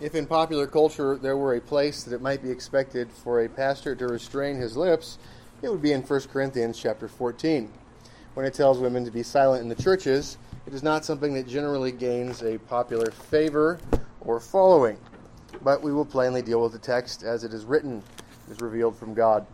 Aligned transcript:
if 0.00 0.14
in 0.14 0.26
popular 0.26 0.66
culture 0.66 1.16
there 1.16 1.36
were 1.36 1.54
a 1.54 1.60
place 1.60 2.02
that 2.02 2.14
it 2.14 2.20
might 2.20 2.42
be 2.42 2.50
expected 2.50 3.10
for 3.10 3.42
a 3.42 3.48
pastor 3.48 3.94
to 3.94 4.06
restrain 4.06 4.56
his 4.56 4.76
lips, 4.76 5.18
it 5.62 5.70
would 5.70 5.82
be 5.82 5.92
in 5.92 6.02
1 6.02 6.20
Corinthians 6.32 6.78
chapter 6.78 7.08
14. 7.08 7.72
When 8.34 8.44
it 8.44 8.52
tells 8.52 8.78
women 8.78 9.04
to 9.06 9.10
be 9.10 9.22
silent 9.22 9.62
in 9.62 9.68
the 9.68 9.82
churches, 9.82 10.36
it 10.66 10.74
is 10.74 10.82
not 10.82 11.04
something 11.04 11.32
that 11.34 11.48
generally 11.48 11.92
gains 11.92 12.42
a 12.42 12.58
popular 12.58 13.10
favor 13.10 13.78
or 14.20 14.40
following. 14.40 14.98
But 15.62 15.82
we 15.82 15.92
will 15.92 16.04
plainly 16.04 16.42
deal 16.42 16.60
with 16.60 16.72
the 16.72 16.78
text 16.78 17.22
as 17.22 17.44
it 17.44 17.54
is 17.54 17.64
written, 17.64 18.02
as 18.50 18.60
revealed 18.60 18.96
from 18.96 19.14
God. 19.14 19.46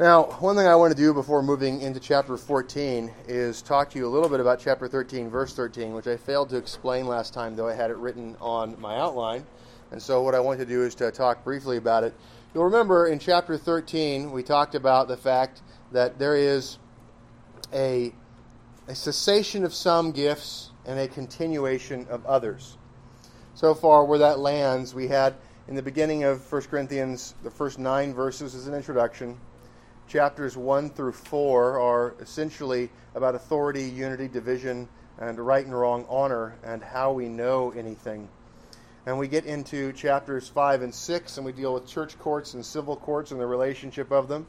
Now, 0.00 0.24
one 0.40 0.56
thing 0.56 0.66
I 0.66 0.74
want 0.74 0.90
to 0.90 1.00
do 1.00 1.14
before 1.14 1.40
moving 1.40 1.80
into 1.80 2.00
chapter 2.00 2.36
14 2.36 3.12
is 3.28 3.62
talk 3.62 3.90
to 3.90 3.98
you 4.00 4.08
a 4.08 4.10
little 4.10 4.28
bit 4.28 4.40
about 4.40 4.58
chapter 4.58 4.88
13, 4.88 5.30
verse 5.30 5.54
13, 5.54 5.94
which 5.94 6.08
I 6.08 6.16
failed 6.16 6.50
to 6.50 6.56
explain 6.56 7.06
last 7.06 7.32
time, 7.32 7.54
though 7.54 7.68
I 7.68 7.74
had 7.74 7.92
it 7.92 7.96
written 7.98 8.36
on 8.40 8.74
my 8.80 8.96
outline. 8.96 9.46
And 9.92 10.02
so, 10.02 10.20
what 10.20 10.34
I 10.34 10.40
want 10.40 10.58
to 10.58 10.66
do 10.66 10.82
is 10.82 10.96
to 10.96 11.12
talk 11.12 11.44
briefly 11.44 11.76
about 11.76 12.02
it. 12.02 12.12
You'll 12.52 12.64
remember 12.64 13.06
in 13.06 13.20
chapter 13.20 13.56
13, 13.56 14.32
we 14.32 14.42
talked 14.42 14.74
about 14.74 15.06
the 15.06 15.16
fact 15.16 15.62
that 15.92 16.18
there 16.18 16.34
is 16.34 16.78
a, 17.72 18.12
a 18.88 18.96
cessation 18.96 19.62
of 19.62 19.72
some 19.72 20.10
gifts 20.10 20.72
and 20.86 20.98
a 20.98 21.06
continuation 21.06 22.04
of 22.10 22.26
others. 22.26 22.78
So 23.54 23.74
far, 23.74 24.04
where 24.04 24.18
that 24.18 24.40
lands, 24.40 24.92
we 24.92 25.06
had 25.06 25.36
in 25.68 25.76
the 25.76 25.82
beginning 25.82 26.24
of 26.24 26.50
1 26.52 26.62
Corinthians, 26.62 27.36
the 27.44 27.50
first 27.50 27.78
nine 27.78 28.12
verses 28.12 28.56
as 28.56 28.66
an 28.66 28.74
introduction 28.74 29.38
chapters 30.06 30.56
1 30.56 30.90
through 30.90 31.12
4 31.12 31.80
are 31.80 32.14
essentially 32.20 32.90
about 33.14 33.34
authority, 33.34 33.84
unity, 33.84 34.28
division, 34.28 34.88
and 35.18 35.38
right 35.38 35.64
and 35.64 35.78
wrong 35.78 36.04
honor 36.08 36.54
and 36.62 36.82
how 36.82 37.12
we 37.12 37.28
know 37.28 37.72
anything. 37.76 38.28
And 39.06 39.18
we 39.18 39.28
get 39.28 39.44
into 39.44 39.92
chapters 39.92 40.48
5 40.48 40.82
and 40.82 40.94
6, 40.94 41.36
and 41.36 41.44
we 41.44 41.52
deal 41.52 41.74
with 41.74 41.86
church 41.86 42.18
courts 42.18 42.54
and 42.54 42.64
civil 42.64 42.96
courts 42.96 43.30
and 43.30 43.40
the 43.40 43.46
relationship 43.46 44.10
of 44.10 44.28
them. 44.28 44.46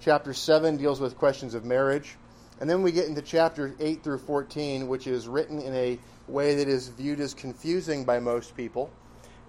Chapter 0.00 0.32
7 0.32 0.76
deals 0.76 1.00
with 1.00 1.18
questions 1.18 1.54
of 1.54 1.64
marriage. 1.64 2.16
And 2.60 2.68
then 2.68 2.82
we 2.82 2.92
get 2.92 3.06
into 3.06 3.22
chapters 3.22 3.74
8 3.80 4.02
through 4.02 4.18
14, 4.18 4.88
which 4.88 5.06
is 5.06 5.28
written 5.28 5.60
in 5.60 5.74
a 5.74 5.98
way 6.26 6.56
that 6.56 6.68
is 6.68 6.88
viewed 6.88 7.20
as 7.20 7.34
confusing 7.34 8.04
by 8.04 8.20
most 8.20 8.56
people. 8.56 8.90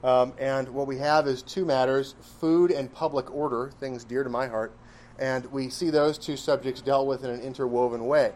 Um, 0.03 0.33
and 0.39 0.69
what 0.69 0.87
we 0.87 0.97
have 0.97 1.27
is 1.27 1.41
two 1.41 1.65
matters 1.65 2.15
food 2.39 2.71
and 2.71 2.91
public 2.91 3.33
order, 3.33 3.71
things 3.79 4.03
dear 4.03 4.23
to 4.23 4.29
my 4.29 4.47
heart 4.47 4.71
and 5.19 5.45
we 5.51 5.69
see 5.69 5.89
those 5.89 6.17
two 6.17 6.37
subjects 6.37 6.81
dealt 6.81 7.05
with 7.05 7.23
in 7.23 7.29
an 7.29 7.41
interwoven 7.41 8.07
way. 8.07 8.31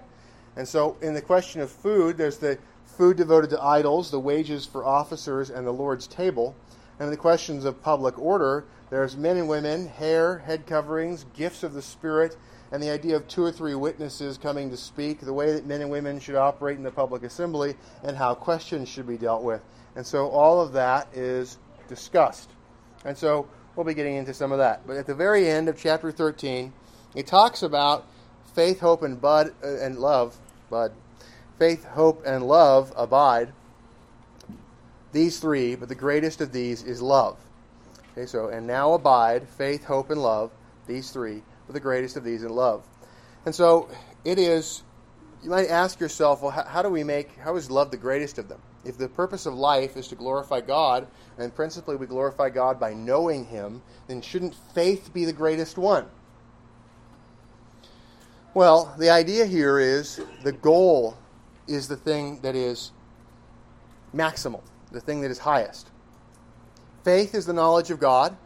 And 0.55 0.67
so, 0.67 0.97
in 1.01 1.13
the 1.13 1.21
question 1.21 1.61
of 1.61 1.71
food, 1.71 2.17
there's 2.17 2.37
the 2.37 2.59
food 2.85 3.17
devoted 3.17 3.49
to 3.51 3.63
idols, 3.63 4.11
the 4.11 4.19
wages 4.19 4.65
for 4.65 4.85
officers, 4.85 5.49
and 5.49 5.65
the 5.65 5.71
Lord's 5.71 6.05
table. 6.05 6.55
And 6.99 7.07
in 7.07 7.11
the 7.11 7.17
questions 7.17 7.65
of 7.65 7.81
public 7.81 8.19
order, 8.19 8.65
there's 8.91 9.17
men 9.17 9.37
and 9.37 9.49
women, 9.49 9.87
hair, 9.87 10.39
head 10.39 10.67
coverings, 10.67 11.25
gifts 11.33 11.63
of 11.63 11.73
the 11.73 11.81
Spirit, 11.81 12.37
and 12.71 12.83
the 12.83 12.91
idea 12.91 13.15
of 13.15 13.27
two 13.27 13.43
or 13.43 13.51
three 13.51 13.73
witnesses 13.73 14.37
coming 14.37 14.69
to 14.69 14.77
speak, 14.77 15.21
the 15.21 15.33
way 15.33 15.53
that 15.53 15.65
men 15.65 15.81
and 15.81 15.89
women 15.89 16.19
should 16.19 16.35
operate 16.35 16.77
in 16.77 16.83
the 16.83 16.91
public 16.91 17.23
assembly, 17.23 17.75
and 18.03 18.15
how 18.15 18.35
questions 18.35 18.87
should 18.87 19.07
be 19.07 19.17
dealt 19.17 19.41
with. 19.41 19.61
And 19.95 20.05
so, 20.05 20.27
all 20.29 20.61
of 20.61 20.73
that 20.73 21.07
is 21.15 21.57
discussed. 21.87 22.51
And 23.05 23.17
so, 23.17 23.47
We'll 23.75 23.85
be 23.85 23.93
getting 23.93 24.15
into 24.15 24.33
some 24.33 24.51
of 24.51 24.59
that. 24.59 24.85
But 24.85 24.97
at 24.97 25.07
the 25.07 25.15
very 25.15 25.49
end 25.49 25.67
of 25.67 25.79
chapter 25.79 26.11
13, 26.11 26.73
he 27.15 27.23
talks 27.23 27.63
about 27.63 28.05
faith, 28.53 28.79
hope, 28.79 29.01
and 29.01 29.19
bud 29.19 29.53
uh, 29.63 29.77
and 29.77 29.97
love. 29.97 30.37
Bud, 30.69 30.93
faith, 31.57 31.85
hope, 31.85 32.23
and 32.25 32.47
love 32.47 32.93
abide. 32.95 33.51
These 35.11 35.39
three, 35.39 35.75
but 35.75 35.89
the 35.89 35.95
greatest 35.95 36.41
of 36.41 36.51
these 36.51 36.83
is 36.83 37.01
love. 37.01 37.37
Okay, 38.11 38.25
so 38.25 38.47
and 38.47 38.65
now 38.65 38.93
abide 38.93 39.47
faith, 39.47 39.83
hope, 39.85 40.09
and 40.09 40.21
love. 40.21 40.51
These 40.87 41.11
three, 41.11 41.43
but 41.67 41.73
the 41.73 41.79
greatest 41.79 42.17
of 42.17 42.23
these 42.23 42.43
is 42.43 42.49
love. 42.49 42.83
And 43.45 43.53
so 43.53 43.89
it 44.23 44.39
is. 44.39 44.83
You 45.43 45.49
might 45.49 45.67
ask 45.67 45.99
yourself, 45.99 46.41
well, 46.41 46.51
how, 46.51 46.63
how 46.63 46.81
do 46.81 46.89
we 46.89 47.03
make? 47.03 47.37
How 47.37 47.55
is 47.55 47.69
love 47.69 47.91
the 47.91 47.97
greatest 47.97 48.37
of 48.37 48.47
them? 48.49 48.61
If 48.85 48.97
the 48.97 49.07
purpose 49.07 49.45
of 49.45 49.53
life 49.53 49.95
is 49.95 50.07
to 50.09 50.15
glorify 50.15 50.61
God, 50.61 51.07
and 51.37 51.55
principally 51.55 51.95
we 51.95 52.05
glorify 52.05 52.49
God 52.49 52.79
by 52.79 52.93
knowing 52.93 53.45
Him, 53.45 53.81
then 54.07 54.21
shouldn't 54.21 54.55
faith 54.73 55.11
be 55.13 55.25
the 55.25 55.33
greatest 55.33 55.77
one? 55.77 56.05
Well, 58.53 58.93
the 58.99 59.09
idea 59.09 59.45
here 59.45 59.79
is 59.79 60.21
the 60.43 60.51
goal 60.51 61.17
is 61.67 61.87
the 61.87 61.95
thing 61.95 62.39
that 62.41 62.55
is 62.55 62.91
maximal, 64.13 64.61
the 64.91 65.01
thing 65.01 65.21
that 65.21 65.31
is 65.31 65.39
highest. 65.39 65.89
Faith 67.03 67.33
is 67.33 67.45
the 67.45 67.53
knowledge 67.53 67.89
of 67.89 67.99
God. 67.99 68.37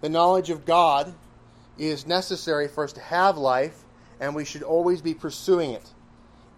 The 0.00 0.08
knowledge 0.08 0.50
of 0.50 0.64
God 0.64 1.14
is 1.76 2.06
necessary 2.06 2.68
for 2.68 2.84
us 2.84 2.92
to 2.94 3.00
have 3.00 3.36
life, 3.36 3.84
and 4.20 4.34
we 4.34 4.44
should 4.44 4.62
always 4.62 5.02
be 5.02 5.14
pursuing 5.14 5.72
it 5.72 5.92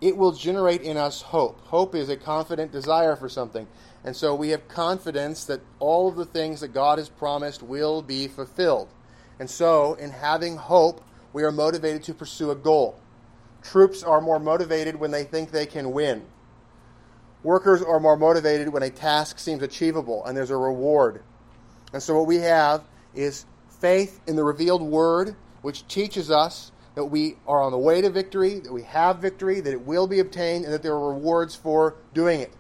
it 0.00 0.16
will 0.16 0.33
generate 0.33 0.83
in 0.83 0.97
us 0.97 1.21
hope. 1.21 1.61
Hope 1.66 1.94
is 1.94 2.09
a 2.09 2.16
confident 2.16 2.72
desire 2.72 3.16
for 3.16 3.28
something. 3.28 3.66
And 4.05 4.16
so 4.16 4.34
we 4.34 4.50
have 4.50 4.66
confidence 4.69 5.44
that 5.44 5.61
all 5.78 6.09
of 6.09 6.16
the 6.16 6.25
things 6.25 6.61
that 6.61 6.69
God 6.69 6.99
has 6.99 7.09
promised 7.09 7.62
will 7.62 8.00
be 8.00 8.27
fulfilled. 8.28 8.89
And 9.39 9.49
so, 9.49 9.94
in 9.94 10.10
having 10.10 10.56
hope, 10.56 11.03
we 11.33 11.44
are 11.44 11.53
motivated 11.53 12.03
to 12.05 12.15
pursue 12.15 12.50
a 12.50 12.55
goal. 12.55 12.99
Troops 13.62 14.03
are 14.03 14.21
more 14.21 14.39
motivated 14.39 14.97
when 14.97 15.10
they 15.10 15.25
think 15.25 15.50
they 15.50 15.66
can 15.66 15.93
win. 15.93 16.25
Workers 17.43 17.83
are 17.83 18.00
more 18.00 18.16
motivated 18.16 18.69
when 18.69 18.83
a 18.83 18.91
task 18.91 19.39
seems 19.39 19.62
achievable 19.62 20.25
and 20.25 20.37
there's 20.37 20.50
a 20.50 20.56
reward. 20.56 21.22
And 21.93 22.03
so, 22.03 22.16
what 22.16 22.27
we 22.27 22.37
have 22.37 22.84
is 23.15 23.47
faith 23.81 24.21
in 24.27 24.37
the 24.37 24.44
revealed 24.44 24.83
word, 24.83 25.37
which 25.62 25.87
teaches 25.89 26.31
us 26.31 26.69
that 26.95 27.05
we 27.05 27.37
are 27.47 27.62
on 27.62 27.73
the 27.73 27.78
way 27.78 28.01
to 28.01 28.11
victory, 28.11 28.59
that 28.61 28.73
we 28.73 28.83
have 28.83 29.19
victory, 29.19 29.61
that 29.61 29.73
it 29.73 29.87
will 29.87 30.06
be 30.06 30.19
obtained, 30.19 30.65
and 30.65 30.75
that 30.75 30.83
there 30.83 30.95
are 30.95 31.12
rewards 31.12 31.55
for 31.55 31.97
doing 32.15 32.41
it. 32.41 32.53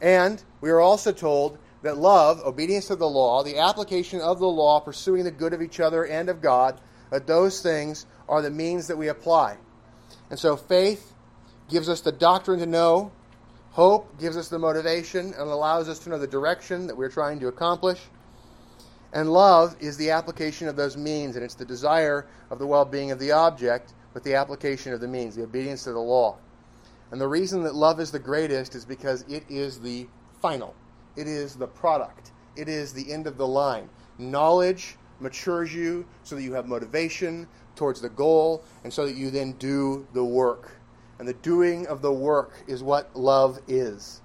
And 0.00 0.42
we 0.60 0.70
are 0.70 0.80
also 0.80 1.12
told 1.12 1.58
that 1.82 1.98
love, 1.98 2.40
obedience 2.44 2.86
to 2.88 2.96
the 2.96 3.08
law, 3.08 3.42
the 3.42 3.58
application 3.58 4.20
of 4.20 4.38
the 4.38 4.46
law, 4.46 4.80
pursuing 4.80 5.24
the 5.24 5.30
good 5.30 5.52
of 5.52 5.62
each 5.62 5.80
other 5.80 6.04
and 6.04 6.28
of 6.28 6.40
God, 6.40 6.80
that 7.10 7.26
those 7.26 7.60
things 7.60 8.06
are 8.28 8.40
the 8.40 8.50
means 8.50 8.86
that 8.86 8.96
we 8.96 9.08
apply. 9.08 9.58
And 10.30 10.38
so 10.38 10.56
faith 10.56 11.12
gives 11.68 11.88
us 11.88 12.00
the 12.00 12.12
doctrine 12.12 12.58
to 12.60 12.66
know, 12.66 13.12
hope 13.72 14.18
gives 14.18 14.36
us 14.36 14.48
the 14.48 14.58
motivation 14.58 15.26
and 15.26 15.36
allows 15.36 15.88
us 15.88 15.98
to 16.00 16.10
know 16.10 16.18
the 16.18 16.26
direction 16.26 16.86
that 16.86 16.96
we're 16.96 17.10
trying 17.10 17.40
to 17.40 17.48
accomplish. 17.48 18.00
And 19.12 19.30
love 19.30 19.76
is 19.78 19.96
the 19.96 20.10
application 20.10 20.68
of 20.68 20.76
those 20.76 20.96
means, 20.96 21.36
and 21.36 21.44
it's 21.44 21.54
the 21.54 21.64
desire 21.64 22.26
of 22.50 22.58
the 22.58 22.66
well 22.66 22.84
being 22.84 23.10
of 23.10 23.18
the 23.18 23.30
object 23.30 23.92
with 24.14 24.24
the 24.24 24.34
application 24.34 24.92
of 24.92 25.00
the 25.00 25.08
means, 25.08 25.34
the 25.34 25.42
obedience 25.42 25.84
to 25.84 25.92
the 25.92 25.98
law. 25.98 26.36
And 27.10 27.20
the 27.20 27.28
reason 27.28 27.62
that 27.64 27.74
love 27.74 28.00
is 28.00 28.10
the 28.10 28.18
greatest 28.18 28.74
is 28.74 28.86
because 28.86 29.22
it 29.28 29.44
is 29.50 29.78
the 29.78 30.06
final, 30.40 30.74
it 31.16 31.26
is 31.26 31.56
the 31.56 31.66
product, 31.66 32.32
it 32.56 32.68
is 32.68 32.94
the 32.94 33.12
end 33.12 33.26
of 33.26 33.36
the 33.36 33.46
line. 33.46 33.88
Knowledge 34.18 34.96
matures 35.20 35.74
you 35.74 36.06
so 36.22 36.34
that 36.34 36.42
you 36.42 36.54
have 36.54 36.66
motivation 36.66 37.46
towards 37.76 38.00
the 38.00 38.08
goal, 38.08 38.64
and 38.82 38.92
so 38.92 39.06
that 39.06 39.16
you 39.16 39.30
then 39.30 39.52
do 39.52 40.06
the 40.14 40.24
work. 40.24 40.72
And 41.18 41.28
the 41.28 41.34
doing 41.34 41.86
of 41.86 42.00
the 42.02 42.12
work 42.12 42.64
is 42.66 42.82
what 42.82 43.14
love 43.14 43.60
is. 43.68 44.22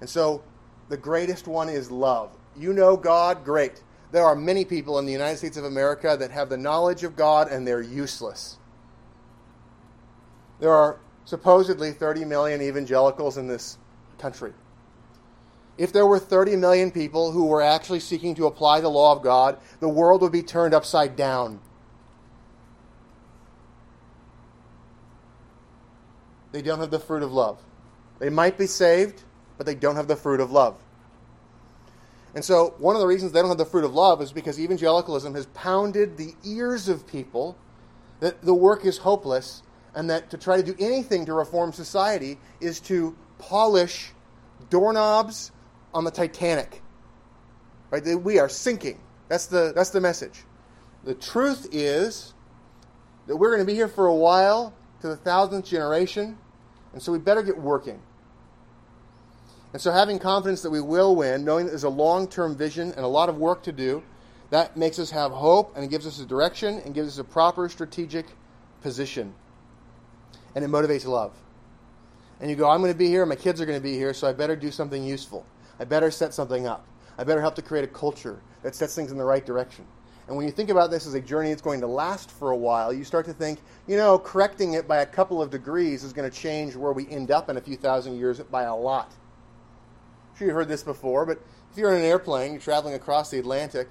And 0.00 0.08
so 0.08 0.42
the 0.88 0.96
greatest 0.96 1.48
one 1.48 1.68
is 1.68 1.90
love. 1.90 2.30
You 2.56 2.72
know 2.72 2.96
God, 2.96 3.44
great 3.44 3.82
there 4.10 4.24
are 4.24 4.34
many 4.34 4.64
people 4.64 4.98
in 4.98 5.06
the 5.06 5.12
United 5.12 5.36
States 5.36 5.56
of 5.56 5.64
America 5.64 6.16
that 6.18 6.30
have 6.30 6.48
the 6.48 6.56
knowledge 6.56 7.04
of 7.04 7.16
God 7.16 7.50
and 7.50 7.66
they're 7.66 7.82
useless. 7.82 8.58
There 10.60 10.72
are 10.72 10.98
supposedly 11.24 11.92
30 11.92 12.24
million 12.24 12.62
evangelicals 12.62 13.36
in 13.36 13.46
this 13.46 13.78
country. 14.18 14.52
If 15.76 15.92
there 15.92 16.06
were 16.06 16.18
30 16.18 16.56
million 16.56 16.90
people 16.90 17.30
who 17.30 17.46
were 17.46 17.62
actually 17.62 18.00
seeking 18.00 18.34
to 18.36 18.46
apply 18.46 18.80
the 18.80 18.88
law 18.88 19.14
of 19.14 19.22
God, 19.22 19.58
the 19.78 19.88
world 19.88 20.22
would 20.22 20.32
be 20.32 20.42
turned 20.42 20.74
upside 20.74 21.14
down. 21.14 21.60
They 26.50 26.62
don't 26.62 26.80
have 26.80 26.90
the 26.90 26.98
fruit 26.98 27.22
of 27.22 27.30
love. 27.30 27.62
They 28.18 28.30
might 28.30 28.58
be 28.58 28.66
saved, 28.66 29.22
but 29.56 29.66
they 29.66 29.74
don't 29.74 29.96
have 29.96 30.08
the 30.08 30.16
fruit 30.16 30.40
of 30.40 30.50
love. 30.50 30.76
And 32.38 32.44
so, 32.44 32.76
one 32.78 32.94
of 32.94 33.00
the 33.00 33.06
reasons 33.08 33.32
they 33.32 33.40
don't 33.40 33.48
have 33.48 33.58
the 33.58 33.64
fruit 33.64 33.82
of 33.82 33.94
love 33.94 34.22
is 34.22 34.30
because 34.30 34.60
evangelicalism 34.60 35.34
has 35.34 35.46
pounded 35.46 36.16
the 36.16 36.34
ears 36.44 36.88
of 36.88 37.04
people 37.04 37.58
that 38.20 38.42
the 38.42 38.54
work 38.54 38.84
is 38.84 38.96
hopeless 38.96 39.64
and 39.96 40.08
that 40.08 40.30
to 40.30 40.38
try 40.38 40.56
to 40.56 40.62
do 40.62 40.76
anything 40.78 41.26
to 41.26 41.32
reform 41.32 41.72
society 41.72 42.38
is 42.60 42.78
to 42.78 43.16
polish 43.38 44.12
doorknobs 44.70 45.50
on 45.92 46.04
the 46.04 46.12
Titanic. 46.12 46.80
Right? 47.90 48.04
We 48.22 48.38
are 48.38 48.48
sinking. 48.48 49.00
That's 49.26 49.46
the, 49.46 49.72
that's 49.74 49.90
the 49.90 50.00
message. 50.00 50.44
The 51.02 51.14
truth 51.14 51.66
is 51.72 52.34
that 53.26 53.36
we're 53.36 53.50
going 53.50 53.66
to 53.66 53.66
be 53.66 53.74
here 53.74 53.88
for 53.88 54.06
a 54.06 54.14
while 54.14 54.72
to 55.00 55.08
the 55.08 55.16
thousandth 55.16 55.66
generation, 55.66 56.38
and 56.92 57.02
so 57.02 57.10
we 57.10 57.18
better 57.18 57.42
get 57.42 57.58
working. 57.58 58.00
And 59.78 59.82
so, 59.84 59.92
having 59.92 60.18
confidence 60.18 60.60
that 60.62 60.70
we 60.70 60.80
will 60.80 61.14
win, 61.14 61.44
knowing 61.44 61.66
that 61.66 61.70
there's 61.70 61.84
a 61.84 61.88
long 61.88 62.26
term 62.26 62.56
vision 62.56 62.90
and 62.96 63.04
a 63.04 63.06
lot 63.06 63.28
of 63.28 63.38
work 63.38 63.62
to 63.62 63.70
do, 63.70 64.02
that 64.50 64.76
makes 64.76 64.98
us 64.98 65.08
have 65.12 65.30
hope 65.30 65.72
and 65.76 65.84
it 65.84 65.88
gives 65.88 66.04
us 66.04 66.18
a 66.18 66.26
direction 66.26 66.82
and 66.84 66.92
gives 66.92 67.06
us 67.06 67.18
a 67.18 67.22
proper 67.22 67.68
strategic 67.68 68.26
position. 68.80 69.32
And 70.56 70.64
it 70.64 70.68
motivates 70.68 71.06
love. 71.06 71.32
And 72.40 72.50
you 72.50 72.56
go, 72.56 72.68
I'm 72.68 72.80
going 72.80 72.92
to 72.92 72.98
be 72.98 73.06
here, 73.06 73.24
my 73.24 73.36
kids 73.36 73.60
are 73.60 73.66
going 73.66 73.78
to 73.78 73.82
be 73.82 73.94
here, 73.94 74.12
so 74.12 74.26
I 74.26 74.32
better 74.32 74.56
do 74.56 74.72
something 74.72 75.04
useful. 75.04 75.46
I 75.78 75.84
better 75.84 76.10
set 76.10 76.34
something 76.34 76.66
up. 76.66 76.84
I 77.16 77.22
better 77.22 77.40
help 77.40 77.54
to 77.54 77.62
create 77.62 77.84
a 77.84 77.92
culture 77.92 78.40
that 78.64 78.74
sets 78.74 78.96
things 78.96 79.12
in 79.12 79.16
the 79.16 79.24
right 79.24 79.46
direction. 79.46 79.86
And 80.26 80.36
when 80.36 80.44
you 80.44 80.50
think 80.50 80.70
about 80.70 80.90
this 80.90 81.06
as 81.06 81.14
a 81.14 81.20
journey 81.20 81.50
that's 81.50 81.62
going 81.62 81.80
to 81.82 81.86
last 81.86 82.32
for 82.32 82.50
a 82.50 82.56
while, 82.56 82.92
you 82.92 83.04
start 83.04 83.26
to 83.26 83.32
think, 83.32 83.60
you 83.86 83.96
know, 83.96 84.18
correcting 84.18 84.72
it 84.72 84.88
by 84.88 85.02
a 85.02 85.06
couple 85.06 85.40
of 85.40 85.50
degrees 85.50 86.02
is 86.02 86.12
going 86.12 86.28
to 86.28 86.36
change 86.36 86.74
where 86.74 86.92
we 86.92 87.08
end 87.10 87.30
up 87.30 87.48
in 87.48 87.58
a 87.58 87.60
few 87.60 87.76
thousand 87.76 88.18
years 88.18 88.40
by 88.40 88.64
a 88.64 88.74
lot. 88.74 89.14
Sure 90.38 90.46
you've 90.46 90.54
heard 90.54 90.68
this 90.68 90.84
before, 90.84 91.26
but 91.26 91.40
if 91.72 91.76
you're 91.76 91.92
in 91.92 91.98
an 91.98 92.04
airplane, 92.04 92.52
you're 92.52 92.60
traveling 92.60 92.94
across 92.94 93.28
the 93.28 93.40
Atlantic, 93.40 93.88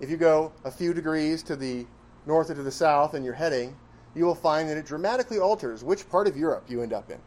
if 0.00 0.10
you 0.10 0.16
go 0.16 0.50
a 0.64 0.70
few 0.70 0.92
degrees 0.92 1.44
to 1.44 1.54
the 1.54 1.86
north 2.26 2.50
or 2.50 2.56
to 2.56 2.62
the 2.64 2.72
south 2.72 3.14
and 3.14 3.24
you're 3.24 3.34
heading, 3.34 3.76
you 4.12 4.24
will 4.24 4.34
find 4.34 4.68
that 4.68 4.76
it 4.76 4.84
dramatically 4.84 5.38
alters 5.38 5.84
which 5.84 6.08
part 6.10 6.26
of 6.26 6.36
Europe 6.36 6.64
you 6.68 6.82
end 6.82 6.92
up 6.92 7.08
in. 7.08 7.18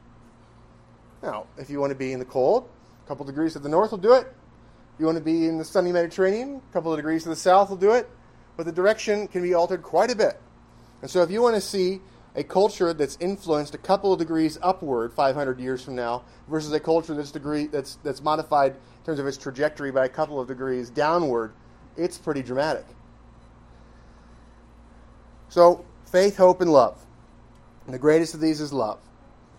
Now, 1.24 1.48
if 1.58 1.70
you 1.70 1.80
want 1.80 1.92
to 1.92 1.96
be 1.96 2.12
in 2.12 2.20
the 2.20 2.26
cold, 2.26 2.68
a 3.06 3.08
couple 3.08 3.26
degrees 3.26 3.54
to 3.54 3.60
the 3.60 3.70
north 3.70 3.92
will 3.92 3.98
do 3.98 4.14
it. 4.14 4.28
If 4.28 5.00
You 5.00 5.06
want 5.06 5.18
to 5.18 5.24
be 5.24 5.48
in 5.48 5.58
the 5.58 5.64
sunny 5.64 5.94
Mediterranean, 5.94 6.62
a 6.70 6.74
couple 6.74 6.92
of 6.92 6.98
degrees 6.98 7.24
to 7.24 7.30
the 7.30 7.38
south 7.38 7.70
will 7.70 7.78
do 7.78 7.94
it. 7.94 8.10
But 8.58 8.66
the 8.66 8.74
direction 8.74 9.30
can 9.30 9.42
be 9.42 9.54
altered 9.54 9.84
quite 9.84 10.12
a 10.12 10.16
bit. 10.18 10.38
And 11.02 11.10
so 11.10 11.22
if 11.22 11.32
you 11.32 11.42
want 11.42 11.56
to 11.56 11.62
see 11.62 12.02
a 12.36 12.44
culture 12.44 12.94
that's 12.94 13.18
influenced 13.20 13.74
a 13.74 13.78
couple 13.78 14.14
of 14.14 14.20
degrees 14.20 14.58
upward 14.62 15.14
500 15.14 15.60
years 15.60 15.84
from 15.84 15.96
now 15.96 16.24
versus 16.48 16.72
a 16.72 16.80
culture 16.80 17.14
that's 17.14 17.32
degree 17.32 17.68
that's 17.68 17.98
that's 18.04 18.22
modified 18.22 18.74
in 18.74 19.06
terms 19.06 19.20
of 19.20 19.28
its 19.28 19.38
trajectory 19.38 19.92
by 19.92 20.06
a 20.06 20.10
couple 20.10 20.40
of 20.40 20.48
degrees 20.48 20.90
downward, 20.90 21.54
it's 21.98 22.18
pretty 22.18 22.44
dramatic. 22.44 22.86
So, 25.48 25.86
faith, 26.06 26.38
hope, 26.38 26.62
and 26.62 26.72
love. 26.72 27.04
And 27.86 27.94
the 27.94 28.00
greatest 28.00 28.36
of 28.36 28.40
these 28.40 28.62
is 28.62 28.72
love. 28.72 29.00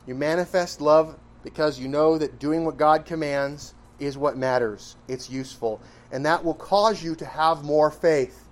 You 0.06 0.14
manifest 0.14 0.80
love 0.80 1.18
because 1.42 1.80
you 1.80 1.88
know 1.88 2.16
that 2.18 2.38
doing 2.38 2.64
what 2.64 2.76
God 2.76 3.04
commands 3.04 3.74
is 3.98 4.16
what 4.16 4.36
matters. 4.36 4.96
It's 5.08 5.28
useful. 5.28 5.80
And 6.12 6.24
that 6.26 6.44
will 6.44 6.54
cause 6.54 7.02
you 7.02 7.14
to 7.16 7.24
have 7.24 7.64
more 7.64 7.90
faith. 7.90 8.46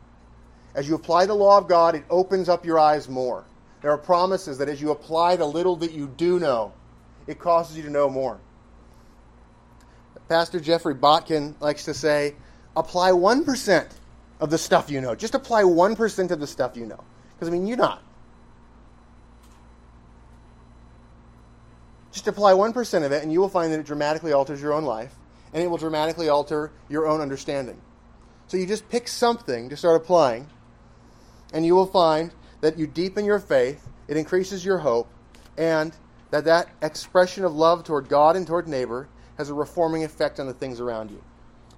As 0.75 0.89
you 0.89 0.95
apply 0.95 1.27
the 1.27 1.35
law 1.35 1.59
of 1.59 1.69
God, 1.69 1.95
it 1.95 2.05
opens 2.11 2.49
up 2.49 2.65
your 2.65 2.79
eyes 2.79 3.09
more. 3.09 3.45
There 3.89 3.95
are 3.95 3.97
promises 3.97 4.59
that 4.59 4.69
as 4.69 4.83
you 4.83 4.91
apply 4.91 5.37
the 5.37 5.47
little 5.47 5.75
that 5.77 5.93
you 5.93 6.09
do 6.09 6.39
know, 6.39 6.75
it 7.27 7.39
causes 7.39 7.75
you 7.75 7.83
to 7.85 7.89
know 7.89 8.11
more. 8.11 8.39
Pastor 10.29 10.61
Geoffrey 10.61 10.95
Botkin 10.95 11.55
likes 11.59 11.87
to 11.87 11.95
say, 11.95 12.37
apply 12.77 13.13
1% 13.13 13.89
of 14.41 14.51
the 14.51 14.59
stuff 14.59 14.91
you 14.91 15.01
know. 15.01 15.15
Just 15.15 15.35
apply 15.35 15.63
1% 15.63 16.31
of 16.31 16.39
the 16.39 16.47
stuff 16.47 16.77
you 16.77 16.85
know. 16.85 17.03
Because, 17.33 17.49
I 17.49 17.51
mean, 17.51 17.67
you're 17.67 17.79
not. 17.79 18.03
Just 22.13 22.29
apply 22.29 22.53
1% 22.53 23.07
of 23.07 23.13
it, 23.13 23.23
and 23.23 23.33
you 23.33 23.41
will 23.41 23.49
find 23.49 23.73
that 23.73 23.81
it 23.81 23.87
dramatically 23.87 24.35
alters 24.35 24.61
your 24.61 24.75
own 24.75 24.85
life, 24.85 25.15
and 25.55 25.63
it 25.63 25.67
will 25.67 25.79
dramatically 25.79 26.29
alter 26.29 26.73
your 26.91 27.07
own 27.07 27.23
understanding. 27.23 27.81
So 28.49 28.59
you 28.59 28.67
just 28.67 28.87
pick 28.91 29.09
something 29.09 29.71
to 29.71 29.79
start 29.79 29.97
applying, 29.97 30.47
and 31.55 31.65
you 31.65 31.75
will 31.75 31.87
find 31.87 32.35
that 32.61 32.79
you 32.79 32.87
deepen 32.87 33.25
your 33.25 33.39
faith, 33.39 33.89
it 34.09 34.17
increases 34.17 34.65
your 34.65 34.79
hope, 34.79 35.09
and 35.57 35.97
that 36.31 36.45
that 36.45 36.69
expression 36.83 37.45
of 37.45 37.55
love 37.55 37.85
toward 37.85 38.09
God 38.09 38.37
and 38.37 38.47
toward 38.47 38.69
neighbor 38.69 39.09
has 39.37 39.51
a 39.51 39.55
reforming 39.55 40.05
effect 40.05 40.41
on 40.41 40.47
the 40.47 40.55
things 40.55 40.81
around 40.81 41.11
you. 41.11 41.23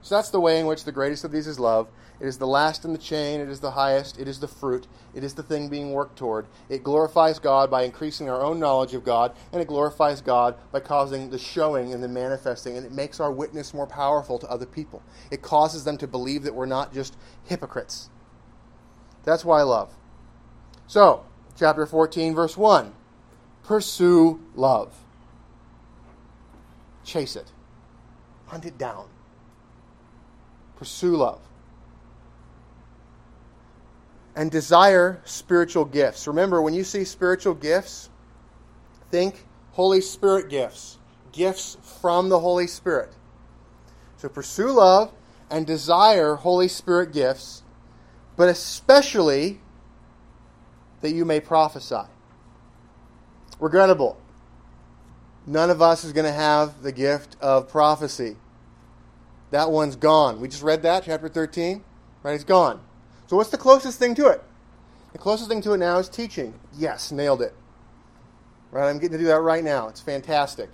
So 0.02 0.14
that's 0.14 0.30
the 0.30 0.40
way 0.40 0.58
in 0.58 0.66
which 0.66 0.84
the 0.84 0.92
greatest 0.92 1.24
of 1.24 1.32
these 1.32 1.46
is 1.46 1.60
love. 1.60 1.88
It 2.20 2.26
is 2.26 2.38
the 2.38 2.46
last 2.46 2.84
in 2.84 2.92
the 2.92 2.98
chain, 2.98 3.40
it 3.40 3.48
is 3.48 3.60
the 3.60 3.70
highest, 3.70 4.18
it 4.18 4.28
is 4.28 4.40
the 4.40 4.48
fruit, 4.48 4.86
it 5.14 5.24
is 5.24 5.34
the 5.34 5.42
thing 5.42 5.68
being 5.68 5.92
worked 5.92 6.16
toward. 6.16 6.46
It 6.68 6.84
glorifies 6.84 7.38
God 7.38 7.70
by 7.70 7.84
increasing 7.84 8.28
our 8.28 8.42
own 8.42 8.58
knowledge 8.58 8.92
of 8.92 9.04
God, 9.04 9.34
and 9.52 9.62
it 9.62 9.68
glorifies 9.68 10.20
God 10.20 10.56
by 10.70 10.80
causing 10.80 11.30
the 11.30 11.38
showing 11.38 11.94
and 11.94 12.02
the 12.02 12.08
manifesting, 12.08 12.76
and 12.76 12.84
it 12.84 12.92
makes 12.92 13.20
our 13.20 13.32
witness 13.32 13.72
more 13.72 13.86
powerful 13.86 14.38
to 14.38 14.50
other 14.50 14.66
people. 14.66 15.02
It 15.30 15.40
causes 15.40 15.84
them 15.84 15.96
to 15.98 16.06
believe 16.06 16.42
that 16.42 16.54
we're 16.54 16.66
not 16.66 16.92
just 16.92 17.16
hypocrites. 17.44 18.10
That's 19.24 19.44
why 19.44 19.60
I 19.60 19.64
love. 19.64 19.94
So, 20.90 21.24
chapter 21.56 21.86
14, 21.86 22.34
verse 22.34 22.56
1 22.56 22.92
pursue 23.62 24.40
love, 24.56 24.92
chase 27.04 27.36
it, 27.36 27.52
hunt 28.46 28.64
it 28.64 28.76
down. 28.76 29.06
Pursue 30.78 31.14
love 31.14 31.38
and 34.34 34.50
desire 34.50 35.22
spiritual 35.24 35.84
gifts. 35.84 36.26
Remember, 36.26 36.60
when 36.60 36.74
you 36.74 36.82
see 36.82 37.04
spiritual 37.04 37.54
gifts, 37.54 38.10
think 39.12 39.46
Holy 39.70 40.00
Spirit 40.00 40.48
gifts, 40.48 40.98
gifts 41.30 41.76
from 42.00 42.28
the 42.28 42.40
Holy 42.40 42.66
Spirit. 42.66 43.12
So 44.16 44.28
pursue 44.28 44.72
love 44.72 45.12
and 45.52 45.68
desire 45.68 46.34
Holy 46.34 46.66
Spirit 46.66 47.12
gifts, 47.12 47.62
but 48.34 48.48
especially 48.48 49.60
that 51.00 51.12
you 51.12 51.24
may 51.24 51.40
prophesy. 51.40 52.02
Regrettable. 53.58 54.18
None 55.46 55.70
of 55.70 55.82
us 55.82 56.04
is 56.04 56.12
going 56.12 56.26
to 56.26 56.32
have 56.32 56.82
the 56.82 56.92
gift 56.92 57.36
of 57.40 57.68
prophecy. 57.68 58.36
That 59.50 59.70
one's 59.70 59.96
gone. 59.96 60.40
We 60.40 60.48
just 60.48 60.62
read 60.62 60.82
that, 60.82 61.04
chapter 61.04 61.28
13. 61.28 61.82
Right? 62.22 62.34
It's 62.34 62.44
gone. 62.44 62.80
So, 63.26 63.36
what's 63.36 63.50
the 63.50 63.58
closest 63.58 63.98
thing 63.98 64.14
to 64.16 64.26
it? 64.28 64.42
The 65.12 65.18
closest 65.18 65.48
thing 65.48 65.62
to 65.62 65.72
it 65.72 65.78
now 65.78 65.98
is 65.98 66.08
teaching. 66.08 66.54
Yes, 66.76 67.10
nailed 67.10 67.42
it. 67.42 67.54
Right? 68.70 68.88
I'm 68.88 68.96
getting 68.98 69.12
to 69.12 69.18
do 69.18 69.24
that 69.26 69.40
right 69.40 69.64
now. 69.64 69.88
It's 69.88 70.00
fantastic. 70.00 70.70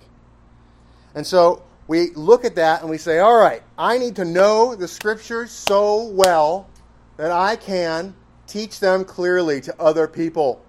And 1.15 1.25
so 1.25 1.63
we 1.87 2.11
look 2.11 2.45
at 2.45 2.55
that 2.55 2.81
and 2.81 2.89
we 2.89 2.97
say, 2.97 3.19
all 3.19 3.37
right, 3.37 3.63
I 3.77 3.97
need 3.97 4.15
to 4.17 4.25
know 4.25 4.75
the 4.75 4.87
scriptures 4.87 5.51
so 5.51 6.03
well 6.03 6.69
that 7.15 7.31
I 7.31 7.55
can 7.55 8.13
teach 8.47 8.79
them 8.79 9.05
clearly 9.05 9.61
to 9.61 9.81
other 9.81 10.07
people. 10.07 10.63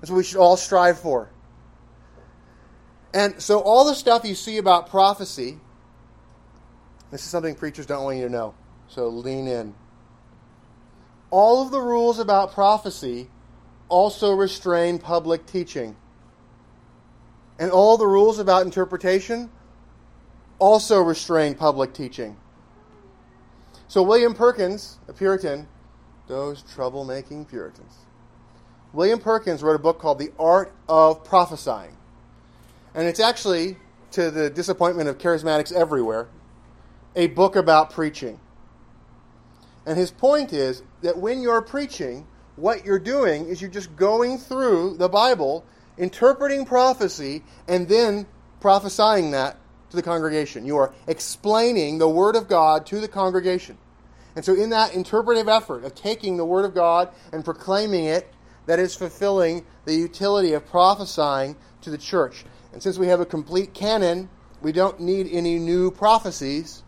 That's 0.00 0.10
what 0.10 0.18
we 0.18 0.24
should 0.24 0.38
all 0.38 0.56
strive 0.56 0.98
for. 0.98 1.30
And 3.12 3.40
so, 3.40 3.60
all 3.60 3.84
the 3.84 3.94
stuff 3.94 4.24
you 4.24 4.34
see 4.34 4.58
about 4.58 4.88
prophecy, 4.88 5.58
this 7.10 7.22
is 7.22 7.28
something 7.28 7.54
preachers 7.54 7.86
don't 7.86 8.04
want 8.04 8.18
you 8.18 8.24
to 8.24 8.30
know. 8.30 8.54
So, 8.88 9.08
lean 9.08 9.48
in 9.48 9.74
all 11.30 11.62
of 11.62 11.70
the 11.70 11.80
rules 11.80 12.18
about 12.18 12.52
prophecy 12.52 13.28
also 13.88 14.32
restrain 14.32 14.98
public 14.98 15.46
teaching. 15.46 15.96
And 17.58 17.70
all 17.70 17.96
the 17.96 18.06
rules 18.06 18.38
about 18.38 18.64
interpretation 18.64 19.50
also 20.58 21.00
restrain 21.00 21.54
public 21.54 21.92
teaching. 21.92 22.36
So, 23.88 24.02
William 24.02 24.34
Perkins, 24.34 24.98
a 25.08 25.12
Puritan, 25.12 25.66
those 26.30 26.62
troublemaking 26.62 27.48
Puritans, 27.48 27.92
William 28.92 29.18
Perkins 29.18 29.62
wrote 29.62 29.76
a 29.76 29.80
book 29.80 29.98
called 29.98 30.18
The 30.18 30.32
Art 30.38 30.72
of 30.88 31.24
Prophesying. 31.24 31.96
And 32.94 33.06
it's 33.06 33.20
actually, 33.20 33.76
to 34.12 34.30
the 34.30 34.48
disappointment 34.48 35.08
of 35.08 35.18
charismatics 35.18 35.72
everywhere, 35.72 36.28
a 37.14 37.26
book 37.28 37.56
about 37.56 37.90
preaching. 37.90 38.40
And 39.86 39.98
his 39.98 40.10
point 40.10 40.52
is 40.52 40.82
that 41.02 41.18
when 41.18 41.40
you're 41.42 41.62
preaching, 41.62 42.26
what 42.56 42.84
you're 42.84 42.98
doing 42.98 43.46
is 43.46 43.60
you're 43.60 43.70
just 43.70 43.94
going 43.96 44.38
through 44.38 44.96
the 44.98 45.08
Bible, 45.08 45.64
interpreting 45.98 46.64
prophecy, 46.64 47.42
and 47.68 47.88
then 47.88 48.26
prophesying 48.60 49.32
that 49.32 49.56
to 49.90 49.96
the 49.96 50.02
congregation. 50.02 50.64
You 50.64 50.76
are 50.76 50.92
explaining 51.06 51.98
the 51.98 52.08
Word 52.08 52.36
of 52.36 52.48
God 52.48 52.86
to 52.86 53.00
the 53.00 53.08
congregation. 53.08 53.78
And 54.36 54.44
so, 54.44 54.54
in 54.54 54.70
that 54.70 54.94
interpretive 54.94 55.48
effort 55.48 55.84
of 55.84 55.94
taking 55.94 56.36
the 56.36 56.44
Word 56.44 56.64
of 56.64 56.74
God 56.74 57.10
and 57.32 57.44
proclaiming 57.44 58.04
it, 58.04 58.32
that 58.66 58.78
is 58.78 58.94
fulfilling 58.94 59.64
the 59.84 59.94
utility 59.94 60.52
of 60.52 60.66
prophesying 60.66 61.56
to 61.80 61.90
the 61.90 61.98
church. 61.98 62.44
And 62.72 62.82
since 62.82 62.98
we 62.98 63.08
have 63.08 63.20
a 63.20 63.26
complete 63.26 63.74
canon, 63.74 64.28
we 64.62 64.72
don't 64.72 65.00
need 65.00 65.28
any 65.32 65.58
new 65.58 65.90
prophecies, 65.90 66.82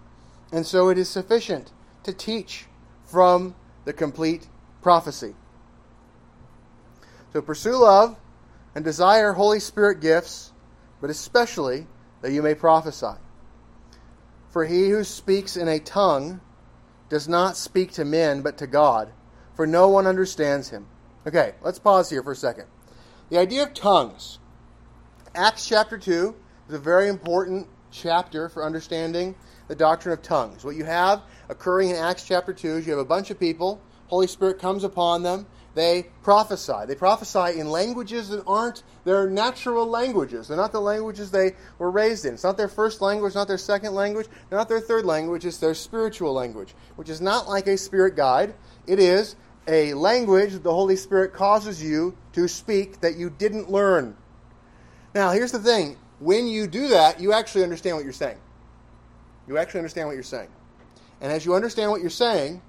and 0.53 0.67
so 0.67 0.91
it 0.91 0.99
is 0.99 1.09
sufficient 1.09 1.73
to 2.05 2.13
teach 2.13 2.67
from 3.05 3.55
the 3.85 3.93
complete 3.93 4.47
prophecy. 4.83 5.35
So 7.33 7.41
pursue 7.41 7.77
love 7.77 8.17
and 8.75 8.85
desire 8.85 9.33
Holy 9.33 9.59
Spirit 9.59 10.01
gifts, 10.01 10.53
but 11.01 11.11
especially 11.11 11.87
that 12.21 12.33
you 12.33 12.43
may 12.43 12.55
prophesy. 12.55 13.19
For 14.51 14.67
he 14.67 14.91
who 14.91 15.03
speaks 15.03 15.57
in 15.57 15.67
a 15.67 15.79
tongue 15.79 16.41
does 17.13 17.29
not 17.29 17.59
speak 17.59 17.93
to 17.93 18.07
men, 18.07 18.41
but 18.41 18.57
to 18.57 18.67
God, 18.67 19.13
for 19.55 19.67
no 19.67 19.87
one 19.87 20.07
understands 20.07 20.71
him. 20.71 20.87
Okay, 21.27 21.53
let's 21.61 21.79
pause 21.79 22.09
here 22.09 22.23
for 22.23 22.33
a 22.33 22.37
second. 22.37 22.65
The 23.29 23.37
idea 23.37 23.65
of 23.65 23.75
tongues. 23.75 24.39
Acts 25.35 25.69
chapter 25.69 25.99
2 25.99 26.35
is 26.69 26.75
a 26.75 26.79
very 26.79 27.11
important 27.11 27.69
chapter 27.91 28.49
for 28.49 28.65
understanding 28.65 29.35
the 29.69 29.75
doctrine 29.75 30.15
of 30.15 30.23
tongues. 30.23 30.65
What 30.65 30.75
you 30.75 30.85
have 30.85 31.21
occurring 31.51 31.91
in 31.91 31.97
Acts 31.97 32.25
chapter 32.25 32.55
2 32.55 32.79
is 32.79 32.87
you 32.87 32.93
have 32.93 32.99
a 32.99 33.05
bunch 33.05 33.31
of 33.31 33.39
people, 33.39 33.79
Holy 34.07 34.27
Spirit 34.27 34.59
comes 34.59 34.83
upon 34.83 35.23
them, 35.23 35.47
they 35.75 36.07
prophesy. 36.23 36.87
They 36.87 36.95
prophesy 36.95 37.59
in 37.59 37.71
languages 37.71 38.29
that 38.29 38.45
aren't 38.47 38.83
their 39.05 39.29
natural 39.31 39.87
languages. 39.87 40.49
They're 40.49 40.57
not 40.57 40.73
the 40.73 40.81
languages 40.81 41.31
they 41.31 41.53
were 41.79 41.91
raised 41.91 42.25
in. 42.25 42.35
It's 42.35 42.45
not 42.45 42.57
their 42.57 42.69
first 42.69 43.01
language, 43.01 43.35
not 43.35 43.49
their 43.49 43.59
second 43.59 43.95
language, 43.95 44.27
not 44.51 44.69
their 44.69 44.81
third 44.81 45.05
language, 45.05 45.47
it's 45.47 45.59
their 45.59 45.75
spiritual 45.75 46.33
language, 46.33 46.75
which 46.97 47.09
is 47.09 47.21
not 47.21 47.49
like 47.49 47.67
a 47.67 47.79
spirit 47.79 48.17
guide. 48.17 48.55
It 48.87 48.99
is 48.99 49.37
a 49.67 49.95
language 49.95 50.53
that 50.53 50.63
the 50.63 50.75
Holy 50.75 50.97
Spirit 50.97 51.33
causes 51.33 51.83
you 51.83 52.17
to 52.33 52.49
speak 52.49 53.01
that 53.01 53.17
you 53.17 53.31
didn't 53.31 53.71
learn. 53.71 54.17
Now, 55.15 55.31
here's 55.31 55.53
the 55.53 55.59
thing 55.59 55.97
when 56.19 56.47
you 56.47 56.67
do 56.67 56.89
that, 56.89 57.21
you 57.21 57.33
actually 57.33 57.65
understand 57.65 57.97
what 57.97 58.05
you're 58.05 58.13
saying. 58.13 58.39
You 59.49 59.59
actually 59.59 59.79
understand 59.79 60.09
what 60.09 60.15
you're 60.15 60.23
saying. 60.23 60.49
And 61.21 61.33
as 61.33 61.45
you 61.45 61.55
understand 61.55 61.91
what 61.91 62.01
you're 62.01 62.11
saying, 62.11 62.63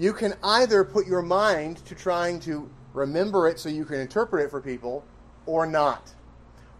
you 0.00 0.14
can 0.14 0.32
either 0.42 0.82
put 0.82 1.06
your 1.06 1.20
mind 1.20 1.84
to 1.84 1.94
trying 1.94 2.40
to 2.40 2.70
remember 2.94 3.46
it 3.46 3.60
so 3.60 3.68
you 3.68 3.84
can 3.84 4.00
interpret 4.00 4.46
it 4.46 4.50
for 4.50 4.60
people 4.60 5.04
or 5.44 5.66
not. 5.66 6.14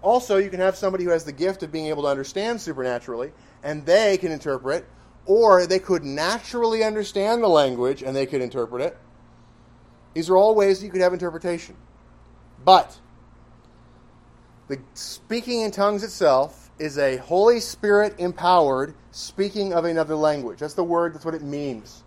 Also, 0.00 0.38
you 0.38 0.48
can 0.48 0.58
have 0.58 0.74
somebody 0.74 1.04
who 1.04 1.10
has 1.10 1.24
the 1.24 1.32
gift 1.32 1.62
of 1.62 1.70
being 1.70 1.88
able 1.88 2.04
to 2.04 2.08
understand 2.08 2.58
supernaturally 2.58 3.30
and 3.62 3.84
they 3.84 4.16
can 4.16 4.32
interpret, 4.32 4.86
or 5.26 5.66
they 5.66 5.78
could 5.78 6.02
naturally 6.02 6.82
understand 6.82 7.42
the 7.42 7.48
language 7.48 8.02
and 8.02 8.16
they 8.16 8.24
could 8.24 8.40
interpret 8.40 8.80
it. 8.80 8.96
These 10.14 10.30
are 10.30 10.36
all 10.38 10.54
ways 10.54 10.82
you 10.82 10.90
could 10.90 11.02
have 11.02 11.12
interpretation. 11.12 11.76
But 12.64 12.98
the 14.68 14.78
speaking 14.94 15.60
in 15.60 15.72
tongues 15.72 16.02
itself 16.02 16.70
is 16.78 16.96
a 16.96 17.18
Holy 17.18 17.60
Spirit 17.60 18.14
empowered 18.16 18.94
speaking 19.10 19.74
of 19.74 19.84
another 19.84 20.14
language. 20.14 20.60
That's 20.60 20.72
the 20.72 20.84
word, 20.84 21.14
that's 21.14 21.26
what 21.26 21.34
it 21.34 21.42
means. 21.42 22.02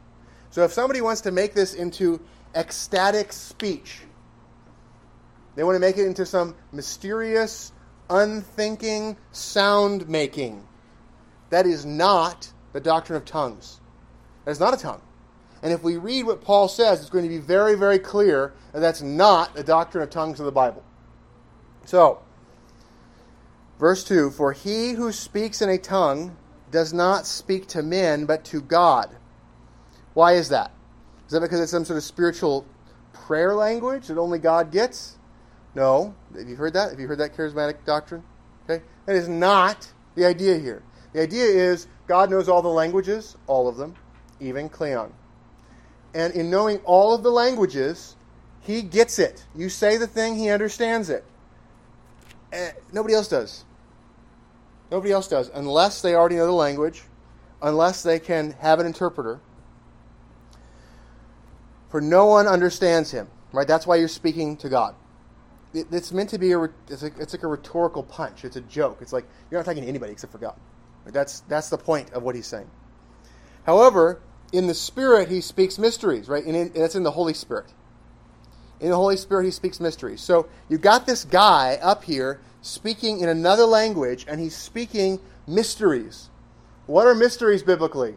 So 0.53 0.63
if 0.63 0.71
somebody 0.71 1.01
wants 1.01 1.21
to 1.21 1.31
make 1.31 1.55
this 1.55 1.73
into 1.73 2.21
ecstatic 2.53 3.33
speech, 3.33 4.01
they 5.55 5.63
want 5.63 5.77
to 5.77 5.79
make 5.79 5.97
it 5.97 6.05
into 6.05 6.27
some 6.27 6.53
mysterious, 6.71 7.71
unthinking 8.07 9.17
sound 9.31 10.07
making. 10.07 10.63
That 11.49 11.65
is 11.65 11.87
not 11.87 12.53
the 12.71 12.79
doctrine 12.79 13.17
of 13.17 13.25
tongues. 13.25 13.81
That 14.45 14.51
is 14.51 14.59
not 14.59 14.75
a 14.75 14.77
tongue. 14.77 15.01
And 15.63 15.73
if 15.73 15.81
we 15.81 15.97
read 15.97 16.27
what 16.27 16.41
Paul 16.41 16.67
says, 16.67 17.01
it's 17.01 17.09
going 17.09 17.23
to 17.25 17.29
be 17.29 17.39
very, 17.39 17.73
very 17.73 17.97
clear 17.97 18.53
that 18.73 18.79
that's 18.79 19.01
not 19.01 19.55
the 19.55 19.63
doctrine 19.63 20.03
of 20.03 20.11
tongues 20.11 20.39
of 20.39 20.45
the 20.45 20.51
Bible. 20.51 20.83
So, 21.85 22.21
verse 23.79 24.03
2 24.03 24.29
For 24.29 24.51
he 24.51 24.91
who 24.91 25.11
speaks 25.11 25.63
in 25.63 25.69
a 25.69 25.79
tongue 25.79 26.37
does 26.69 26.93
not 26.93 27.25
speak 27.25 27.65
to 27.69 27.81
men, 27.81 28.27
but 28.27 28.43
to 28.45 28.61
God 28.61 29.15
why 30.13 30.33
is 30.33 30.49
that? 30.49 30.71
Is 31.25 31.31
that 31.31 31.41
because 31.41 31.59
it's 31.59 31.71
some 31.71 31.85
sort 31.85 31.97
of 31.97 32.03
spiritual 32.03 32.65
prayer 33.11 33.55
language 33.55 34.07
that 34.07 34.17
only 34.17 34.39
God 34.39 34.71
gets? 34.71 35.17
No. 35.75 36.13
Have 36.37 36.47
you 36.47 36.55
heard 36.55 36.73
that? 36.73 36.91
Have 36.91 36.99
you 36.99 37.07
heard 37.07 37.19
that 37.19 37.35
charismatic 37.35 37.83
doctrine? 37.85 38.23
Okay? 38.69 38.83
That 39.05 39.15
is 39.15 39.27
not 39.27 39.91
the 40.15 40.25
idea 40.25 40.57
here. 40.57 40.83
The 41.13 41.21
idea 41.21 41.45
is 41.45 41.87
God 42.07 42.29
knows 42.29 42.49
all 42.49 42.61
the 42.61 42.67
languages, 42.67 43.37
all 43.47 43.67
of 43.67 43.77
them, 43.77 43.95
even 44.39 44.69
Klingon. 44.69 45.11
And 46.13 46.33
in 46.33 46.49
knowing 46.49 46.79
all 46.85 47.13
of 47.13 47.23
the 47.23 47.31
languages, 47.31 48.15
he 48.61 48.81
gets 48.81 49.19
it. 49.19 49.45
You 49.55 49.69
say 49.69 49.97
the 49.97 50.07
thing, 50.07 50.35
he 50.35 50.49
understands 50.49 51.09
it. 51.09 51.23
Eh, 52.51 52.71
nobody 52.91 53.15
else 53.15 53.27
does. 53.27 53.65
Nobody 54.91 55.11
else 55.11 55.27
does, 55.27 55.49
unless 55.53 56.01
they 56.01 56.13
already 56.13 56.35
know 56.35 56.45
the 56.45 56.51
language, 56.51 57.03
unless 57.63 58.03
they 58.03 58.19
can 58.19 58.51
have 58.59 58.79
an 58.79 58.85
interpreter 58.85 59.39
for 61.93 62.01
no 62.01 62.25
one 62.25 62.47
understands 62.47 63.11
him. 63.11 63.27
Right? 63.51 63.67
That's 63.67 63.85
why 63.85 63.97
you're 63.97 64.07
speaking 64.07 64.57
to 64.57 64.67
God. 64.67 64.95
It, 65.75 65.85
it's 65.91 66.11
meant 66.11 66.31
to 66.31 66.39
be 66.39 66.51
a 66.53 66.63
it's, 66.89 67.03
a 67.03 67.11
it's, 67.19 67.33
like 67.33 67.43
a 67.43 67.47
rhetorical 67.47 68.01
punch. 68.01 68.43
It's 68.43 68.55
a 68.55 68.61
joke. 68.61 68.97
It's 68.99 69.13
like 69.13 69.25
you're 69.51 69.59
not 69.59 69.65
talking 69.65 69.83
to 69.83 69.87
anybody 69.87 70.11
except 70.11 70.31
for 70.31 70.39
God. 70.39 70.55
Right? 71.05 71.13
That's 71.13 71.41
that's 71.41 71.69
the 71.69 71.77
point 71.77 72.11
of 72.13 72.23
what 72.23 72.33
he's 72.33 72.47
saying. 72.47 72.67
However, 73.67 74.19
in 74.51 74.65
the 74.65 74.73
Spirit, 74.73 75.29
he 75.29 75.39
speaks 75.39 75.77
mysteries. 75.77 76.27
Right? 76.27 76.43
And 76.43 76.55
in, 76.55 76.73
that's 76.73 76.95
in 76.95 77.03
the 77.03 77.11
Holy 77.11 77.35
Spirit. 77.35 77.71
In 78.79 78.89
the 78.89 78.95
Holy 78.95 79.15
Spirit, 79.15 79.45
he 79.45 79.51
speaks 79.51 79.79
mysteries. 79.79 80.19
So 80.19 80.47
you've 80.69 80.81
got 80.81 81.05
this 81.05 81.23
guy 81.23 81.77
up 81.79 82.05
here 82.05 82.41
speaking 82.63 83.19
in 83.19 83.29
another 83.29 83.65
language, 83.65 84.25
and 84.27 84.39
he's 84.39 84.55
speaking 84.55 85.19
mysteries. 85.45 86.31
What 86.87 87.05
are 87.05 87.13
mysteries 87.13 87.61
biblically? 87.61 88.15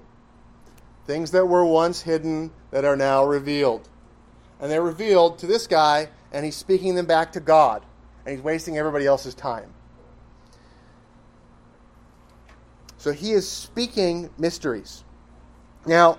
Things 1.07 1.31
that 1.31 1.47
were 1.47 1.65
once 1.65 2.03
hidden 2.03 2.51
that 2.71 2.85
are 2.85 2.97
now 2.97 3.25
revealed. 3.25 3.89
And 4.61 4.71
they're 4.71 4.83
revealed 4.83 5.39
to 5.39 5.47
this 5.47 5.67
guy, 5.67 6.09
and 6.33 6.45
he's 6.45 6.57
speaking 6.57 6.95
them 6.95 7.07
back 7.07 7.33
to 7.33 7.41
God. 7.41 7.85
And 8.25 8.35
he's 8.35 8.43
wasting 8.43 8.77
everybody 8.77 9.07
else's 9.07 9.35
time. 9.35 9.73
So 12.99 13.13
he 13.13 13.33
is 13.33 13.49
speaking 13.49 14.31
mysteries. 14.37 15.05
Now, 15.87 16.19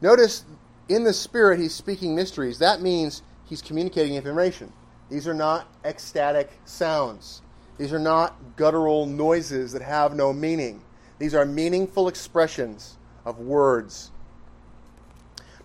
notice 0.00 0.44
in 0.88 1.04
the 1.04 1.12
Spirit, 1.12 1.60
he's 1.60 1.74
speaking 1.74 2.16
mysteries. 2.16 2.58
That 2.58 2.82
means 2.82 3.22
he's 3.44 3.62
communicating 3.62 4.16
information. 4.16 4.72
These 5.10 5.28
are 5.28 5.34
not 5.34 5.68
ecstatic 5.84 6.50
sounds, 6.64 7.42
these 7.78 7.92
are 7.92 7.98
not 8.00 8.36
guttural 8.56 9.06
noises 9.06 9.72
that 9.72 9.82
have 9.82 10.14
no 10.14 10.32
meaning. 10.32 10.82
These 11.18 11.34
are 11.34 11.44
meaningful 11.44 12.08
expressions 12.08 12.98
of 13.24 13.38
words 13.38 14.10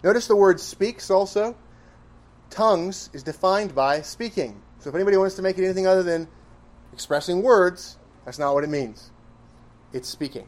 Notice 0.03 0.27
the 0.27 0.35
word 0.35 0.59
speaks 0.59 1.09
also. 1.09 1.55
Tongues 2.49 3.09
is 3.13 3.23
defined 3.23 3.75
by 3.75 4.01
speaking. 4.01 4.61
So 4.79 4.89
if 4.89 4.95
anybody 4.95 5.17
wants 5.17 5.35
to 5.35 5.41
make 5.41 5.57
it 5.57 5.65
anything 5.65 5.87
other 5.87 6.03
than 6.03 6.27
expressing 6.93 7.41
words, 7.41 7.97
that's 8.25 8.39
not 8.39 8.53
what 8.53 8.63
it 8.63 8.69
means. 8.69 9.11
It's 9.93 10.07
speaking. 10.07 10.47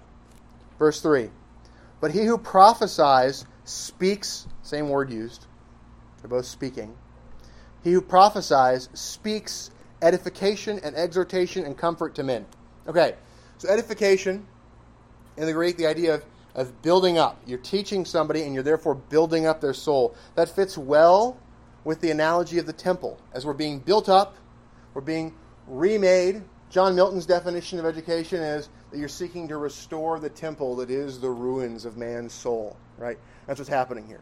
Verse 0.79 1.01
3 1.01 1.29
But 1.99 2.11
he 2.11 2.25
who 2.25 2.37
prophesies 2.37 3.45
speaks, 3.65 4.47
same 4.63 4.89
word 4.89 5.11
used. 5.11 5.47
They're 6.21 6.29
both 6.29 6.45
speaking. 6.45 6.95
He 7.83 7.91
who 7.91 8.01
prophesies 8.01 8.89
speaks 8.93 9.71
edification 10.01 10.79
and 10.83 10.95
exhortation 10.95 11.65
and 11.65 11.77
comfort 11.77 12.15
to 12.15 12.23
men. 12.23 12.45
Okay, 12.87 13.15
so 13.57 13.69
edification 13.69 14.45
in 15.37 15.45
the 15.45 15.53
Greek, 15.53 15.77
the 15.77 15.87
idea 15.87 16.15
of 16.15 16.25
of 16.55 16.81
building 16.81 17.17
up. 17.17 17.41
You're 17.45 17.59
teaching 17.59 18.05
somebody 18.05 18.43
and 18.43 18.53
you're 18.53 18.63
therefore 18.63 18.95
building 18.95 19.45
up 19.45 19.61
their 19.61 19.73
soul. 19.73 20.15
That 20.35 20.49
fits 20.49 20.77
well 20.77 21.37
with 21.83 22.01
the 22.01 22.11
analogy 22.11 22.57
of 22.57 22.65
the 22.65 22.73
temple. 22.73 23.19
As 23.33 23.45
we're 23.45 23.53
being 23.53 23.79
built 23.79 24.09
up, 24.09 24.35
we're 24.93 25.01
being 25.01 25.33
remade. 25.67 26.43
John 26.69 26.95
Milton's 26.95 27.25
definition 27.25 27.79
of 27.79 27.85
education 27.85 28.41
is 28.41 28.69
that 28.91 28.97
you're 28.97 29.07
seeking 29.07 29.47
to 29.47 29.57
restore 29.57 30.19
the 30.19 30.29
temple 30.29 30.75
that 30.77 30.89
is 30.89 31.19
the 31.19 31.29
ruins 31.29 31.85
of 31.85 31.97
man's 31.97 32.33
soul, 32.33 32.77
right? 32.97 33.17
That's 33.47 33.59
what's 33.59 33.69
happening 33.69 34.07
here. 34.07 34.21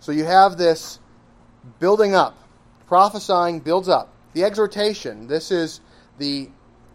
So 0.00 0.12
you 0.12 0.24
have 0.24 0.56
this 0.56 1.00
building 1.78 2.14
up. 2.14 2.36
Prophesying 2.86 3.60
builds 3.60 3.88
up. 3.88 4.12
The 4.32 4.44
exhortation, 4.44 5.26
this 5.26 5.50
is 5.50 5.80
the 6.18 6.48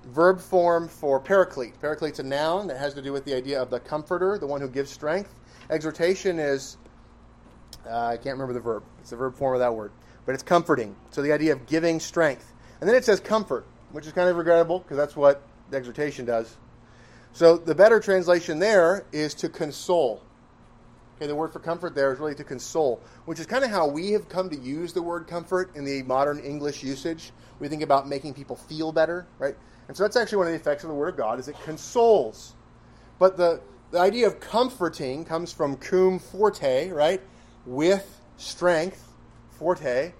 verb 0.05 0.39
form 0.39 0.87
for 0.87 1.19
paraclete. 1.19 1.79
Paraclete's 1.81 2.19
a 2.19 2.23
noun 2.23 2.67
that 2.67 2.77
has 2.77 2.93
to 2.93 3.01
do 3.01 3.13
with 3.13 3.25
the 3.25 3.33
idea 3.33 3.61
of 3.61 3.69
the 3.69 3.79
comforter, 3.79 4.37
the 4.37 4.47
one 4.47 4.61
who 4.61 4.69
gives 4.69 4.91
strength. 4.91 5.33
Exhortation 5.69 6.39
is, 6.39 6.77
uh, 7.89 8.07
I 8.07 8.17
can't 8.17 8.33
remember 8.33 8.53
the 8.53 8.59
verb. 8.59 8.83
It's 8.99 9.09
the 9.09 9.15
verb 9.15 9.35
form 9.35 9.53
of 9.53 9.59
that 9.59 9.73
word. 9.73 9.91
But 10.25 10.35
it's 10.35 10.43
comforting. 10.43 10.95
So 11.11 11.21
the 11.21 11.31
idea 11.31 11.53
of 11.53 11.65
giving 11.65 11.99
strength. 11.99 12.53
And 12.79 12.89
then 12.89 12.95
it 12.95 13.05
says 13.05 13.19
comfort, 13.19 13.65
which 13.91 14.05
is 14.05 14.13
kind 14.13 14.29
of 14.29 14.35
regrettable 14.35 14.79
because 14.79 14.97
that's 14.97 15.15
what 15.15 15.41
the 15.69 15.77
exhortation 15.77 16.25
does. 16.25 16.57
So 17.31 17.57
the 17.57 17.73
better 17.73 17.99
translation 17.99 18.59
there 18.59 19.05
is 19.11 19.33
to 19.35 19.49
console. 19.49 20.21
Okay, 21.17 21.27
the 21.27 21.35
word 21.35 21.53
for 21.53 21.59
comfort 21.59 21.95
there 21.95 22.11
is 22.11 22.19
really 22.19 22.35
to 22.35 22.43
console, 22.43 22.99
which 23.25 23.39
is 23.39 23.45
kind 23.45 23.63
of 23.63 23.69
how 23.69 23.87
we 23.87 24.11
have 24.11 24.29
come 24.29 24.49
to 24.49 24.57
use 24.57 24.93
the 24.93 25.01
word 25.01 25.27
comfort 25.27 25.75
in 25.75 25.85
the 25.85 26.03
modern 26.03 26.39
English 26.39 26.83
usage. 26.83 27.31
We 27.59 27.67
think 27.69 27.81
about 27.81 28.07
making 28.07 28.33
people 28.33 28.55
feel 28.55 28.91
better, 28.91 29.25
right? 29.39 29.55
And 29.87 29.97
so 29.97 30.03
that's 30.03 30.15
actually 30.15 30.37
one 30.39 30.47
of 30.47 30.53
the 30.53 30.59
effects 30.59 30.83
of 30.83 30.89
the 30.89 30.95
Word 30.95 31.09
of 31.09 31.17
God 31.17 31.39
is 31.39 31.47
it 31.47 31.55
consoles. 31.63 32.53
But 33.19 33.37
the, 33.37 33.61
the 33.91 33.99
idea 33.99 34.27
of 34.27 34.39
comforting 34.39 35.25
comes 35.25 35.51
from 35.51 35.75
cum 35.77 36.19
forte, 36.19 36.89
right? 36.89 37.21
With 37.65 38.19
strength, 38.37 39.13
forte. 39.51 40.13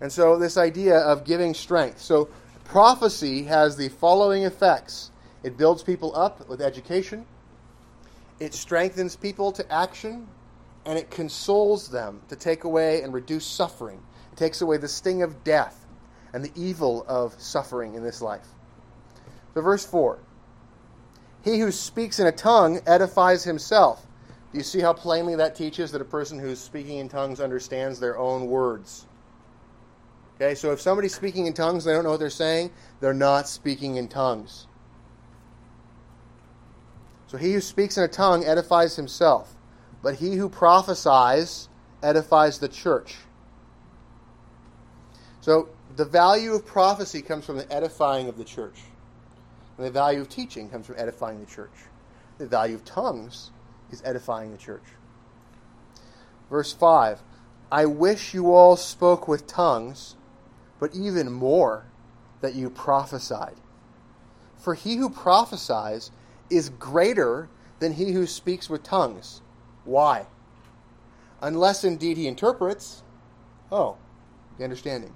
And 0.00 0.12
so 0.12 0.38
this 0.38 0.56
idea 0.56 0.98
of 0.98 1.24
giving 1.24 1.54
strength. 1.54 2.00
So 2.00 2.28
prophecy 2.64 3.44
has 3.44 3.76
the 3.76 3.88
following 3.88 4.44
effects. 4.44 5.10
It 5.42 5.56
builds 5.56 5.82
people 5.82 6.14
up 6.16 6.48
with 6.48 6.60
education. 6.60 7.26
It 8.38 8.52
strengthens 8.52 9.16
people 9.16 9.52
to 9.52 9.72
action 9.72 10.28
and 10.84 10.98
it 10.98 11.10
consoles 11.10 11.88
them 11.88 12.20
to 12.28 12.36
take 12.36 12.64
away 12.64 13.02
and 13.02 13.12
reduce 13.12 13.46
suffering. 13.46 14.00
It 14.32 14.36
takes 14.36 14.60
away 14.60 14.76
the 14.76 14.88
sting 14.88 15.22
of 15.22 15.42
death 15.42 15.84
and 16.32 16.44
the 16.44 16.52
evil 16.54 17.04
of 17.08 17.34
suffering 17.40 17.94
in 17.94 18.02
this 18.02 18.20
life. 18.20 18.46
Verse 19.62 19.84
4 19.86 20.18
He 21.44 21.58
who 21.58 21.70
speaks 21.72 22.18
in 22.18 22.26
a 22.26 22.32
tongue 22.32 22.80
edifies 22.86 23.44
himself. 23.44 24.06
Do 24.52 24.58
you 24.58 24.64
see 24.64 24.80
how 24.80 24.92
plainly 24.92 25.34
that 25.36 25.54
teaches 25.54 25.92
that 25.92 26.00
a 26.00 26.04
person 26.04 26.38
who's 26.38 26.60
speaking 26.60 26.98
in 26.98 27.08
tongues 27.08 27.40
understands 27.40 28.00
their 28.00 28.16
own 28.18 28.46
words? 28.46 29.06
Okay, 30.36 30.54
so 30.54 30.70
if 30.72 30.80
somebody's 30.80 31.14
speaking 31.14 31.46
in 31.46 31.54
tongues 31.54 31.84
and 31.84 31.90
they 31.90 31.96
don't 31.96 32.04
know 32.04 32.10
what 32.10 32.20
they're 32.20 32.30
saying, 32.30 32.70
they're 33.00 33.14
not 33.14 33.48
speaking 33.48 33.96
in 33.96 34.06
tongues. 34.06 34.66
So 37.26 37.38
he 37.38 37.54
who 37.54 37.60
speaks 37.60 37.96
in 37.96 38.04
a 38.04 38.08
tongue 38.08 38.44
edifies 38.44 38.96
himself, 38.96 39.54
but 40.02 40.14
he 40.14 40.34
who 40.34 40.48
prophesies 40.48 41.68
edifies 42.02 42.58
the 42.58 42.68
church. 42.68 43.16
So 45.40 45.70
the 45.96 46.04
value 46.04 46.54
of 46.54 46.66
prophecy 46.66 47.22
comes 47.22 47.44
from 47.44 47.56
the 47.56 47.72
edifying 47.72 48.28
of 48.28 48.36
the 48.36 48.44
church. 48.44 48.80
And 49.76 49.86
the 49.86 49.90
value 49.90 50.20
of 50.20 50.28
teaching 50.28 50.68
comes 50.70 50.86
from 50.86 50.96
edifying 50.98 51.40
the 51.40 51.46
church. 51.46 51.72
The 52.38 52.46
value 52.46 52.74
of 52.74 52.84
tongues 52.84 53.50
is 53.90 54.02
edifying 54.04 54.52
the 54.52 54.58
church. 54.58 54.84
Verse 56.50 56.72
5 56.72 57.22
I 57.70 57.86
wish 57.86 58.32
you 58.32 58.52
all 58.52 58.76
spoke 58.76 59.26
with 59.26 59.46
tongues, 59.46 60.14
but 60.78 60.94
even 60.94 61.32
more 61.32 61.84
that 62.40 62.54
you 62.54 62.70
prophesied. 62.70 63.56
For 64.56 64.74
he 64.74 64.96
who 64.96 65.10
prophesies 65.10 66.10
is 66.48 66.68
greater 66.68 67.48
than 67.80 67.92
he 67.92 68.12
who 68.12 68.26
speaks 68.26 68.70
with 68.70 68.82
tongues. 68.82 69.42
Why? 69.84 70.26
Unless 71.42 71.84
indeed 71.84 72.16
he 72.16 72.28
interprets. 72.28 73.02
Oh, 73.70 73.96
the 74.58 74.64
understanding. 74.64 75.12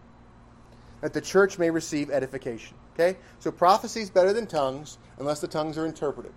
That 1.01 1.13
the 1.13 1.21
church 1.21 1.59
may 1.59 1.71
receive 1.71 2.11
edification. 2.11 2.77
Okay? 3.01 3.19
So 3.39 3.51
prophecy 3.51 4.01
is 4.01 4.11
better 4.11 4.33
than 4.33 4.47
tongues 4.47 4.99
unless 5.19 5.41
the 5.41 5.49
tongues 5.49 5.79
are 5.79 5.87
interpreted. 5.87 6.33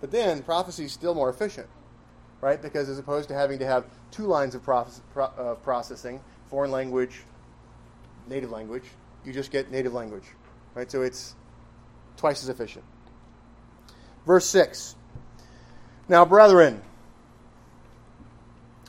But 0.00 0.10
then 0.10 0.42
prophecy 0.42 0.84
is 0.84 0.92
still 0.92 1.14
more 1.14 1.30
efficient, 1.30 1.68
right? 2.40 2.60
Because 2.60 2.88
as 2.88 2.98
opposed 2.98 3.28
to 3.28 3.34
having 3.34 3.58
to 3.60 3.66
have 3.66 3.86
two 4.10 4.24
lines 4.24 4.54
of 4.54 4.62
pro, 4.62 4.86
uh, 5.16 5.54
processing, 5.56 6.20
foreign 6.46 6.70
language, 6.70 7.22
native 8.28 8.50
language, 8.50 8.84
you 9.24 9.32
just 9.32 9.50
get 9.50 9.70
native 9.70 9.94
language, 9.94 10.24
right? 10.74 10.90
So 10.90 11.02
it's 11.02 11.36
twice 12.16 12.42
as 12.42 12.48
efficient. 12.48 12.84
Verse 14.26 14.46
6. 14.46 14.96
Now, 16.08 16.24
brethren, 16.24 16.82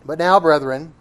but 0.05 0.17
now, 0.17 0.39
brethren, 0.39 0.93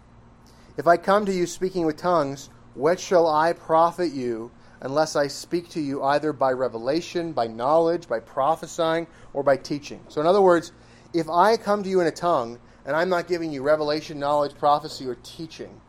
if 0.77 0.87
I 0.87 0.97
come 0.97 1.25
to 1.25 1.33
you 1.33 1.45
speaking 1.45 1.85
with 1.85 1.97
tongues, 1.97 2.49
what 2.73 2.99
shall 2.99 3.27
I 3.27 3.53
profit 3.53 4.11
you 4.11 4.51
unless 4.85 5.15
I 5.15 5.25
speak 5.25 5.67
to 5.69 5.81
you 5.81 6.03
either 6.03 6.31
by 6.31 6.51
revelation, 6.51 7.33
by 7.33 7.47
knowledge, 7.47 8.07
by 8.07 8.19
prophesying, 8.19 9.07
or 9.33 9.41
by 9.41 9.57
teaching? 9.57 9.99
So, 10.09 10.21
in 10.21 10.27
other 10.27 10.43
words, 10.43 10.73
if 11.11 11.27
I 11.27 11.57
come 11.57 11.81
to 11.81 11.89
you 11.89 12.01
in 12.01 12.07
a 12.07 12.11
tongue 12.11 12.59
and 12.85 12.95
I'm 12.95 13.09
not 13.09 13.27
giving 13.27 13.51
you 13.51 13.63
revelation, 13.63 14.19
knowledge, 14.19 14.55
prophecy, 14.55 15.07
or 15.07 15.15
teaching, 15.15 15.81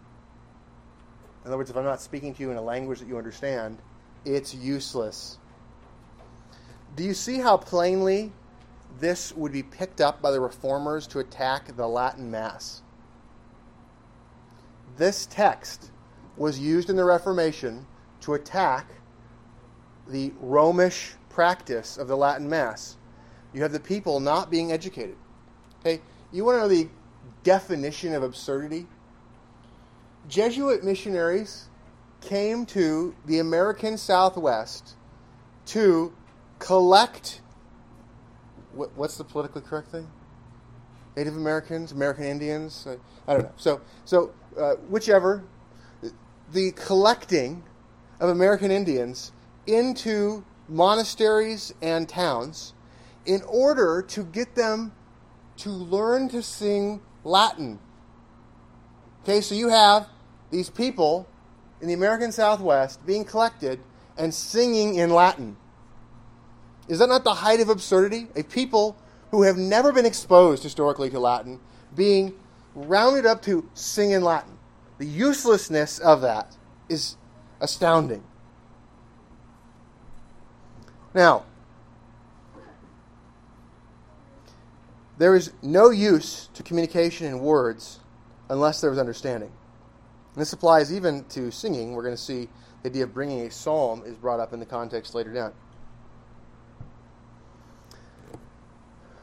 in 1.44 1.48
other 1.48 1.58
words, 1.58 1.68
if 1.68 1.76
I'm 1.76 1.84
not 1.84 2.00
speaking 2.00 2.34
to 2.34 2.42
you 2.42 2.50
in 2.50 2.56
a 2.56 2.62
language 2.62 3.00
that 3.00 3.06
you 3.06 3.18
understand, 3.18 3.78
it's 4.24 4.54
useless. 4.54 5.36
Do 6.96 7.04
you 7.04 7.12
see 7.12 7.38
how 7.38 7.58
plainly 7.58 8.32
this 8.98 9.36
would 9.36 9.52
be 9.52 9.62
picked 9.62 10.00
up 10.00 10.22
by 10.22 10.30
the 10.30 10.40
reformers 10.40 11.06
to 11.08 11.18
attack 11.18 11.76
the 11.76 11.86
Latin 11.86 12.30
Mass? 12.30 12.80
This 14.96 15.26
text 15.26 15.90
was 16.38 16.58
used 16.58 16.88
in 16.88 16.96
the 16.96 17.04
Reformation 17.04 17.86
to 18.22 18.34
attack 18.34 18.88
the 20.08 20.32
Romish 20.40 21.14
practice 21.28 21.96
of 21.96 22.08
the 22.08 22.16
Latin 22.16 22.48
Mass. 22.48 22.96
You 23.52 23.62
have 23.62 23.72
the 23.72 23.80
people 23.80 24.20
not 24.20 24.50
being 24.50 24.72
educated. 24.72 25.16
Okay, 25.80 26.00
you 26.32 26.44
want 26.44 26.56
to 26.56 26.62
know 26.62 26.68
the 26.68 26.88
definition 27.42 28.14
of 28.14 28.22
absurdity? 28.22 28.86
Jesuit 30.28 30.82
missionaries 30.82 31.68
came 32.20 32.66
to 32.66 33.14
the 33.26 33.38
American 33.38 33.96
Southwest 33.96 34.96
to 35.66 36.12
collect 36.58 37.40
what's 38.76 39.16
the 39.16 39.24
politically 39.24 39.62
correct 39.62 39.88
thing? 39.88 40.06
Native 41.16 41.36
Americans, 41.36 41.92
American 41.92 42.24
Indians. 42.24 42.86
I 43.26 43.32
don't 43.32 43.42
know. 43.44 43.52
So, 43.56 43.80
so 44.04 44.32
uh, 44.58 44.74
whichever, 44.88 45.44
the 46.52 46.72
collecting 46.72 47.64
of 48.20 48.30
American 48.30 48.70
Indians 48.70 49.32
into 49.66 50.44
monasteries 50.68 51.72
and 51.82 52.08
towns 52.08 52.74
in 53.24 53.42
order 53.42 54.02
to 54.08 54.24
get 54.24 54.54
them 54.54 54.92
to 55.58 55.70
learn 55.70 56.28
to 56.28 56.42
sing 56.42 57.00
Latin. 57.24 57.78
Okay, 59.22 59.40
so 59.40 59.54
you 59.54 59.68
have 59.68 60.08
these 60.50 60.70
people 60.70 61.28
in 61.80 61.88
the 61.88 61.94
American 61.94 62.30
Southwest 62.30 63.04
being 63.04 63.24
collected 63.24 63.80
and 64.16 64.32
singing 64.32 64.94
in 64.94 65.10
Latin. 65.10 65.56
Is 66.88 67.00
that 67.00 67.08
not 67.08 67.24
the 67.24 67.34
height 67.34 67.60
of 67.60 67.68
absurdity? 67.68 68.28
A 68.36 68.42
people 68.44 68.96
who 69.30 69.42
have 69.42 69.56
never 69.56 69.92
been 69.92 70.06
exposed 70.06 70.62
historically 70.62 71.10
to 71.10 71.18
Latin 71.18 71.60
being 71.94 72.34
rounded 72.74 73.26
up 73.26 73.42
to 73.42 73.68
sing 73.74 74.12
in 74.12 74.22
Latin. 74.22 74.56
The 74.98 75.06
uselessness 75.06 75.98
of 75.98 76.20
that 76.20 76.56
is 76.88 77.16
astounding. 77.60 78.22
Now, 81.14 81.44
there 85.18 85.34
is 85.34 85.52
no 85.62 85.90
use 85.90 86.48
to 86.54 86.62
communication 86.62 87.26
in 87.26 87.40
words 87.40 88.00
unless 88.50 88.80
there 88.80 88.92
is 88.92 88.98
understanding. 88.98 89.50
And 90.34 90.40
this 90.40 90.52
applies 90.52 90.92
even 90.92 91.24
to 91.30 91.50
singing. 91.50 91.92
We're 91.92 92.02
going 92.02 92.14
to 92.14 92.22
see 92.22 92.48
the 92.82 92.90
idea 92.90 93.04
of 93.04 93.14
bringing 93.14 93.46
a 93.46 93.50
psalm 93.50 94.02
is 94.04 94.16
brought 94.16 94.40
up 94.40 94.52
in 94.52 94.60
the 94.60 94.66
context 94.66 95.14
later 95.14 95.32
down. 95.32 95.52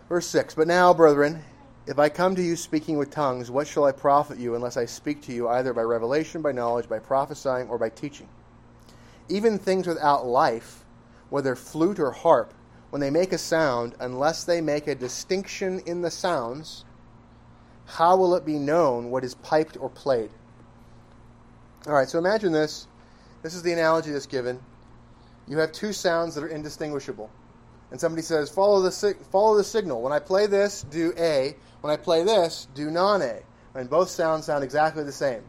Verse 0.09 0.25
6 0.27 0.55
But 0.55 0.67
now, 0.67 0.93
brethren, 0.93 1.43
if 1.85 1.99
I 1.99 2.07
come 2.09 2.35
to 2.35 2.41
you 2.41 2.55
speaking 2.55 2.97
with 2.97 3.11
tongues, 3.11 3.51
what 3.51 3.67
shall 3.67 3.83
I 3.83 3.91
profit 3.91 4.37
you 4.39 4.55
unless 4.55 4.77
I 4.77 4.85
speak 4.85 5.21
to 5.23 5.33
you 5.33 5.49
either 5.49 5.73
by 5.73 5.81
revelation, 5.81 6.41
by 6.41 6.53
knowledge, 6.53 6.87
by 6.87 6.99
prophesying, 6.99 7.67
or 7.67 7.77
by 7.77 7.89
teaching? 7.89 8.29
Even 9.27 9.59
things 9.59 9.87
without 9.87 10.25
life, 10.25 10.85
whether 11.29 11.55
flute 11.55 11.99
or 11.99 12.11
harp, 12.11 12.53
when 12.89 13.01
they 13.01 13.09
make 13.09 13.33
a 13.33 13.37
sound, 13.37 13.95
unless 13.99 14.43
they 14.43 14.61
make 14.61 14.87
a 14.87 14.95
distinction 14.95 15.79
in 15.85 16.01
the 16.01 16.11
sounds, 16.11 16.85
how 17.85 18.15
will 18.15 18.35
it 18.35 18.45
be 18.45 18.59
known 18.59 19.09
what 19.09 19.23
is 19.23 19.35
piped 19.35 19.75
or 19.77 19.89
played? 19.89 20.29
All 21.85 21.93
right, 21.93 22.07
so 22.07 22.17
imagine 22.17 22.53
this. 22.53 22.87
This 23.41 23.55
is 23.55 23.61
the 23.61 23.73
analogy 23.73 24.11
that's 24.11 24.25
given. 24.25 24.59
You 25.47 25.57
have 25.57 25.73
two 25.73 25.91
sounds 25.91 26.35
that 26.35 26.45
are 26.45 26.47
indistinguishable. 26.47 27.29
And 27.93 28.01
somebody 28.01 28.23
says, 28.23 28.49
follow 28.49 28.81
the, 28.81 29.15
follow 29.31 29.55
the 29.55 29.63
signal. 29.63 30.01
When 30.01 30.11
I 30.11 30.17
play 30.17 30.47
this, 30.47 30.81
do 30.89 31.13
A. 31.15 31.55
When 31.81 31.93
I 31.93 31.95
play 31.95 32.23
this, 32.23 32.67
do 32.73 32.89
non 32.89 33.21
A. 33.21 33.43
And 33.75 33.87
both 33.87 34.09
sounds 34.09 34.47
sound 34.47 34.63
exactly 34.63 35.03
the 35.03 35.11
same. 35.11 35.43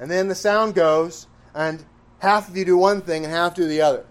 And 0.00 0.10
then 0.10 0.28
the 0.28 0.34
sound 0.34 0.74
goes, 0.74 1.26
and 1.54 1.84
half 2.20 2.48
of 2.48 2.56
you 2.56 2.64
do 2.64 2.78
one 2.78 3.02
thing 3.02 3.26
and 3.26 3.32
half 3.32 3.54
do 3.54 3.68
the 3.68 3.82
other. 3.82 4.06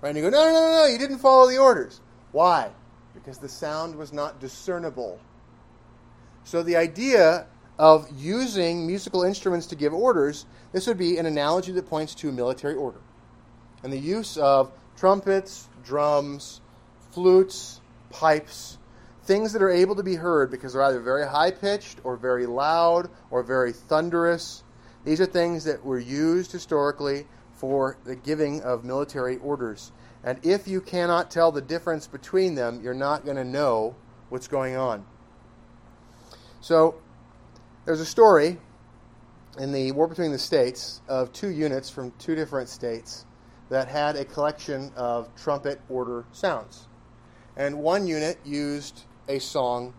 Right? 0.00 0.10
And 0.10 0.16
you 0.16 0.22
go, 0.22 0.30
no, 0.30 0.44
no, 0.44 0.52
no, 0.52 0.70
no, 0.70 0.86
you 0.86 0.96
didn't 0.96 1.18
follow 1.18 1.50
the 1.50 1.58
orders. 1.58 2.00
Why? 2.30 2.70
Because 3.14 3.38
the 3.38 3.48
sound 3.48 3.96
was 3.96 4.12
not 4.12 4.38
discernible. 4.38 5.18
So 6.44 6.62
the 6.62 6.76
idea 6.76 7.48
of 7.80 8.06
using 8.16 8.86
musical 8.86 9.24
instruments 9.24 9.66
to 9.66 9.74
give 9.74 9.92
orders, 9.92 10.46
this 10.70 10.86
would 10.86 10.98
be 10.98 11.18
an 11.18 11.26
analogy 11.26 11.72
that 11.72 11.90
points 11.90 12.14
to 12.14 12.30
military 12.30 12.76
order. 12.76 13.00
And 13.82 13.92
the 13.92 13.98
use 13.98 14.36
of 14.36 14.70
trumpets, 14.96 15.68
drums, 15.84 16.60
flutes, 17.18 17.80
pipes, 18.10 18.78
things 19.24 19.52
that 19.52 19.60
are 19.60 19.70
able 19.70 19.96
to 19.96 20.04
be 20.04 20.14
heard 20.14 20.52
because 20.52 20.72
they're 20.72 20.84
either 20.84 21.00
very 21.00 21.26
high 21.26 21.50
pitched 21.50 21.98
or 22.04 22.16
very 22.16 22.46
loud 22.46 23.10
or 23.32 23.42
very 23.42 23.72
thunderous. 23.72 24.62
These 25.04 25.20
are 25.20 25.26
things 25.26 25.64
that 25.64 25.84
were 25.84 25.98
used 25.98 26.52
historically 26.52 27.26
for 27.54 27.98
the 28.04 28.14
giving 28.14 28.62
of 28.62 28.84
military 28.84 29.38
orders. 29.38 29.90
And 30.22 30.38
if 30.46 30.68
you 30.68 30.80
cannot 30.80 31.28
tell 31.28 31.50
the 31.50 31.60
difference 31.60 32.06
between 32.06 32.54
them, 32.54 32.80
you're 32.84 32.94
not 32.94 33.24
going 33.24 33.36
to 33.36 33.44
know 33.44 33.96
what's 34.28 34.46
going 34.46 34.76
on. 34.76 35.04
So, 36.60 37.00
there's 37.84 38.00
a 38.00 38.06
story 38.06 38.58
in 39.58 39.72
the 39.72 39.90
War 39.90 40.06
Between 40.06 40.30
the 40.30 40.38
States 40.38 41.00
of 41.08 41.32
two 41.32 41.48
units 41.48 41.90
from 41.90 42.12
two 42.20 42.36
different 42.36 42.68
states 42.68 43.26
that 43.70 43.88
had 43.88 44.14
a 44.14 44.24
collection 44.24 44.92
of 44.94 45.34
trumpet 45.34 45.80
order 45.88 46.24
sounds. 46.30 46.87
And 47.58 47.80
one 47.80 48.06
unit 48.06 48.38
used 48.44 49.02
a 49.28 49.40
song 49.40 49.92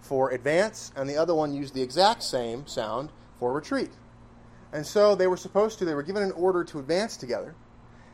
for 0.00 0.30
advance, 0.30 0.90
and 0.96 1.08
the 1.08 1.16
other 1.16 1.34
one 1.34 1.54
used 1.54 1.74
the 1.74 1.82
exact 1.82 2.22
same 2.22 2.66
sound 2.66 3.10
for 3.38 3.52
retreat. 3.52 3.90
And 4.72 4.86
so 4.86 5.14
they 5.14 5.26
were 5.26 5.36
supposed 5.36 5.78
to, 5.78 5.84
they 5.84 5.94
were 5.94 6.02
given 6.02 6.22
an 6.22 6.32
order 6.32 6.64
to 6.64 6.78
advance 6.78 7.18
together. 7.18 7.54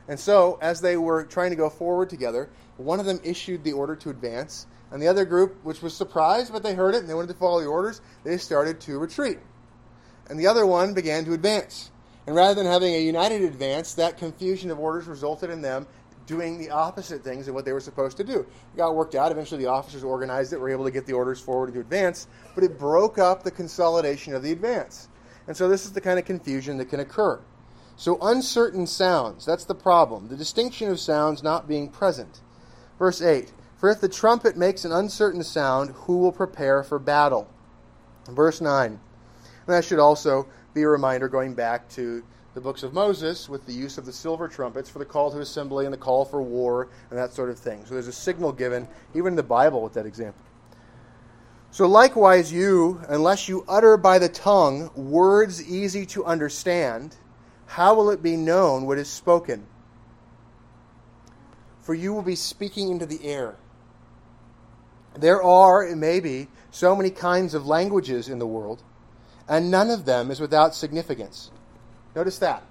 And 0.08 0.18
so, 0.18 0.58
as 0.60 0.80
they 0.80 0.96
were 0.96 1.24
trying 1.24 1.50
to 1.50 1.56
go 1.56 1.70
forward 1.70 2.10
together, 2.10 2.50
one 2.76 2.98
of 2.98 3.06
them 3.06 3.20
issued 3.22 3.62
the 3.62 3.72
order 3.72 3.94
to 3.96 4.10
advance, 4.10 4.66
And 4.90 5.02
the 5.02 5.08
other 5.08 5.26
group, 5.26 5.62
which 5.64 5.82
was 5.82 5.94
surprised, 5.94 6.50
but 6.50 6.62
they 6.62 6.74
heard 6.74 6.94
it 6.94 6.98
and 6.98 7.08
they 7.08 7.14
wanted 7.14 7.28
to 7.28 7.34
follow 7.34 7.60
the 7.60 7.66
orders, 7.66 8.00
they 8.24 8.38
started 8.38 8.80
to 8.80 8.98
retreat. 8.98 9.38
And 10.30 10.40
the 10.40 10.46
other 10.46 10.66
one 10.66 10.94
began 10.94 11.24
to 11.26 11.34
advance. 11.34 11.90
And 12.26 12.34
rather 12.34 12.54
than 12.54 12.66
having 12.66 12.94
a 12.94 13.00
united 13.00 13.42
advance, 13.42 13.94
that 13.94 14.16
confusion 14.16 14.70
of 14.70 14.78
orders 14.78 15.06
resulted 15.06 15.50
in 15.50 15.62
them 15.62 15.86
doing 16.28 16.58
the 16.58 16.70
opposite 16.70 17.24
things 17.24 17.46
than 17.46 17.54
what 17.54 17.64
they 17.64 17.72
were 17.72 17.80
supposed 17.80 18.18
to 18.18 18.22
do. 18.22 18.40
It 18.40 18.76
got 18.76 18.94
worked 18.94 19.14
out. 19.14 19.32
Eventually, 19.32 19.64
the 19.64 19.70
officers 19.70 20.04
organized 20.04 20.52
it, 20.52 20.60
were 20.60 20.68
able 20.68 20.84
to 20.84 20.90
get 20.90 21.06
the 21.06 21.14
orders 21.14 21.40
forward 21.40 21.72
to 21.72 21.80
advance, 21.80 22.28
but 22.54 22.62
it 22.62 22.78
broke 22.78 23.18
up 23.18 23.42
the 23.42 23.50
consolidation 23.50 24.34
of 24.34 24.42
the 24.42 24.52
advance. 24.52 25.08
And 25.48 25.56
so, 25.56 25.68
this 25.68 25.86
is 25.86 25.92
the 25.92 26.00
kind 26.00 26.18
of 26.18 26.26
confusion 26.26 26.76
that 26.76 26.90
can 26.90 27.00
occur. 27.00 27.40
So, 27.96 28.18
uncertain 28.20 28.86
sounds, 28.86 29.44
that's 29.46 29.64
the 29.64 29.74
problem. 29.74 30.28
The 30.28 30.36
distinction 30.36 30.90
of 30.90 31.00
sounds 31.00 31.42
not 31.42 31.66
being 31.66 31.88
present. 31.88 32.42
Verse 32.98 33.22
8 33.22 33.52
For 33.78 33.88
if 33.88 34.00
the 34.00 34.08
trumpet 34.08 34.56
makes 34.56 34.84
an 34.84 34.92
uncertain 34.92 35.42
sound, 35.42 35.90
who 35.90 36.18
will 36.18 36.32
prepare 36.32 36.82
for 36.82 36.98
battle? 36.98 37.48
Verse 38.28 38.60
9. 38.60 38.92
And 38.92 39.00
that 39.66 39.84
should 39.84 39.98
also 39.98 40.46
be 40.74 40.82
a 40.82 40.88
reminder 40.88 41.28
going 41.28 41.54
back 41.54 41.88
to 41.90 42.22
the 42.58 42.64
books 42.64 42.82
of 42.82 42.92
Moses 42.92 43.48
with 43.48 43.64
the 43.66 43.72
use 43.72 43.98
of 43.98 44.04
the 44.04 44.12
silver 44.12 44.48
trumpets 44.48 44.90
for 44.90 44.98
the 44.98 45.04
call 45.04 45.30
to 45.30 45.38
assembly 45.38 45.84
and 45.84 45.94
the 45.94 45.98
call 45.98 46.24
for 46.24 46.42
war 46.42 46.88
and 47.08 47.16
that 47.16 47.32
sort 47.32 47.50
of 47.50 47.56
thing. 47.56 47.84
So 47.84 47.94
there's 47.94 48.08
a 48.08 48.12
signal 48.12 48.50
given, 48.50 48.88
even 49.14 49.34
in 49.34 49.36
the 49.36 49.44
Bible, 49.44 49.80
with 49.80 49.92
that 49.94 50.06
example. 50.06 50.42
So 51.70 51.86
likewise, 51.86 52.52
you, 52.52 53.00
unless 53.08 53.48
you 53.48 53.64
utter 53.68 53.96
by 53.96 54.18
the 54.18 54.28
tongue 54.28 54.90
words 54.96 55.70
easy 55.70 56.04
to 56.06 56.24
understand, 56.24 57.14
how 57.66 57.94
will 57.94 58.10
it 58.10 58.24
be 58.24 58.34
known 58.34 58.86
what 58.86 58.98
is 58.98 59.08
spoken? 59.08 59.64
For 61.82 61.94
you 61.94 62.12
will 62.12 62.22
be 62.22 62.34
speaking 62.34 62.90
into 62.90 63.06
the 63.06 63.24
air. 63.24 63.54
There 65.16 65.40
are, 65.40 65.86
it 65.86 65.94
may 65.94 66.18
be, 66.18 66.48
so 66.72 66.96
many 66.96 67.10
kinds 67.10 67.54
of 67.54 67.68
languages 67.68 68.28
in 68.28 68.40
the 68.40 68.48
world, 68.48 68.82
and 69.48 69.70
none 69.70 69.90
of 69.90 70.06
them 70.06 70.32
is 70.32 70.40
without 70.40 70.74
significance. 70.74 71.52
Notice 72.18 72.38
that. 72.40 72.64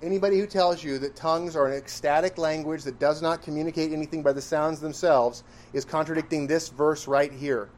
Anybody 0.00 0.38
who 0.38 0.46
tells 0.46 0.82
you 0.82 0.96
that 1.00 1.14
tongues 1.14 1.54
are 1.56 1.66
an 1.66 1.74
ecstatic 1.74 2.38
language 2.38 2.84
that 2.84 2.98
does 2.98 3.20
not 3.20 3.42
communicate 3.42 3.92
anything 3.92 4.22
by 4.22 4.32
the 4.32 4.40
sounds 4.40 4.80
themselves 4.80 5.44
is 5.74 5.84
contradicting 5.84 6.46
this 6.46 6.70
verse 6.70 7.06
right 7.06 7.30
here. 7.30 7.68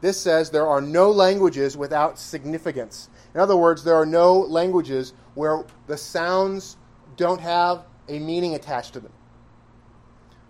This 0.00 0.16
says 0.16 0.48
there 0.48 0.68
are 0.68 0.80
no 0.80 1.10
languages 1.10 1.76
without 1.76 2.20
significance. 2.20 3.08
In 3.34 3.40
other 3.40 3.56
words, 3.56 3.82
there 3.82 3.96
are 3.96 4.06
no 4.06 4.38
languages 4.38 5.12
where 5.34 5.64
the 5.88 5.96
sounds 5.96 6.76
don't 7.16 7.40
have 7.40 7.82
a 8.08 8.20
meaning 8.20 8.54
attached 8.54 8.92
to 8.92 9.00
them. 9.00 9.12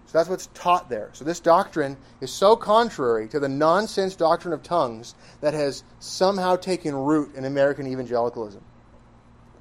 So 0.05 0.19
that's 0.19 0.29
what's 0.29 0.51
taught 0.53 0.91
there. 0.91 1.09
So 1.15 1.25
this 1.25 1.41
doctrine 1.41 1.97
is 2.21 2.31
so 2.31 2.57
contrary 2.57 3.27
to 3.29 3.41
the 3.41 3.49
nonsense 3.49 4.17
doctrine 4.17 4.53
of 4.53 4.63
tongues 4.63 5.15
that 5.41 5.55
has 5.55 5.83
somehow 5.99 6.57
taken 6.57 6.95
root 6.95 7.35
in 7.37 7.47
American 7.47 7.87
evangelicalism. 7.87 8.63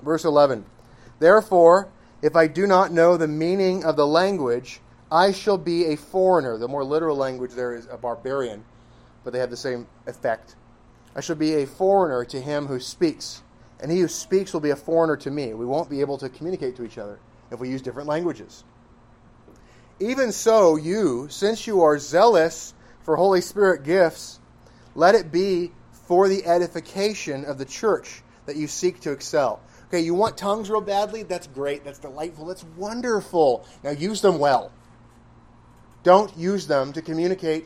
Verse 0.01 0.25
11 0.25 0.65
Therefore, 1.19 1.89
if 2.21 2.35
I 2.35 2.47
do 2.47 2.67
not 2.67 2.91
know 2.91 3.17
the 3.17 3.27
meaning 3.27 3.83
of 3.83 3.95
the 3.95 4.07
language, 4.07 4.81
I 5.11 5.31
shall 5.31 5.57
be 5.57 5.85
a 5.85 5.95
foreigner. 5.95 6.57
The 6.57 6.67
more 6.67 6.83
literal 6.83 7.17
language 7.17 7.53
there 7.53 7.73
is 7.73 7.87
a 7.89 7.97
barbarian, 7.97 8.63
but 9.23 9.33
they 9.33 9.39
have 9.39 9.49
the 9.49 9.57
same 9.57 9.87
effect. 10.05 10.55
I 11.15 11.21
shall 11.21 11.35
be 11.35 11.55
a 11.55 11.65
foreigner 11.65 12.23
to 12.25 12.39
him 12.39 12.67
who 12.67 12.79
speaks, 12.79 13.41
and 13.79 13.91
he 13.91 13.99
who 13.99 14.07
speaks 14.07 14.53
will 14.53 14.59
be 14.59 14.69
a 14.69 14.75
foreigner 14.75 15.17
to 15.17 15.31
me. 15.31 15.53
We 15.53 15.65
won't 15.65 15.89
be 15.89 16.01
able 16.01 16.17
to 16.19 16.29
communicate 16.29 16.75
to 16.77 16.83
each 16.83 16.97
other 16.97 17.19
if 17.51 17.59
we 17.59 17.69
use 17.69 17.81
different 17.81 18.07
languages. 18.07 18.63
Even 19.99 20.31
so, 20.31 20.75
you, 20.75 21.27
since 21.29 21.67
you 21.67 21.81
are 21.81 21.97
zealous 21.97 22.73
for 23.01 23.15
Holy 23.15 23.41
Spirit 23.41 23.83
gifts, 23.83 24.39
let 24.95 25.15
it 25.15 25.31
be 25.31 25.71
for 26.07 26.29
the 26.29 26.45
edification 26.45 27.45
of 27.45 27.57
the 27.57 27.65
church 27.65 28.21
that 28.45 28.55
you 28.55 28.67
seek 28.67 29.01
to 29.01 29.11
excel. 29.11 29.59
Okay, 29.89 30.01
you 30.01 30.13
want 30.13 30.37
tongues 30.37 30.69
real 30.69 30.81
badly? 30.81 31.23
That's 31.23 31.47
great. 31.47 31.83
That's 31.83 31.97
delightful. 31.97 32.45
That's 32.45 32.63
wonderful. 32.77 33.65
Now 33.83 33.89
use 33.89 34.21
them 34.21 34.37
well. 34.37 34.71
Don't 36.03 36.35
use 36.37 36.67
them 36.67 36.93
to 36.93 37.01
communicate 37.01 37.65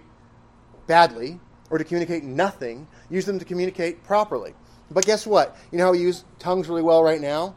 badly 0.87 1.41
or 1.69 1.77
to 1.77 1.83
communicate 1.83 2.23
nothing. 2.23 2.87
Use 3.09 3.25
them 3.25 3.39
to 3.39 3.45
communicate 3.45 4.05
properly. 4.05 4.53
But 4.89 5.05
guess 5.05 5.27
what? 5.27 5.57
You 5.71 5.77
know 5.77 5.85
how 5.85 5.91
we 5.91 5.99
use 5.99 6.23
tongues 6.39 6.69
really 6.69 6.81
well 6.81 7.03
right 7.03 7.19
now? 7.19 7.55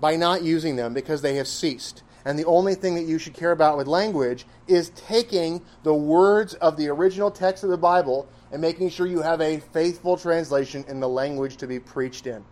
By 0.00 0.16
not 0.16 0.42
using 0.42 0.76
them 0.76 0.94
because 0.94 1.20
they 1.20 1.34
have 1.34 1.46
ceased. 1.46 2.02
And 2.24 2.38
the 2.38 2.46
only 2.46 2.74
thing 2.74 2.94
that 2.94 3.04
you 3.04 3.18
should 3.18 3.34
care 3.34 3.52
about 3.52 3.76
with 3.76 3.86
language 3.86 4.46
is 4.66 4.90
taking 4.90 5.60
the 5.82 5.94
words 5.94 6.54
of 6.54 6.78
the 6.78 6.88
original 6.88 7.30
text 7.30 7.64
of 7.64 7.70
the 7.70 7.76
Bible 7.76 8.28
and 8.50 8.62
making 8.62 8.88
sure 8.88 9.06
you 9.06 9.20
have 9.20 9.42
a 9.42 9.58
faithful 9.58 10.16
translation 10.16 10.86
in 10.88 11.00
the 11.00 11.08
language 11.08 11.58
to 11.58 11.66
be 11.66 11.78
preached 11.78 12.26
in. 12.26 12.42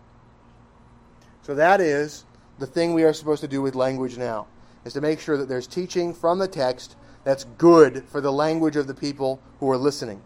So 1.49 1.55
that 1.55 1.81
is 1.81 2.25
the 2.59 2.67
thing 2.67 2.93
we 2.93 3.03
are 3.05 3.11
supposed 3.11 3.41
to 3.41 3.47
do 3.47 3.59
with 3.59 3.73
language 3.73 4.19
now, 4.19 4.45
is 4.85 4.93
to 4.93 5.01
make 5.01 5.19
sure 5.19 5.35
that 5.35 5.49
there's 5.49 5.65
teaching 5.65 6.13
from 6.13 6.37
the 6.37 6.47
text 6.47 6.95
that's 7.23 7.43
good 7.43 8.03
for 8.03 8.21
the 8.21 8.31
language 8.31 8.75
of 8.75 8.85
the 8.85 8.93
people 8.93 9.41
who 9.59 9.67
are 9.71 9.77
listening. 9.77 10.21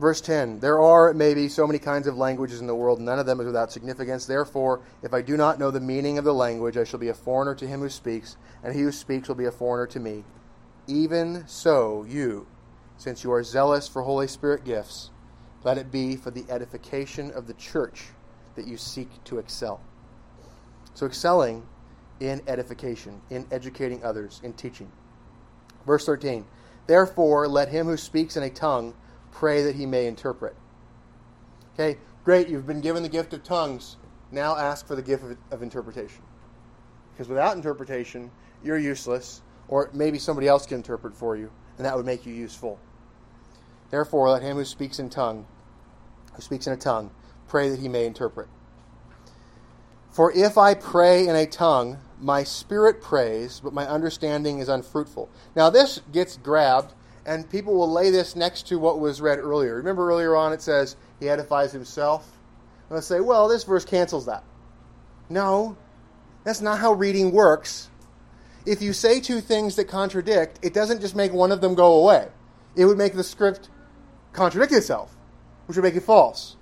Verse 0.00 0.22
10 0.22 0.60
There 0.60 0.80
are, 0.80 1.12
maybe, 1.12 1.46
so 1.46 1.66
many 1.66 1.78
kinds 1.78 2.06
of 2.06 2.16
languages 2.16 2.62
in 2.62 2.66
the 2.66 2.74
world, 2.74 3.02
none 3.02 3.18
of 3.18 3.26
them 3.26 3.38
is 3.40 3.44
without 3.44 3.70
significance. 3.70 4.24
Therefore, 4.24 4.80
if 5.02 5.12
I 5.12 5.20
do 5.20 5.36
not 5.36 5.58
know 5.58 5.70
the 5.70 5.78
meaning 5.78 6.16
of 6.16 6.24
the 6.24 6.32
language, 6.32 6.78
I 6.78 6.84
shall 6.84 7.00
be 7.00 7.10
a 7.10 7.14
foreigner 7.14 7.54
to 7.56 7.66
him 7.66 7.80
who 7.80 7.90
speaks, 7.90 8.38
and 8.62 8.74
he 8.74 8.80
who 8.80 8.92
speaks 8.92 9.28
will 9.28 9.34
be 9.34 9.44
a 9.44 9.52
foreigner 9.52 9.86
to 9.88 10.00
me. 10.00 10.24
Even 10.86 11.44
so, 11.46 12.06
you, 12.08 12.46
since 12.96 13.24
you 13.24 13.30
are 13.30 13.44
zealous 13.44 13.88
for 13.88 14.00
Holy 14.00 14.26
Spirit 14.26 14.64
gifts, 14.64 15.10
let 15.64 15.78
it 15.78 15.90
be 15.90 16.14
for 16.14 16.30
the 16.30 16.44
edification 16.50 17.30
of 17.32 17.46
the 17.46 17.54
church 17.54 18.04
that 18.54 18.66
you 18.66 18.76
seek 18.76 19.08
to 19.24 19.38
excel. 19.38 19.80
So, 20.92 21.06
excelling 21.06 21.66
in 22.20 22.42
edification, 22.46 23.20
in 23.30 23.46
educating 23.50 24.04
others, 24.04 24.40
in 24.44 24.52
teaching. 24.52 24.92
Verse 25.86 26.06
13 26.06 26.44
Therefore, 26.86 27.48
let 27.48 27.70
him 27.70 27.86
who 27.86 27.96
speaks 27.96 28.36
in 28.36 28.42
a 28.42 28.50
tongue 28.50 28.94
pray 29.32 29.62
that 29.62 29.74
he 29.74 29.86
may 29.86 30.06
interpret. 30.06 30.54
Okay, 31.74 31.98
great, 32.22 32.48
you've 32.48 32.66
been 32.66 32.82
given 32.82 33.02
the 33.02 33.08
gift 33.08 33.32
of 33.32 33.42
tongues. 33.42 33.96
Now 34.30 34.56
ask 34.56 34.86
for 34.86 34.94
the 34.94 35.02
gift 35.02 35.24
of, 35.24 35.36
of 35.50 35.62
interpretation. 35.62 36.22
Because 37.12 37.28
without 37.28 37.56
interpretation, 37.56 38.30
you're 38.62 38.78
useless, 38.78 39.42
or 39.68 39.90
maybe 39.92 40.18
somebody 40.18 40.46
else 40.46 40.66
can 40.66 40.76
interpret 40.76 41.14
for 41.14 41.36
you, 41.36 41.50
and 41.76 41.86
that 41.86 41.96
would 41.96 42.06
make 42.06 42.26
you 42.26 42.34
useful. 42.34 42.78
Therefore, 43.90 44.30
let 44.30 44.42
him 44.42 44.56
who 44.56 44.64
speaks 44.64 44.98
in 44.98 45.08
tongue 45.08 45.46
who 46.34 46.42
speaks 46.42 46.66
in 46.66 46.72
a 46.72 46.76
tongue, 46.76 47.10
pray 47.48 47.68
that 47.68 47.80
he 47.80 47.88
may 47.88 48.06
interpret. 48.06 48.48
For 50.10 50.32
if 50.32 50.56
I 50.56 50.74
pray 50.74 51.26
in 51.26 51.34
a 51.34 51.46
tongue, 51.46 51.98
my 52.20 52.44
spirit 52.44 53.02
prays, 53.02 53.60
but 53.60 53.72
my 53.72 53.86
understanding 53.86 54.60
is 54.60 54.68
unfruitful. 54.68 55.28
Now, 55.56 55.70
this 55.70 56.00
gets 56.12 56.36
grabbed, 56.36 56.94
and 57.26 57.50
people 57.50 57.74
will 57.74 57.90
lay 57.90 58.10
this 58.10 58.36
next 58.36 58.68
to 58.68 58.78
what 58.78 59.00
was 59.00 59.20
read 59.20 59.38
earlier. 59.38 59.74
Remember 59.74 60.08
earlier 60.08 60.36
on 60.36 60.52
it 60.52 60.62
says, 60.62 60.96
He 61.18 61.28
edifies 61.28 61.72
himself? 61.72 62.30
And 62.88 62.96
they'll 62.96 63.02
say, 63.02 63.20
Well, 63.20 63.48
this 63.48 63.64
verse 63.64 63.84
cancels 63.84 64.26
that. 64.26 64.44
No, 65.28 65.76
that's 66.44 66.60
not 66.60 66.78
how 66.78 66.92
reading 66.92 67.32
works. 67.32 67.90
If 68.66 68.80
you 68.80 68.92
say 68.92 69.20
two 69.20 69.40
things 69.40 69.76
that 69.76 69.86
contradict, 69.86 70.60
it 70.62 70.72
doesn't 70.72 71.00
just 71.00 71.16
make 71.16 71.32
one 71.32 71.50
of 71.50 71.60
them 71.60 71.74
go 71.74 71.94
away, 71.94 72.28
it 72.76 72.84
would 72.84 72.98
make 72.98 73.14
the 73.14 73.24
script 73.24 73.68
contradict 74.32 74.72
itself 74.72 75.16
which 75.66 75.76
would 75.76 75.84
make 75.84 75.94
it 75.94 76.02
false. 76.02 76.56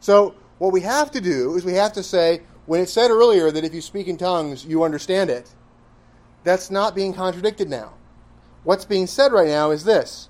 So, 0.00 0.34
what 0.58 0.72
we 0.72 0.80
have 0.82 1.10
to 1.12 1.20
do 1.20 1.54
is 1.56 1.64
we 1.64 1.74
have 1.74 1.92
to 1.94 2.02
say, 2.02 2.42
when 2.66 2.80
it 2.80 2.88
said 2.88 3.10
earlier 3.10 3.50
that 3.50 3.64
if 3.64 3.72
you 3.72 3.80
speak 3.80 4.08
in 4.08 4.16
tongues, 4.16 4.64
you 4.64 4.82
understand 4.82 5.30
it, 5.30 5.54
that's 6.44 6.70
not 6.70 6.94
being 6.94 7.14
contradicted 7.14 7.68
now. 7.68 7.94
What's 8.64 8.84
being 8.84 9.06
said 9.06 9.32
right 9.32 9.48
now 9.48 9.70
is 9.70 9.84
this 9.84 10.28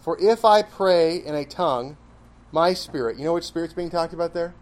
For 0.00 0.18
if 0.20 0.44
I 0.44 0.62
pray 0.62 1.16
in 1.16 1.34
a 1.34 1.44
tongue, 1.44 1.96
my 2.52 2.74
spirit, 2.74 3.18
you 3.18 3.24
know 3.24 3.34
what 3.34 3.44
spirit's 3.44 3.74
being 3.74 3.90
talked 3.90 4.12
about 4.12 4.34
there? 4.34 4.54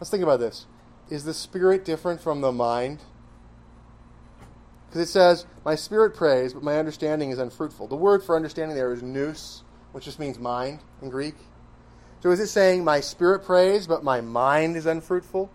Let's 0.00 0.10
think 0.10 0.22
about 0.22 0.40
this. 0.40 0.66
Is 1.10 1.24
the 1.24 1.34
spirit 1.34 1.84
different 1.84 2.20
from 2.20 2.40
the 2.40 2.52
mind? 2.52 3.00
Because 4.88 5.02
it 5.02 5.10
says, 5.12 5.46
My 5.64 5.74
spirit 5.74 6.14
prays, 6.14 6.54
but 6.54 6.62
my 6.62 6.78
understanding 6.78 7.30
is 7.30 7.38
unfruitful. 7.38 7.88
The 7.88 7.96
word 7.96 8.22
for 8.22 8.36
understanding 8.36 8.76
there 8.76 8.92
is 8.92 9.02
nous, 9.02 9.62
which 9.98 10.04
just 10.04 10.20
means 10.20 10.38
mind 10.38 10.78
in 11.02 11.10
Greek. 11.10 11.34
So 12.22 12.30
is 12.30 12.38
it 12.38 12.46
saying 12.46 12.84
my 12.84 13.00
spirit 13.00 13.40
prays, 13.40 13.88
but 13.88 14.04
my 14.04 14.20
mind 14.20 14.76
is 14.76 14.86
unfruitful? 14.86 15.50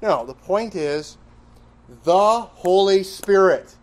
No, 0.00 0.24
the 0.24 0.32
point 0.32 0.74
is 0.74 1.18
the 2.02 2.40
Holy 2.40 3.02
Spirit. 3.02 3.76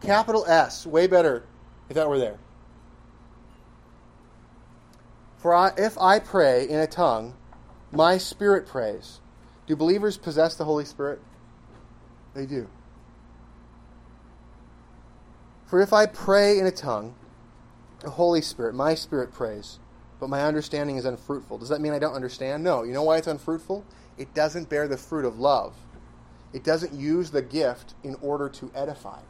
Capital 0.00 0.46
S, 0.46 0.86
way 0.86 1.06
better 1.06 1.44
if 1.90 1.96
that 1.96 2.08
were 2.08 2.18
there. 2.18 2.38
For 5.36 5.54
I, 5.54 5.72
if 5.76 5.98
I 5.98 6.18
pray 6.18 6.66
in 6.66 6.80
a 6.80 6.86
tongue, 6.86 7.34
my 7.92 8.16
spirit 8.16 8.66
prays. 8.66 9.20
Do 9.66 9.76
believers 9.76 10.16
possess 10.16 10.56
the 10.56 10.64
Holy 10.64 10.86
Spirit? 10.86 11.20
They 12.32 12.46
do. 12.46 12.66
For 15.66 15.82
if 15.82 15.92
I 15.92 16.06
pray 16.06 16.58
in 16.58 16.64
a 16.64 16.72
tongue, 16.72 17.14
Holy 18.10 18.40
Spirit, 18.40 18.74
my 18.74 18.94
spirit 18.94 19.32
prays, 19.32 19.78
but 20.20 20.28
my 20.28 20.42
understanding 20.42 20.96
is 20.96 21.04
unfruitful. 21.04 21.58
Does 21.58 21.68
that 21.68 21.80
mean 21.80 21.92
I 21.92 21.98
don't 21.98 22.14
understand? 22.14 22.62
No. 22.62 22.82
You 22.82 22.92
know 22.92 23.02
why 23.02 23.18
it's 23.18 23.26
unfruitful? 23.26 23.84
It 24.18 24.32
doesn't 24.34 24.68
bear 24.68 24.88
the 24.88 24.96
fruit 24.96 25.24
of 25.24 25.38
love. 25.38 25.74
It 26.52 26.62
doesn't 26.62 26.92
use 26.92 27.30
the 27.30 27.42
gift 27.42 27.94
in 28.04 28.16
order 28.22 28.48
to 28.48 28.70
edify. 28.74 29.20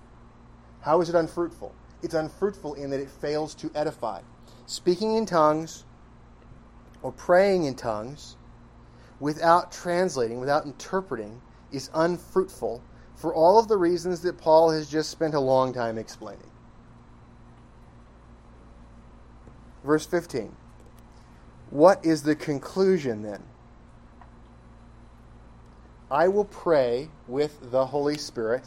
How 0.81 1.01
is 1.01 1.09
it 1.09 1.15
unfruitful? 1.15 1.75
It's 2.03 2.15
unfruitful 2.15 2.75
in 2.75 2.91
that 2.91 3.01
it 3.01 3.11
fails 3.11 3.55
to 3.57 3.71
edify. 3.75 4.21
Speaking 4.67 5.17
in 5.17 5.25
tongues 5.25 5.85
or 7.03 7.13
praying 7.13 7.65
in 7.65 7.75
tongues 7.75 8.37
without 9.21 9.73
translating, 9.73 10.41
without 10.41 10.67
interpreting, 10.67 11.41
is 11.73 11.89
unfruitful 11.95 12.83
for 13.15 13.35
all 13.35 13.59
of 13.59 13.69
the 13.69 13.77
reasons 13.77 14.21
that 14.21 14.37
Paul 14.37 14.71
has 14.71 14.91
just 14.91 15.11
spent 15.11 15.35
a 15.35 15.41
long 15.41 15.73
time 15.73 15.97
explaining. 15.97 16.51
Verse 19.85 20.07
15. 20.07 20.57
What 21.71 22.05
is 22.05 22.23
the 22.23 22.35
conclusion 22.35 23.23
then? 23.23 23.43
I 26.11 26.29
will 26.29 26.45
pray 26.45 27.11
with 27.27 27.71
the 27.71 27.87
Holy 27.87 28.17
Spirit. 28.17 28.65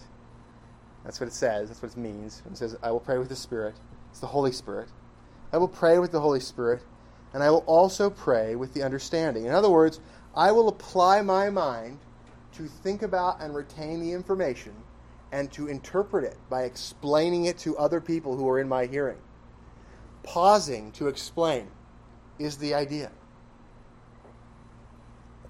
That's 1.03 1.19
what 1.19 1.27
it 1.27 1.33
says. 1.33 1.69
That's 1.69 1.81
what 1.81 1.91
it 1.91 1.97
means. 1.97 2.43
It 2.51 2.57
says, 2.57 2.75
I 2.83 2.91
will 2.91 2.99
pray 2.99 3.17
with 3.17 3.29
the 3.29 3.35
Spirit. 3.35 3.75
It's 4.11 4.19
the 4.19 4.27
Holy 4.27 4.51
Spirit. 4.51 4.89
I 5.53 5.57
will 5.57 5.67
pray 5.67 5.99
with 5.99 6.11
the 6.11 6.19
Holy 6.19 6.41
Spirit, 6.41 6.81
and 7.33 7.41
I 7.41 7.49
will 7.49 7.63
also 7.65 8.09
pray 8.09 8.55
with 8.55 8.73
the 8.73 8.83
understanding. 8.83 9.45
In 9.45 9.53
other 9.53 9.69
words, 9.69 10.01
I 10.35 10.51
will 10.51 10.67
apply 10.67 11.21
my 11.21 11.49
mind 11.49 11.99
to 12.53 12.67
think 12.67 13.01
about 13.01 13.41
and 13.41 13.55
retain 13.55 14.01
the 14.01 14.11
information 14.11 14.73
and 15.31 15.51
to 15.53 15.67
interpret 15.67 16.25
it 16.25 16.37
by 16.49 16.63
explaining 16.63 17.45
it 17.45 17.57
to 17.59 17.77
other 17.77 18.01
people 18.01 18.35
who 18.35 18.47
are 18.49 18.59
in 18.59 18.67
my 18.67 18.85
hearing. 18.85 19.17
Pausing 20.23 20.91
to 20.93 21.07
explain 21.07 21.67
is 22.39 22.57
the 22.57 22.73
idea. 22.73 23.11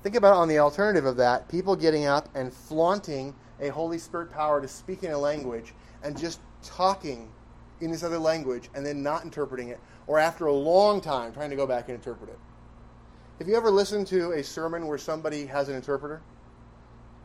Think 0.03 0.15
about 0.15 0.36
on 0.36 0.47
the 0.47 0.60
alternative 0.60 1.06
of 1.06 1.17
that 1.17 1.49
people 1.49 1.75
getting 1.75 2.06
up 2.06 2.30
and 2.36 2.53
flaunting 2.53 3.36
a 3.60 3.69
Holy 3.69 3.97
Spirit 3.97 4.32
power 4.32 4.62
to 4.62 4.67
speak 4.67 5.03
in 5.03 5.12
a 5.12 5.17
language 5.17 5.73
and 6.03 6.17
just 6.17 6.39
talking 6.63 7.30
in 7.82 7.91
this 7.91 8.03
other 8.03 8.17
language 8.17 8.69
and 8.75 8.86
then 8.86 9.03
not 9.03 9.23
interpreting 9.23 9.69
it, 9.69 9.80
or 10.08 10.19
after 10.19 10.45
a 10.47 10.53
long 10.53 11.01
time 11.01 11.34
trying 11.34 11.49
to 11.49 11.56
go 11.56 11.67
back 11.67 11.89
and 11.89 11.95
interpret 11.95 12.30
it. 12.30 12.39
Have 13.39 13.47
you 13.47 13.56
ever 13.56 13.69
listened 13.69 14.08
to 14.08 14.32
a 14.32 14.43
sermon 14.43 14.88
where 14.88 14.97
somebody 14.97 15.45
has 15.45 15.69
an 15.69 15.75
interpreter? 15.75 16.21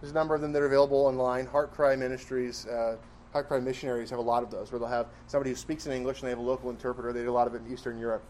There's 0.01 0.11
a 0.11 0.15
number 0.15 0.35
of 0.35 0.41
them 0.41 0.53
that 0.53 0.61
are 0.61 0.67
available 0.67 1.07
online. 1.07 1.47
Heart 1.47 1.73
Cry 1.73 1.97
Ministries, 1.97 2.67
uh, 2.67 2.97
Heart 3.33 3.49
Cry 3.49 3.61
Missionaries 3.61 4.11
have 4.11 4.19
a 4.19 4.23
lot 4.23 4.43
of 4.43 4.51
those, 4.51 4.71
where 4.71 4.79
they'll 4.79 4.89
have 4.89 5.07
somebody 5.27 5.51
who 5.51 5.57
speaks 5.57 5.87
in 5.87 5.93
English 5.93 6.21
and 6.21 6.27
they 6.27 6.31
have 6.31 6.39
a 6.39 6.43
local 6.43 6.71
interpreter. 6.71 7.13
They 7.13 7.23
do 7.23 7.31
a 7.31 7.33
lot 7.33 7.47
of 7.47 7.55
it 7.55 7.63
in 7.67 7.73
Eastern 7.73 7.99
Europe. 7.99 8.23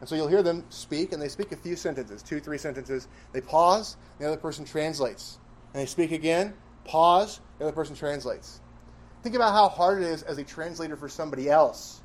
And 0.00 0.08
so 0.08 0.14
you'll 0.14 0.28
hear 0.28 0.42
them 0.42 0.64
speak, 0.70 1.12
and 1.12 1.20
they 1.20 1.28
speak 1.28 1.52
a 1.52 1.56
few 1.56 1.76
sentences, 1.76 2.22
two, 2.22 2.40
three 2.40 2.58
sentences. 2.58 3.08
They 3.32 3.40
pause, 3.40 3.96
the 4.18 4.26
other 4.26 4.36
person 4.36 4.64
translates. 4.64 5.38
And 5.74 5.82
they 5.82 5.86
speak 5.86 6.12
again, 6.12 6.54
pause, 6.84 7.40
the 7.58 7.64
other 7.64 7.74
person 7.74 7.94
translates. 7.94 8.60
Think 9.22 9.34
about 9.34 9.52
how 9.52 9.68
hard 9.68 10.02
it 10.02 10.06
is 10.06 10.22
as 10.22 10.38
a 10.38 10.44
translator 10.44 10.96
for 10.96 11.08
somebody 11.08 11.50
else 11.50 12.00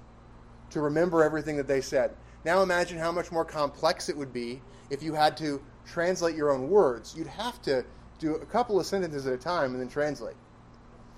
to 0.72 0.82
remember 0.82 1.24
everything 1.24 1.56
that 1.58 1.68
they 1.68 1.80
said. 1.80 2.12
Now 2.44 2.62
imagine 2.62 2.98
how 2.98 3.12
much 3.12 3.32
more 3.32 3.46
complex 3.46 4.10
it 4.10 4.18
would 4.18 4.34
be 4.34 4.62
if 4.90 5.02
you 5.02 5.14
had 5.14 5.38
to 5.38 5.62
translate 5.86 6.36
your 6.36 6.52
own 6.52 6.70
words. 6.70 7.16
You'd 7.18 7.28
have 7.28 7.62
to 7.64 7.86
do 8.20 8.36
a 8.36 8.46
couple 8.46 8.80
of 8.80 8.86
sentences 8.86 9.26
at 9.26 9.34
a 9.34 9.38
time 9.38 9.72
and 9.72 9.80
then 9.80 9.88
translate. 9.88 10.36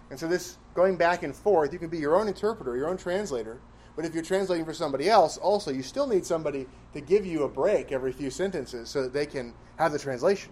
And 0.10 0.19
so 0.19 0.28
this 0.28 0.58
going 0.78 0.96
back 0.96 1.24
and 1.24 1.36
forth, 1.36 1.74
you 1.74 1.80
can 1.80 1.90
be 1.90 1.98
your 1.98 2.16
own 2.16 2.28
interpreter, 2.28 2.78
your 2.78 2.88
own 2.88 2.98
translator, 2.98 3.60
but 3.96 4.06
if 4.06 4.13
you're 4.13 4.24
translating 4.24 4.63
for 4.63 4.76
somebody 4.76 5.10
else, 5.10 5.36
also, 5.38 5.72
you 5.72 5.82
still 5.82 6.06
need 6.06 6.24
somebody 6.24 6.68
to 6.94 7.02
give 7.02 7.26
you 7.26 7.46
a 7.46 7.50
break 7.50 7.92
every 7.92 8.12
few 8.12 8.30
sentences 8.30 8.88
so 8.88 9.02
that 9.02 9.12
they 9.12 9.26
can 9.26 9.56
have 9.80 9.92
the 9.92 9.98
translation. 9.98 10.52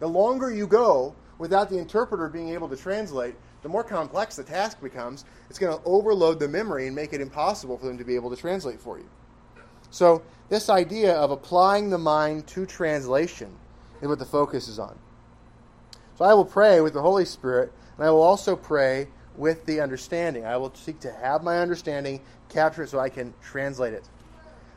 The 0.00 0.06
longer 0.06 0.52
you 0.52 0.66
go 0.66 1.16
without 1.38 1.70
the 1.70 1.78
interpreter 1.78 2.28
being 2.28 2.50
able 2.50 2.68
to 2.68 2.76
translate, 2.76 3.36
the 3.62 3.70
more 3.70 3.82
complex 3.82 4.36
the 4.36 4.44
task 4.44 4.82
becomes. 4.82 5.24
It's 5.48 5.58
going 5.58 5.74
to 5.74 5.82
overload 5.86 6.40
the 6.40 6.48
memory 6.48 6.86
and 6.86 6.94
make 6.94 7.14
it 7.14 7.22
impossible 7.22 7.78
for 7.78 7.86
them 7.86 7.96
to 7.96 8.04
be 8.04 8.16
able 8.16 8.28
to 8.28 8.36
translate 8.36 8.78
for 8.78 8.98
you. 8.98 9.08
So, 9.88 10.22
this 10.50 10.68
idea 10.68 11.14
of 11.14 11.30
applying 11.30 11.88
the 11.88 11.96
mind 11.96 12.46
to 12.48 12.66
translation 12.66 13.56
is 14.02 14.08
what 14.08 14.18
the 14.18 14.26
focus 14.26 14.68
is 14.68 14.78
on. 14.78 14.98
So, 16.18 16.26
I 16.26 16.34
will 16.34 16.44
pray 16.44 16.82
with 16.82 16.92
the 16.92 17.00
Holy 17.00 17.24
Spirit, 17.24 17.72
and 17.96 18.06
I 18.06 18.10
will 18.10 18.20
also 18.20 18.56
pray 18.56 19.08
with 19.36 19.64
the 19.66 19.80
understanding. 19.80 20.44
I 20.44 20.56
will 20.56 20.74
seek 20.74 21.00
to 21.00 21.12
have 21.12 21.42
my 21.42 21.58
understanding, 21.58 22.20
capture 22.48 22.82
it 22.82 22.88
so 22.88 22.98
I 22.98 23.08
can 23.08 23.34
translate 23.42 23.94
it. 23.94 24.08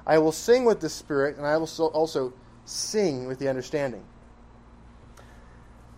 I 0.05 0.17
will 0.17 0.31
sing 0.31 0.65
with 0.65 0.79
the 0.79 0.89
Spirit, 0.89 1.37
and 1.37 1.45
I 1.45 1.57
will 1.57 1.69
also 1.93 2.33
sing 2.65 3.27
with 3.27 3.39
the 3.39 3.49
understanding. 3.49 4.03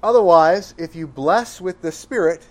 Otherwise, 0.01 0.73
if 0.77 0.95
you 0.95 1.07
bless 1.07 1.59
with 1.59 1.81
the 1.81 1.91
Spirit, 1.91 2.47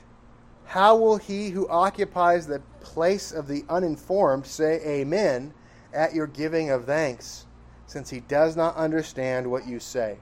how 0.67 0.97
will 0.97 1.17
he 1.17 1.51
who 1.51 1.67
occupies 1.69 2.47
the 2.47 2.61
place 2.81 3.33
of 3.33 3.49
the 3.49 3.65
uninformed 3.69 4.47
say 4.47 4.81
Amen 4.85 5.55
at 5.95 6.15
your 6.15 6.27
giving 6.27 6.71
of 6.71 6.85
thanks, 6.85 7.47
since 7.87 8.11
he 8.11 8.21
does 8.21 8.55
not 8.55 8.77
understand 8.77 9.51
what 9.51 9.67
you 9.67 9.81
say? 9.81 10.19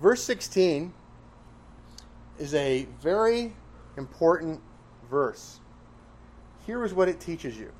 Verse 0.00 0.22
16 0.22 0.92
is 2.38 2.54
a 2.54 2.86
very 3.00 3.54
important 3.96 4.60
verse. 5.10 5.60
Here 6.66 6.84
is 6.84 6.92
what 6.92 7.08
it 7.08 7.20
teaches 7.20 7.56
you 7.56 7.72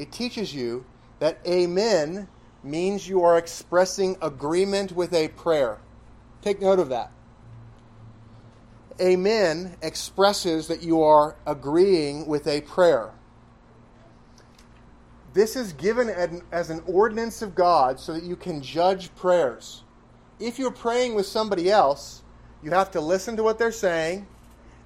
it 0.00 0.10
teaches 0.10 0.54
you 0.54 0.84
that 1.18 1.38
amen 1.46 2.26
means 2.64 3.06
you 3.06 3.22
are 3.22 3.36
expressing 3.36 4.16
agreement 4.22 4.92
with 4.92 5.12
a 5.12 5.28
prayer. 5.28 5.78
Take 6.40 6.60
note 6.60 6.78
of 6.78 6.88
that. 6.88 7.12
Amen 8.98 9.76
expresses 9.82 10.68
that 10.68 10.82
you 10.82 11.02
are 11.02 11.36
agreeing 11.46 12.26
with 12.26 12.46
a 12.46 12.62
prayer. 12.62 13.10
This 15.34 15.54
is 15.54 15.74
given 15.74 16.42
as 16.50 16.70
an 16.70 16.82
ordinance 16.86 17.42
of 17.42 17.54
God 17.54 18.00
so 18.00 18.14
that 18.14 18.24
you 18.24 18.36
can 18.36 18.62
judge 18.62 19.14
prayers. 19.14 19.84
If 20.38 20.58
you're 20.58 20.70
praying 20.70 21.14
with 21.14 21.26
somebody 21.26 21.70
else, 21.70 22.22
you 22.62 22.70
have 22.70 22.90
to 22.92 23.00
listen 23.02 23.36
to 23.36 23.42
what 23.42 23.58
they're 23.58 23.70
saying 23.70 24.26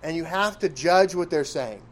and 0.05 0.14
you 0.14 0.23
have 0.23 0.59
to 0.59 0.69
judge 0.69 1.14
what 1.14 1.31
they're 1.31 1.45
saying. 1.45 1.83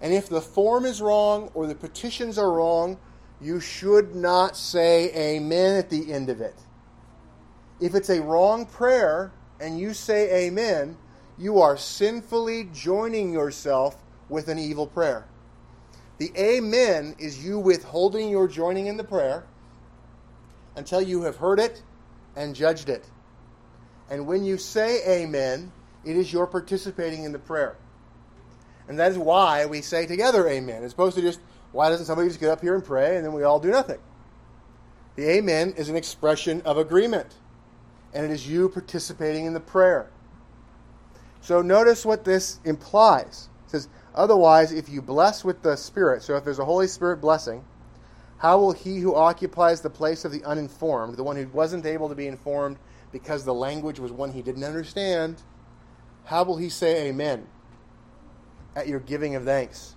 And 0.00 0.14
if 0.14 0.28
the 0.28 0.40
form 0.40 0.86
is 0.86 1.02
wrong 1.02 1.50
or 1.54 1.66
the 1.66 1.74
petitions 1.74 2.38
are 2.38 2.52
wrong, 2.52 2.98
you 3.40 3.58
should 3.58 4.14
not 4.14 4.56
say 4.56 5.12
amen 5.14 5.76
at 5.76 5.90
the 5.90 6.12
end 6.12 6.30
of 6.30 6.40
it. 6.40 6.54
If 7.80 7.96
it's 7.96 8.10
a 8.10 8.22
wrong 8.22 8.64
prayer 8.64 9.32
and 9.60 9.78
you 9.78 9.92
say 9.92 10.46
amen, 10.46 10.96
you 11.36 11.60
are 11.60 11.76
sinfully 11.76 12.68
joining 12.72 13.32
yourself 13.32 13.96
with 14.28 14.46
an 14.48 14.58
evil 14.58 14.86
prayer. 14.86 15.26
The 16.18 16.30
amen 16.36 17.16
is 17.18 17.44
you 17.44 17.58
withholding 17.58 18.28
your 18.28 18.46
joining 18.46 18.86
in 18.86 18.96
the 18.96 19.04
prayer 19.04 19.46
until 20.76 21.02
you 21.02 21.22
have 21.22 21.36
heard 21.36 21.58
it 21.58 21.82
and 22.36 22.54
judged 22.54 22.88
it. 22.88 23.04
And 24.10 24.26
when 24.26 24.44
you 24.44 24.58
say 24.58 25.22
amen, 25.22 25.72
it 26.08 26.16
is 26.16 26.32
your 26.32 26.46
participating 26.46 27.24
in 27.24 27.32
the 27.32 27.38
prayer. 27.38 27.76
And 28.88 28.98
that 28.98 29.12
is 29.12 29.18
why 29.18 29.66
we 29.66 29.82
say 29.82 30.06
together 30.06 30.48
amen, 30.48 30.82
as 30.82 30.92
opposed 30.92 31.16
to 31.16 31.22
just, 31.22 31.40
why 31.72 31.90
doesn't 31.90 32.06
somebody 32.06 32.28
just 32.28 32.40
get 32.40 32.48
up 32.48 32.62
here 32.62 32.74
and 32.74 32.82
pray 32.82 33.16
and 33.16 33.24
then 33.24 33.34
we 33.34 33.42
all 33.42 33.60
do 33.60 33.70
nothing? 33.70 33.98
The 35.16 35.30
amen 35.30 35.74
is 35.76 35.88
an 35.88 35.96
expression 35.96 36.62
of 36.62 36.78
agreement, 36.78 37.34
and 38.14 38.24
it 38.24 38.30
is 38.30 38.48
you 38.48 38.68
participating 38.68 39.44
in 39.44 39.52
the 39.52 39.60
prayer. 39.60 40.10
So 41.40 41.60
notice 41.60 42.06
what 42.06 42.24
this 42.24 42.60
implies. 42.64 43.48
It 43.66 43.70
says, 43.70 43.88
Otherwise, 44.14 44.72
if 44.72 44.88
you 44.88 45.02
bless 45.02 45.44
with 45.44 45.62
the 45.62 45.76
Spirit, 45.76 46.22
so 46.22 46.36
if 46.36 46.44
there's 46.44 46.58
a 46.58 46.64
Holy 46.64 46.86
Spirit 46.86 47.20
blessing, 47.20 47.64
how 48.38 48.58
will 48.58 48.72
he 48.72 49.00
who 49.00 49.14
occupies 49.14 49.80
the 49.80 49.90
place 49.90 50.24
of 50.24 50.32
the 50.32 50.44
uninformed, 50.44 51.16
the 51.16 51.24
one 51.24 51.36
who 51.36 51.48
wasn't 51.48 51.84
able 51.84 52.08
to 52.08 52.14
be 52.14 52.28
informed 52.28 52.78
because 53.12 53.44
the 53.44 53.54
language 53.54 53.98
was 53.98 54.12
one 54.12 54.32
he 54.32 54.42
didn't 54.42 54.64
understand, 54.64 55.42
how 56.28 56.42
will 56.42 56.58
he 56.58 56.68
say 56.68 57.08
amen 57.08 57.46
at 58.76 58.86
your 58.86 59.00
giving 59.00 59.34
of 59.34 59.44
thanks, 59.44 59.96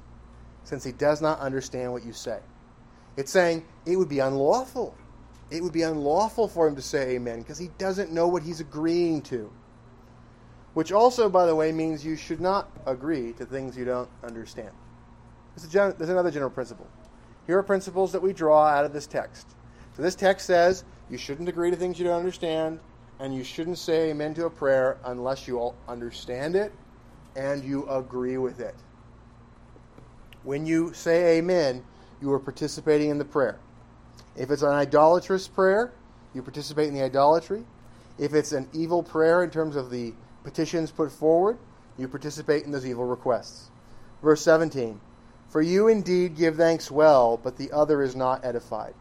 since 0.64 0.82
he 0.82 0.94
does 0.94 1.22
not 1.22 1.42
understand 1.42 1.92
what 1.92 2.06
you 2.06 2.14
say? 2.14 2.40
It's 3.18 3.30
saying 3.30 3.66
it 3.86 3.98
would 3.98 4.08
be 4.08 4.20
unlawful. 4.20 4.96
It 5.50 5.62
would 5.62 5.74
be 5.74 5.82
unlawful 5.82 6.48
for 6.48 6.70
him 6.70 6.78
to 6.78 6.82
say 6.82 7.16
amen 7.16 7.40
because 7.40 7.58
he 7.58 7.68
doesn't 7.78 8.14
know 8.14 8.30
what 8.30 8.44
he's 8.44 8.62
agreeing 8.62 9.22
to. 9.24 9.52
Which 10.74 10.94
also, 10.94 11.28
by 11.28 11.46
the 11.46 11.54
way, 11.54 11.74
means 11.74 12.06
you 12.06 12.16
should 12.16 12.40
not 12.40 12.72
agree 12.86 13.34
to 13.34 13.46
things 13.46 13.76
you 13.76 13.84
don't 13.84 14.10
understand. 14.24 14.72
There's, 15.58 15.96
there's 15.96 16.10
another 16.10 16.32
general 16.32 16.50
principle. 16.50 16.88
Here 17.46 17.58
are 17.58 17.64
principles 17.64 18.14
that 18.14 18.22
we 18.22 18.32
draw 18.32 18.66
out 18.68 18.86
of 18.86 18.94
this 18.94 19.06
text. 19.06 19.48
So 19.98 20.02
this 20.02 20.16
text 20.16 20.48
says 20.48 20.86
you 21.10 21.18
shouldn't 21.18 21.50
agree 21.50 21.72
to 21.72 21.76
things 21.76 22.00
you 22.00 22.06
don't 22.06 22.18
understand 22.18 22.80
and 23.22 23.36
you 23.36 23.44
shouldn't 23.44 23.78
say 23.78 24.10
amen 24.10 24.34
to 24.34 24.48
a 24.48 24.50
prayer 24.50 24.98
unless 25.06 25.48
you 25.48 25.60
all 25.60 25.76
understand 25.88 26.56
it 26.56 26.74
and 27.36 27.64
you 27.64 27.88
agree 27.88 28.40
with 28.40 28.60
it. 28.60 28.74
When 30.44 30.66
you 30.66 30.92
say 30.94 31.38
amen, 31.38 31.84
you 32.20 32.32
are 32.34 32.40
participating 32.40 33.12
in 33.12 33.20
the 33.20 33.26
prayer. 33.26 33.60
If 34.36 34.50
it's 34.50 34.64
an 34.64 34.72
idolatrous 34.72 35.48
prayer, 35.48 35.94
you 36.34 36.42
participate 36.42 36.88
in 36.88 36.96
the 36.96 37.04
idolatry. 37.04 37.64
If 38.18 38.34
it's 38.34 38.54
an 38.54 38.68
evil 38.74 39.04
prayer 39.04 39.44
in 39.44 39.52
terms 39.52 39.76
of 39.76 39.92
the 39.92 40.14
petitions 40.44 40.90
put 40.90 41.12
forward, 41.12 41.60
you 42.00 42.08
participate 42.08 42.64
in 42.64 42.72
those 42.72 42.88
evil 42.88 43.06
requests. 43.06 43.70
Verse 44.24 44.42
17 44.42 45.00
For 45.48 45.62
you 45.62 45.90
indeed 45.90 46.36
give 46.36 46.56
thanks 46.56 46.90
well, 46.90 47.38
but 47.38 47.56
the 47.56 47.72
other 47.72 48.02
is 48.02 48.16
not 48.16 48.44
edified. 48.44 48.96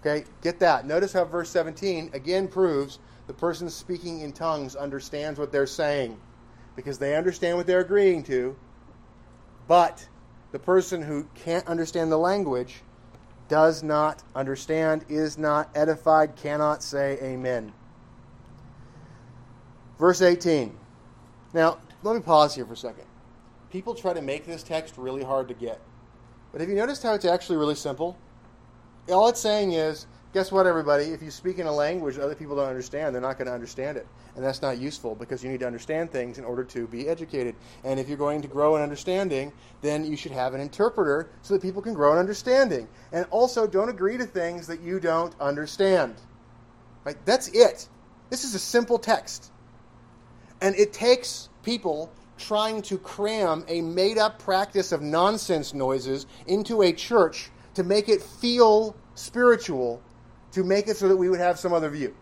Okay, 0.00 0.26
get 0.42 0.58
that. 0.60 0.86
Notice 0.86 1.14
how 1.14 1.24
verse 1.24 1.48
17 1.48 2.10
again 2.12 2.46
proves 2.46 2.98
the 3.28 3.34
person 3.34 3.70
speaking 3.70 4.22
in 4.22 4.32
tongues 4.32 4.74
understands 4.74 5.38
what 5.38 5.52
they're 5.52 5.66
saying 5.66 6.18
because 6.74 6.98
they 6.98 7.14
understand 7.14 7.56
what 7.56 7.66
they're 7.66 7.80
agreeing 7.80 8.24
to, 8.24 8.56
but 9.68 10.08
the 10.50 10.58
person 10.58 11.02
who 11.02 11.28
can't 11.34 11.66
understand 11.66 12.10
the 12.10 12.16
language 12.16 12.82
does 13.48 13.82
not 13.82 14.22
understand, 14.34 15.04
is 15.08 15.36
not 15.36 15.70
edified, 15.74 16.36
cannot 16.36 16.82
say 16.82 17.18
amen. 17.22 17.72
Verse 19.98 20.22
18. 20.22 20.74
Now, 21.52 21.78
let 22.02 22.14
me 22.14 22.22
pause 22.22 22.54
here 22.54 22.64
for 22.64 22.72
a 22.72 22.76
second. 22.76 23.04
People 23.70 23.94
try 23.94 24.14
to 24.14 24.22
make 24.22 24.46
this 24.46 24.62
text 24.62 24.96
really 24.96 25.22
hard 25.22 25.48
to 25.48 25.54
get. 25.54 25.80
But 26.50 26.62
have 26.62 26.70
you 26.70 26.76
noticed 26.76 27.02
how 27.02 27.12
it's 27.12 27.26
actually 27.26 27.58
really 27.58 27.74
simple? 27.74 28.16
All 29.10 29.28
it's 29.28 29.40
saying 29.40 29.72
is, 29.72 30.06
guess 30.32 30.52
what, 30.52 30.66
everybody? 30.66 31.04
If 31.04 31.22
you 31.22 31.30
speak 31.30 31.58
in 31.58 31.66
a 31.66 31.72
language 31.72 32.18
other 32.18 32.34
people 32.34 32.56
don't 32.56 32.68
understand, 32.68 33.14
they're 33.14 33.22
not 33.22 33.38
going 33.38 33.46
to 33.46 33.54
understand 33.54 33.96
it. 33.96 34.06
And 34.36 34.44
that's 34.44 34.62
not 34.62 34.78
useful 34.78 35.14
because 35.14 35.42
you 35.42 35.50
need 35.50 35.60
to 35.60 35.66
understand 35.66 36.10
things 36.10 36.38
in 36.38 36.44
order 36.44 36.64
to 36.64 36.86
be 36.86 37.08
educated. 37.08 37.54
And 37.84 37.98
if 37.98 38.08
you're 38.08 38.18
going 38.18 38.42
to 38.42 38.48
grow 38.48 38.76
in 38.76 38.82
understanding, 38.82 39.52
then 39.80 40.04
you 40.04 40.16
should 40.16 40.32
have 40.32 40.54
an 40.54 40.60
interpreter 40.60 41.30
so 41.42 41.54
that 41.54 41.62
people 41.62 41.82
can 41.82 41.94
grow 41.94 42.12
in 42.12 42.18
understanding. 42.18 42.88
And 43.12 43.26
also, 43.30 43.66
don't 43.66 43.88
agree 43.88 44.18
to 44.18 44.24
things 44.24 44.66
that 44.66 44.80
you 44.80 45.00
don't 45.00 45.34
understand. 45.40 46.14
Right? 47.04 47.16
That's 47.24 47.48
it. 47.48 47.88
This 48.30 48.44
is 48.44 48.54
a 48.54 48.58
simple 48.58 48.98
text. 48.98 49.50
And 50.60 50.74
it 50.76 50.92
takes 50.92 51.48
people 51.62 52.12
trying 52.36 52.82
to 52.82 52.98
cram 52.98 53.64
a 53.68 53.80
made 53.80 54.18
up 54.18 54.38
practice 54.38 54.92
of 54.92 55.02
nonsense 55.02 55.74
noises 55.74 56.26
into 56.46 56.82
a 56.82 56.92
church 56.92 57.50
to 57.74 57.82
make 57.82 58.08
it 58.08 58.22
feel 58.22 58.94
spiritual, 59.14 60.00
to 60.52 60.64
make 60.64 60.88
it 60.88 60.96
so 60.96 61.08
that 61.08 61.16
we 61.16 61.28
would 61.28 61.40
have 61.40 61.58
some 61.58 61.72
other 61.72 61.90
view. 61.90 62.14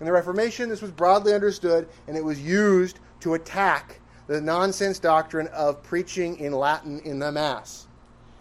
In 0.00 0.06
the 0.06 0.12
Reformation, 0.12 0.68
this 0.68 0.82
was 0.82 0.90
broadly 0.90 1.34
understood, 1.34 1.88
and 2.08 2.16
it 2.16 2.24
was 2.24 2.40
used 2.40 2.98
to 3.20 3.34
attack 3.34 4.00
the 4.26 4.40
nonsense 4.40 4.98
doctrine 4.98 5.46
of 5.48 5.82
preaching 5.82 6.38
in 6.38 6.52
Latin 6.52 7.00
in 7.00 7.18
the 7.18 7.30
Mass. 7.30 7.86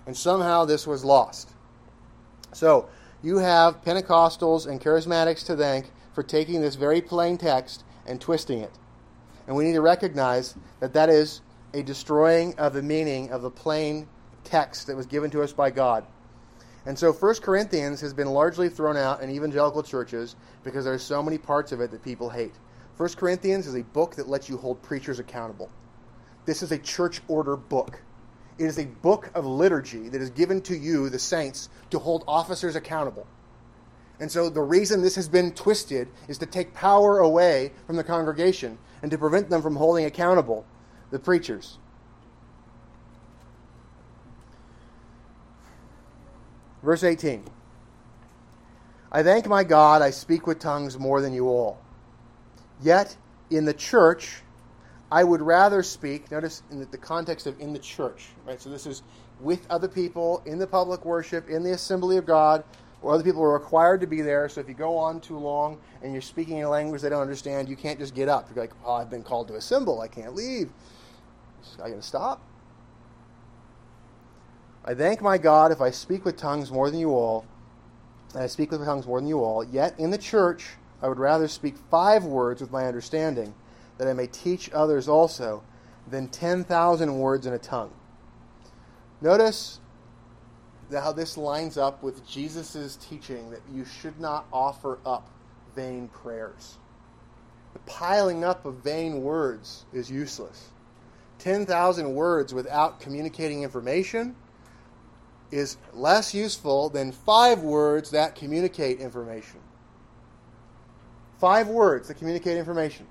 And 0.06 0.16
somehow 0.16 0.66
this 0.66 0.88
was 0.88 1.06
lost. 1.06 1.52
So, 2.54 2.90
you 3.22 3.38
have 3.38 3.84
Pentecostals 3.84 4.68
and 4.68 4.82
Charismatics 4.82 5.46
to 5.46 5.56
thank 5.56 5.92
for 6.14 6.24
taking 6.24 6.62
this 6.62 6.76
very 6.76 7.02
plain 7.02 7.38
text 7.38 7.84
and 8.06 8.20
twisting 8.20 8.60
it. 8.60 8.72
And 9.48 9.56
we 9.56 9.64
need 9.64 9.74
to 9.74 9.82
recognize 9.82 10.56
that 10.80 10.94
that 10.94 11.10
is 11.10 11.42
a 11.74 11.84
destroying 11.84 12.54
of 12.58 12.74
the 12.74 12.82
meaning 12.82 13.32
of 13.32 13.42
the 13.42 13.50
plain 13.50 14.08
text 14.44 14.88
that 14.88 14.96
was 14.96 15.06
given 15.06 15.32
to 15.32 15.42
us 15.42 15.54
by 15.54 15.72
God. 15.72 16.06
And 16.86 17.00
so 17.00 17.14
1 17.14 17.36
Corinthians 17.36 18.02
has 18.02 18.14
been 18.14 18.28
largely 18.28 18.68
thrown 18.68 18.98
out 18.98 19.22
in 19.22 19.30
evangelical 19.30 19.84
churches 19.84 20.36
because 20.64 20.84
there's 20.84 21.04
so 21.04 21.24
many 21.24 21.38
parts 21.38 21.72
of 21.72 21.80
it 21.80 21.92
that 21.92 22.04
people 22.04 22.30
hate. 22.30 22.54
1 22.98 23.10
Corinthians 23.14 23.68
is 23.68 23.76
a 23.76 23.84
book 23.84 24.16
that 24.16 24.28
lets 24.28 24.50
you 24.50 24.58
hold 24.58 24.82
preachers 24.82 25.20
accountable. 25.20 25.70
This 26.46 26.62
is 26.62 26.72
a 26.72 26.78
church 26.78 27.22
order 27.28 27.56
book. 27.56 28.02
It 28.58 28.66
is 28.66 28.78
a 28.78 28.86
book 28.86 29.32
of 29.34 29.46
liturgy 29.46 30.10
that 30.10 30.22
is 30.22 30.30
given 30.30 30.62
to 30.64 30.78
you, 30.78 31.10
the 31.10 31.18
saints, 31.18 31.70
to 31.90 32.00
hold 32.00 32.24
officers 32.28 32.76
accountable. 32.76 33.26
And 34.20 34.30
so 34.32 34.50
the 34.50 34.62
reason 34.62 35.02
this 35.02 35.16
has 35.16 35.28
been 35.28 35.54
twisted 35.54 36.08
is 36.28 36.38
to 36.38 36.46
take 36.46 36.74
power 36.74 37.20
away 37.20 37.72
from 37.88 37.96
the 37.96 38.04
congregation 38.04 38.78
and 39.02 39.10
to 39.10 39.18
prevent 39.18 39.50
them 39.50 39.62
from 39.62 39.76
holding 39.76 40.06
accountable 40.06 40.66
the 41.12 41.20
preachers. 41.20 41.80
Verse 46.84 47.04
18 47.04 47.44
I 49.12 49.24
thank 49.24 49.48
my 49.48 49.64
God, 49.64 50.02
I 50.02 50.10
speak 50.10 50.48
with 50.48 50.60
tongues 50.60 50.98
more 50.98 51.22
than 51.22 51.34
you 51.34 51.48
all. 51.48 51.80
Yet 52.82 53.16
in 53.52 53.66
the 53.66 53.74
church, 53.74 54.42
I 55.12 55.24
would 55.24 55.42
rather 55.42 55.84
speak, 55.84 56.32
notice 56.32 56.64
in 56.72 56.88
the 56.90 56.98
context 56.98 57.46
of 57.46 57.60
in 57.60 57.74
the 57.74 57.80
church, 57.80 58.30
right? 58.46 58.60
So 58.60 58.72
this 58.72 58.88
is 58.88 59.04
with 59.40 59.68
other 59.70 59.88
people 59.88 60.42
in 60.46 60.58
the 60.58 60.66
public 60.66 61.06
worship, 61.06 61.48
in 61.50 61.64
the 61.64 61.74
assembly 61.74 62.18
of 62.18 62.26
God, 62.26 62.64
or 63.04 63.14
other 63.14 63.24
people 63.24 63.44
are 63.44 63.54
required 63.54 64.02
to 64.02 64.08
be 64.08 64.22
there. 64.22 64.50
So 64.50 64.62
if 64.62 64.68
you 64.68 64.74
go 64.74 64.98
on 64.98 65.22
too 65.22 65.38
long 65.38 65.80
and 66.02 66.14
you're 66.14 66.22
speaking 66.22 66.58
in 66.58 66.64
a 66.64 66.70
language 66.70 67.02
they 67.02 67.10
don't 67.10 67.22
understand, 67.22 67.70
you 67.70 67.76
can't 67.76 68.00
just 68.00 68.16
get 68.16 68.28
up. 68.30 68.50
You're 68.50 68.64
like, 68.64 68.74
oh, 68.86 68.94
I've 68.94 69.10
been 69.10 69.24
called 69.24 69.48
to 69.50 69.56
assemble. 69.56 70.02
I 70.02 70.08
can't 70.08 70.34
leave. 70.34 70.72
I 71.76 71.90
going 71.90 72.00
to 72.00 72.02
stop? 72.02 72.42
I 74.86 74.94
thank 74.94 75.22
my 75.22 75.38
God 75.38 75.72
if 75.72 75.80
I 75.80 75.92
speak 75.92 76.26
with 76.26 76.36
tongues 76.36 76.72
more 76.72 76.90
than 76.90 77.00
you 77.00 77.12
all, 77.12 77.46
and 78.34 78.44
I 78.44 78.48
speak 78.48 78.72
with 78.72 78.84
tongues 78.84 79.08
more 79.08 79.20
than 79.20 79.30
you 79.30 79.42
all. 79.42 79.64
Yet 79.64 79.98
in 79.98 80.10
the 80.10 80.18
church, 80.18 80.72
I 81.02 81.08
would 81.08 81.20
rather 81.20 81.48
speak 81.48 81.76
five 81.90 82.26
words 82.26 82.60
with 82.60 82.72
my 82.72 82.86
understanding, 82.86 83.54
that 83.98 84.08
I 84.08 84.14
may 84.14 84.28
teach 84.28 84.70
others 84.74 85.08
also, 85.08 85.64
than 86.08 86.28
10,000 86.28 87.18
words 87.18 87.46
in 87.46 87.54
a 87.54 87.58
tongue. 87.58 87.94
Notice 89.22 89.80
how 90.92 91.14
this 91.14 91.38
lines 91.38 91.78
up 91.78 92.04
with 92.04 92.28
Jesus' 92.28 92.98
teaching 92.98 93.50
that 93.52 93.62
you 93.74 93.86
should 93.86 94.20
not 94.20 94.46
offer 94.52 95.00
up 95.06 95.30
vain 95.76 96.10
prayers. 96.10 96.78
The 97.72 97.80
piling 97.80 98.44
up 98.44 98.66
of 98.66 98.76
vain 98.76 99.24
words 99.24 99.86
is 99.94 100.12
useless. 100.12 100.70
10,000 101.40 102.14
words 102.14 102.54
without 102.54 103.00
communicating 103.00 103.64
information 103.64 104.36
is 105.54 105.78
less 105.94 106.34
useful 106.34 106.90
than 106.90 107.12
five 107.12 107.62
words 107.62 108.10
that 108.10 108.36
communicate 108.36 109.00
information. 109.00 109.60
Five 111.40 111.68
words 111.68 112.08
that 112.08 112.16
communicate 112.16 112.58
information. 112.58 113.06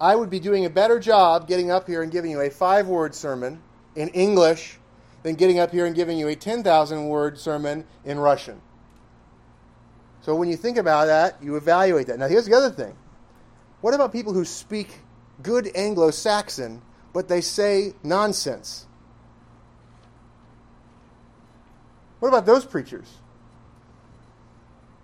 I 0.00 0.14
would 0.14 0.30
be 0.30 0.40
doing 0.40 0.64
a 0.66 0.70
better 0.70 0.98
job 0.98 1.48
getting 1.48 1.70
up 1.70 1.86
here 1.86 2.02
and 2.02 2.10
giving 2.10 2.30
you 2.30 2.40
a 2.40 2.50
five 2.50 2.86
word 2.88 3.14
sermon 3.14 3.62
in 3.94 4.08
English 4.08 4.78
than 5.22 5.36
getting 5.36 5.58
up 5.58 5.70
here 5.70 5.86
and 5.86 5.94
giving 5.94 6.18
you 6.18 6.28
a 6.28 6.34
10,000 6.34 7.08
word 7.08 7.38
sermon 7.38 7.84
in 8.04 8.18
Russian. 8.18 8.60
So 10.22 10.34
when 10.34 10.48
you 10.48 10.56
think 10.56 10.76
about 10.76 11.06
that, 11.06 11.42
you 11.42 11.56
evaluate 11.56 12.08
that. 12.08 12.18
Now, 12.18 12.28
here's 12.28 12.46
the 12.46 12.54
other 12.54 12.70
thing. 12.70 12.96
What 13.80 13.94
about 13.94 14.12
people 14.12 14.32
who 14.32 14.44
speak 14.44 14.98
good 15.42 15.70
Anglo 15.74 16.10
Saxon, 16.10 16.82
but 17.12 17.28
they 17.28 17.40
say 17.40 17.94
nonsense? 18.02 18.86
What 22.22 22.28
about 22.28 22.46
those 22.46 22.64
preachers? 22.64 23.18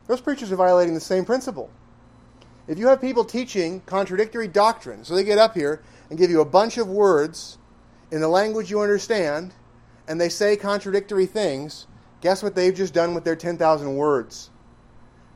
Those 0.07 0.21
preachers 0.21 0.53
are 0.53 0.57
violating 0.57 0.95
the 0.95 1.01
same 1.01 1.25
principle. 1.25 1.69
If 2.69 2.79
you 2.79 2.87
have 2.87 3.01
people 3.01 3.25
teaching 3.25 3.81
contradictory 3.87 4.47
doctrine, 4.47 5.03
so 5.03 5.17
they 5.17 5.25
get 5.25 5.37
up 5.37 5.55
here 5.55 5.83
and 6.11 6.17
give 6.17 6.31
you 6.31 6.41
a 6.41 6.45
bunch 6.45 6.79
of 6.79 6.87
words 6.87 7.59
in 8.13 8.21
the 8.21 8.29
language 8.29 8.71
you 8.71 8.81
understand, 8.83 9.53
and 10.07 10.21
they 10.21 10.29
say 10.29 10.55
contradictory 10.55 11.27
things, 11.27 11.89
guess 12.21 12.41
what 12.41 12.55
they've 12.55 12.73
just 12.73 12.95
done 12.95 13.15
with 13.15 13.25
their 13.25 13.35
10,000 13.35 13.97
words? 13.97 14.51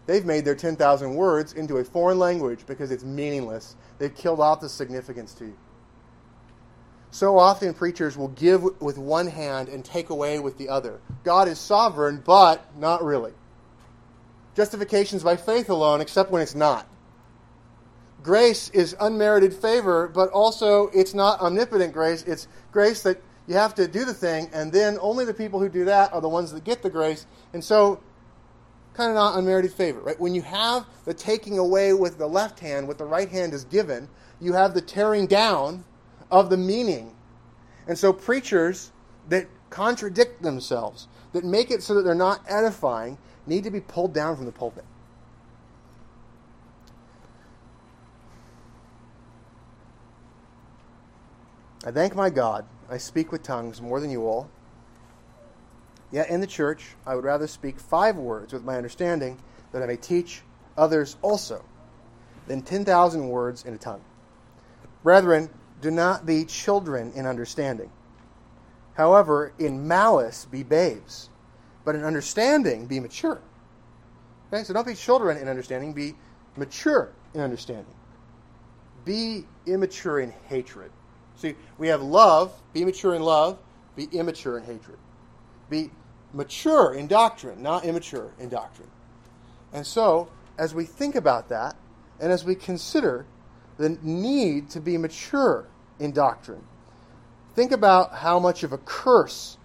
They've 0.07 0.25
made 0.25 0.45
their 0.45 0.55
10,000 0.55 1.13
words 1.17 1.53
into 1.53 1.79
a 1.79 1.85
foreign 1.85 2.21
language 2.21 2.61
because 2.65 2.93
it's 2.93 3.03
meaningless. 3.03 3.75
They've 3.99 4.15
killed 4.15 4.39
off 4.39 4.61
the 4.61 4.69
significance 4.69 5.35
to 5.35 5.47
you. 5.47 5.57
So 7.13 7.39
often 7.39 7.75
preachers 7.75 8.17
will 8.17 8.29
give 8.29 8.63
with 8.81 8.97
one 8.97 9.27
hand 9.27 9.69
and 9.69 9.85
take 9.85 10.09
away 10.09 10.39
with 10.39 10.57
the 10.57 10.71
other. 10.71 10.99
God 11.25 11.47
is 11.47 11.59
sovereign, 11.59 12.23
but 12.25 12.65
not 12.79 13.05
really. 13.05 13.35
Justification 14.57 15.19
is 15.19 15.23
by 15.23 15.37
faith 15.37 15.69
alone, 15.69 16.01
except 16.01 16.31
when 16.31 16.41
it's 16.41 16.55
not. 16.55 16.89
Grace 18.23 18.71
is 18.71 18.97
unmerited 18.99 19.53
favor, 19.53 20.09
but 20.09 20.31
also 20.31 20.89
it's 20.95 21.13
not 21.13 21.39
omnipotent 21.43 21.93
grace. 21.93 22.23
It's 22.23 22.49
grace 22.73 23.03
that 23.03 23.21
you 23.47 23.57
have 23.57 23.75
to 23.75 23.87
do 23.87 24.07
the 24.07 24.15
thing, 24.15 24.49
and 24.55 24.73
then 24.73 24.97
only 24.99 25.27
the 25.27 25.35
people 25.35 25.61
who 25.61 25.69
do 25.69 25.85
that 25.85 26.15
are 26.15 26.21
the 26.23 26.31
ones 26.31 26.51
that 26.53 26.65
get 26.65 26.83
the 26.83 26.89
grace. 26.89 27.27
And 27.53 27.63
so, 27.63 28.01
kind 28.95 29.11
of 29.11 29.17
not 29.17 29.37
unmerited 29.37 29.75
favor, 29.75 30.01
right? 30.01 30.19
When 30.19 30.35
you 30.35 30.43
have 30.43 30.87
the 31.05 31.13
taking 31.13 31.59
away 31.59 31.93
with 31.93 32.17
the 32.17 32.27
left 32.27 32.59
hand, 32.59 32.89
what 32.89 32.97
the 32.97 33.05
right 33.05 33.29
hand 33.29 33.53
is 33.53 33.65
given, 33.65 34.09
you 34.41 34.55
have 34.55 34.73
the 34.73 34.81
tearing 34.81 35.27
down 35.27 35.85
of 36.33 36.51
the 36.51 36.57
meaning. 36.57 37.15
And 37.87 37.97
so, 37.97 38.13
preachers 38.13 38.91
that 39.29 39.47
contradict 39.71 40.43
themselves, 40.43 41.07
that 41.33 41.45
make 41.45 41.71
it 41.71 41.83
so 41.83 41.95
that 41.95 42.03
they're 42.03 42.15
not 42.15 42.41
edifying, 42.49 43.19
need 43.47 43.63
to 43.65 43.71
be 43.71 43.81
pulled 43.81 44.13
down 44.13 44.37
from 44.37 44.47
the 44.47 44.53
pulpit. 44.53 44.85
I 51.85 51.91
thank 51.91 52.15
my 52.15 52.31
God 52.31 52.65
I 52.93 52.99
speak 52.99 53.33
with 53.33 53.43
tongues 53.43 53.81
more 53.81 54.01
than 54.01 54.11
you 54.11 54.27
all. 54.27 54.51
Yet 56.11 56.29
in 56.29 56.43
the 56.43 56.47
church, 56.47 56.95
I 57.07 57.15
would 57.15 57.25
rather 57.25 57.47
speak 57.47 57.81
five 57.81 58.17
words 58.17 58.53
with 58.53 58.65
my 58.65 58.77
understanding 58.77 59.39
that 59.73 59.83
I 59.83 59.87
may 59.87 59.97
teach 59.97 60.43
others 60.77 61.17
also 61.23 61.65
than 62.47 62.61
10,000 62.61 63.29
words 63.29 63.65
in 63.65 63.73
a 63.73 63.79
tongue. 63.79 64.03
Brethren, 65.03 65.49
do 65.83 65.91
not 65.91 66.25
be 66.25 66.45
children 66.45 67.13
in 67.15 67.27
understanding. 67.27 67.91
However, 68.95 69.53
in 69.59 69.87
malice 69.87 70.47
be 70.47 70.63
babes, 70.63 71.29
but 71.85 71.95
in 71.95 72.05
understanding 72.05 72.87
be 72.87 73.01
mature. 73.01 73.41
Okay, 74.53 74.63
so 74.63 74.73
don't 74.73 74.87
be 74.87 74.95
children 74.95 75.37
in 75.37 75.49
understanding, 75.49 75.93
be 75.93 76.15
mature 76.57 77.11
in 77.35 77.41
understanding. 77.41 77.95
Be 79.05 79.45
immature 79.67 80.21
in 80.21 80.33
hatred. 80.47 80.93
See, 81.37 81.57
we 81.79 81.89
have 81.89 82.03
love, 82.03 82.53
be 82.73 82.85
mature 82.85 83.15
in 83.15 83.23
love, 83.23 83.59
be 83.97 84.05
immature 84.13 84.59
in 84.59 84.65
hatred. 84.65 84.99
Be 85.69 85.91
mature 86.33 86.95
in 86.95 87.09
doctrine, 87.09 87.61
not 87.61 87.85
immature 87.85 88.33
in 88.39 88.49
doctrine. 88.49 88.91
And 89.73 89.85
so, 89.85 90.29
as 90.59 90.75
we 90.75 90.85
think 90.85 91.17
about 91.17 91.49
that, 91.49 91.75
and 92.21 92.31
as 92.31 92.45
we 92.45 92.55
consider 92.55 93.27
the 93.79 93.99
need 94.03 94.71
to 94.71 94.81
be 94.81 94.97
mature 94.97 95.67
in 96.03 96.13
doctrine, 96.13 96.65
think 97.55 97.71
about 97.71 98.13
how 98.13 98.39
much 98.39 98.63
of 98.65 98.73
a 98.73 98.79
curse 98.79 99.57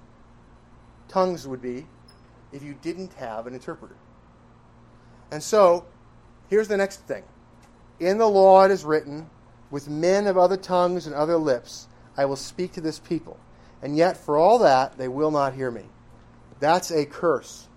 tongues 1.08 1.48
would 1.48 1.62
be 1.62 1.88
if 2.52 2.64
you 2.64 2.76
didn't 2.82 3.14
have 3.14 3.48
an 3.48 3.54
interpreter. 3.54 3.96
And 5.32 5.42
so, 5.42 5.86
here's 6.48 6.68
the 6.68 6.78
next 6.78 6.98
thing. 7.08 7.24
In 8.00 8.18
the 8.18 8.28
law 8.28 8.64
it 8.64 8.72
is 8.72 8.86
written, 8.86 9.30
with 9.72 9.90
men 9.90 10.28
of 10.28 10.38
other 10.38 10.58
tongues 10.58 11.08
and 11.08 11.16
other 11.16 11.38
lips, 11.38 11.88
I 12.16 12.26
will 12.26 12.36
speak 12.36 12.72
to 12.74 12.82
this 12.82 13.00
people. 13.00 13.38
And 13.82 13.98
yet, 13.98 14.16
for 14.16 14.38
all 14.38 14.60
that, 14.60 14.98
they 14.98 15.08
will 15.08 15.32
not 15.32 15.54
hear 15.54 15.72
me. 15.72 15.86
That's 16.60 16.92
a 16.92 17.06
curse. 17.06 17.68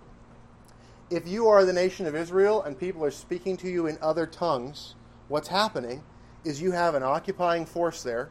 If 1.10 1.26
you 1.26 1.48
are 1.48 1.64
the 1.64 1.72
nation 1.72 2.06
of 2.06 2.14
Israel 2.14 2.62
and 2.62 2.78
people 2.78 3.04
are 3.04 3.10
speaking 3.10 3.56
to 3.58 3.68
you 3.68 3.86
in 3.86 3.98
other 4.00 4.26
tongues, 4.26 4.94
what's 5.28 5.48
happening 5.48 6.02
is 6.44 6.62
you 6.62 6.72
have 6.72 6.94
an 6.94 7.02
occupying 7.02 7.66
force 7.66 8.02
there, 8.02 8.30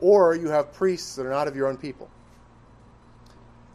or 0.00 0.34
you 0.34 0.48
have 0.48 0.72
priests 0.72 1.16
that 1.16 1.26
are 1.26 1.30
not 1.30 1.48
of 1.48 1.56
your 1.56 1.68
own 1.68 1.76
people. 1.76 2.10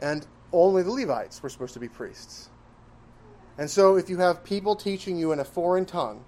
And 0.01 0.26
only 0.51 0.84
the 0.84 0.91
Levites 0.91 1.41
were 1.41 1.49
supposed 1.49 1.74
to 1.74 1.80
be 1.80 1.88
priests. 1.88 2.49
And 3.57 3.69
so, 3.69 3.97
if 3.97 4.09
you 4.09 4.17
have 4.17 4.43
people 4.43 4.76
teaching 4.76 5.17
you 5.17 5.32
in 5.32 5.39
a 5.39 5.45
foreign 5.45 5.86
tongue, 5.86 6.24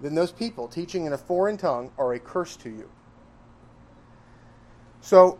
then 0.00 0.14
those 0.14 0.32
people 0.32 0.68
teaching 0.68 1.06
in 1.06 1.12
a 1.12 1.18
foreign 1.18 1.56
tongue 1.56 1.90
are 1.96 2.12
a 2.12 2.18
curse 2.18 2.56
to 2.56 2.68
you. 2.68 2.88
So, 5.00 5.38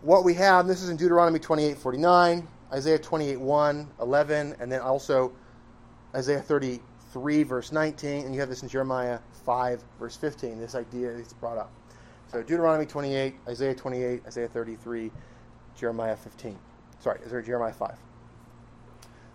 what 0.00 0.24
we 0.24 0.34
have, 0.34 0.66
this 0.66 0.82
is 0.82 0.88
in 0.88 0.96
Deuteronomy 0.96 1.38
28 1.38 1.78
49, 1.78 2.48
Isaiah 2.72 2.98
28 2.98 3.40
1, 3.40 3.88
11, 4.00 4.56
and 4.58 4.72
then 4.72 4.80
also 4.80 5.32
Isaiah 6.14 6.40
33, 6.40 7.42
verse 7.44 7.70
19, 7.70 8.24
and 8.24 8.34
you 8.34 8.40
have 8.40 8.48
this 8.48 8.62
in 8.62 8.68
Jeremiah 8.68 9.20
5, 9.44 9.84
verse 9.98 10.16
15. 10.16 10.58
This 10.58 10.74
idea 10.74 11.10
is 11.10 11.32
brought 11.34 11.58
up. 11.58 11.70
So, 12.32 12.40
Deuteronomy 12.40 12.86
28, 12.86 13.34
Isaiah 13.46 13.74
28, 13.74 14.22
Isaiah 14.26 14.48
33, 14.48 15.12
Jeremiah 15.76 16.16
15. 16.16 16.58
Sorry, 16.98 17.20
is 17.22 17.30
there 17.30 17.42
Jeremiah 17.42 17.74
5? 17.74 17.94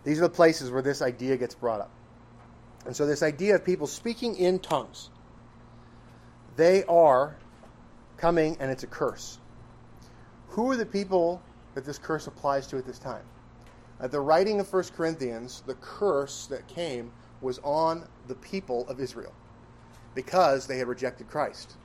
These 0.03 0.17
are 0.17 0.23
the 0.23 0.29
places 0.29 0.71
where 0.71 0.81
this 0.81 1.03
idea 1.03 1.37
gets 1.37 1.53
brought 1.53 1.79
up. 1.79 1.91
And 2.87 2.95
so, 2.95 3.05
this 3.05 3.21
idea 3.21 3.53
of 3.53 3.63
people 3.63 3.85
speaking 3.85 4.35
in 4.35 4.57
tongues, 4.57 5.11
they 6.55 6.85
are 6.85 7.35
coming 8.17 8.57
and 8.59 8.71
it's 8.71 8.81
a 8.81 8.87
curse. 8.87 9.37
Who 10.47 10.71
are 10.71 10.75
the 10.75 10.85
people 10.85 11.39
that 11.75 11.85
this 11.85 11.99
curse 11.99 12.25
applies 12.25 12.65
to 12.67 12.77
at 12.77 12.85
this 12.87 12.97
time? 12.97 13.25
At 13.99 14.09
the 14.11 14.21
writing 14.21 14.59
of 14.59 14.73
1 14.73 14.83
Corinthians, 14.95 15.61
the 15.67 15.75
curse 15.75 16.47
that 16.47 16.67
came 16.67 17.11
was 17.41 17.59
on 17.59 18.07
the 18.27 18.35
people 18.35 18.87
of 18.89 18.99
Israel 18.99 19.33
because 20.15 20.65
they 20.65 20.79
had 20.79 20.87
rejected 20.87 21.27
Christ. 21.29 21.77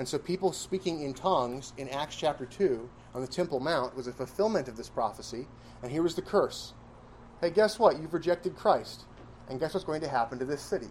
And 0.00 0.08
so, 0.08 0.18
people 0.18 0.50
speaking 0.54 1.02
in 1.02 1.12
tongues 1.12 1.74
in 1.76 1.86
Acts 1.90 2.16
chapter 2.16 2.46
2 2.46 2.88
on 3.14 3.20
the 3.20 3.26
Temple 3.26 3.60
Mount 3.60 3.94
was 3.94 4.06
a 4.06 4.12
fulfillment 4.14 4.66
of 4.66 4.74
this 4.78 4.88
prophecy. 4.88 5.46
And 5.82 5.92
here 5.92 6.02
was 6.02 6.14
the 6.14 6.22
curse 6.22 6.72
Hey, 7.42 7.50
guess 7.50 7.78
what? 7.78 8.00
You've 8.00 8.14
rejected 8.14 8.56
Christ. 8.56 9.04
And 9.50 9.60
guess 9.60 9.74
what's 9.74 9.84
going 9.84 10.00
to 10.00 10.08
happen 10.08 10.38
to 10.38 10.46
this 10.46 10.62
city? 10.62 10.88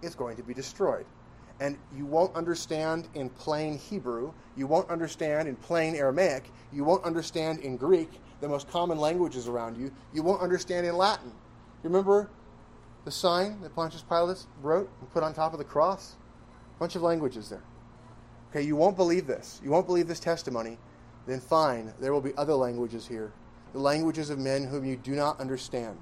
It's 0.00 0.14
going 0.14 0.36
to 0.36 0.44
be 0.44 0.54
destroyed 0.54 1.06
and 1.58 1.76
you 1.92 2.06
won't 2.06 2.34
understand 2.36 3.08
in 3.14 3.28
plain 3.30 3.78
Hebrew, 3.78 4.32
you 4.56 4.68
won't 4.68 4.88
understand 4.90 5.48
in 5.48 5.56
plain 5.56 5.96
Aramaic, 5.96 6.50
you 6.72 6.84
won't 6.84 7.04
understand 7.04 7.60
in 7.60 7.76
Greek, 7.76 8.10
the 8.40 8.48
most 8.48 8.68
common 8.68 8.98
languages 8.98 9.48
around 9.48 9.76
you, 9.76 9.92
you 10.12 10.22
won't 10.22 10.40
understand 10.40 10.86
in 10.86 10.96
Latin. 10.96 11.28
You 11.28 11.90
remember 11.90 12.30
the 13.04 13.10
sign 13.10 13.60
that 13.60 13.74
Pontius 13.74 14.02
Pilate 14.02 14.46
wrote 14.60 14.88
and 15.00 15.10
put 15.12 15.22
on 15.22 15.34
top 15.34 15.52
of 15.52 15.58
the 15.58 15.64
cross? 15.64 16.16
A 16.76 16.78
bunch 16.78 16.96
of 16.96 17.02
languages 17.02 17.48
there. 17.48 17.62
Okay, 18.52 18.60
you 18.60 18.76
won't 18.76 18.96
believe 18.98 19.26
this. 19.26 19.62
You 19.64 19.70
won't 19.70 19.86
believe 19.86 20.06
this 20.06 20.20
testimony. 20.20 20.76
Then 21.26 21.40
fine, 21.40 21.94
there 21.98 22.12
will 22.12 22.20
be 22.20 22.36
other 22.36 22.52
languages 22.52 23.08
here. 23.08 23.32
The 23.72 23.78
languages 23.78 24.28
of 24.28 24.38
men 24.38 24.64
whom 24.64 24.84
you 24.84 24.94
do 24.96 25.12
not 25.12 25.40
understand. 25.40 25.96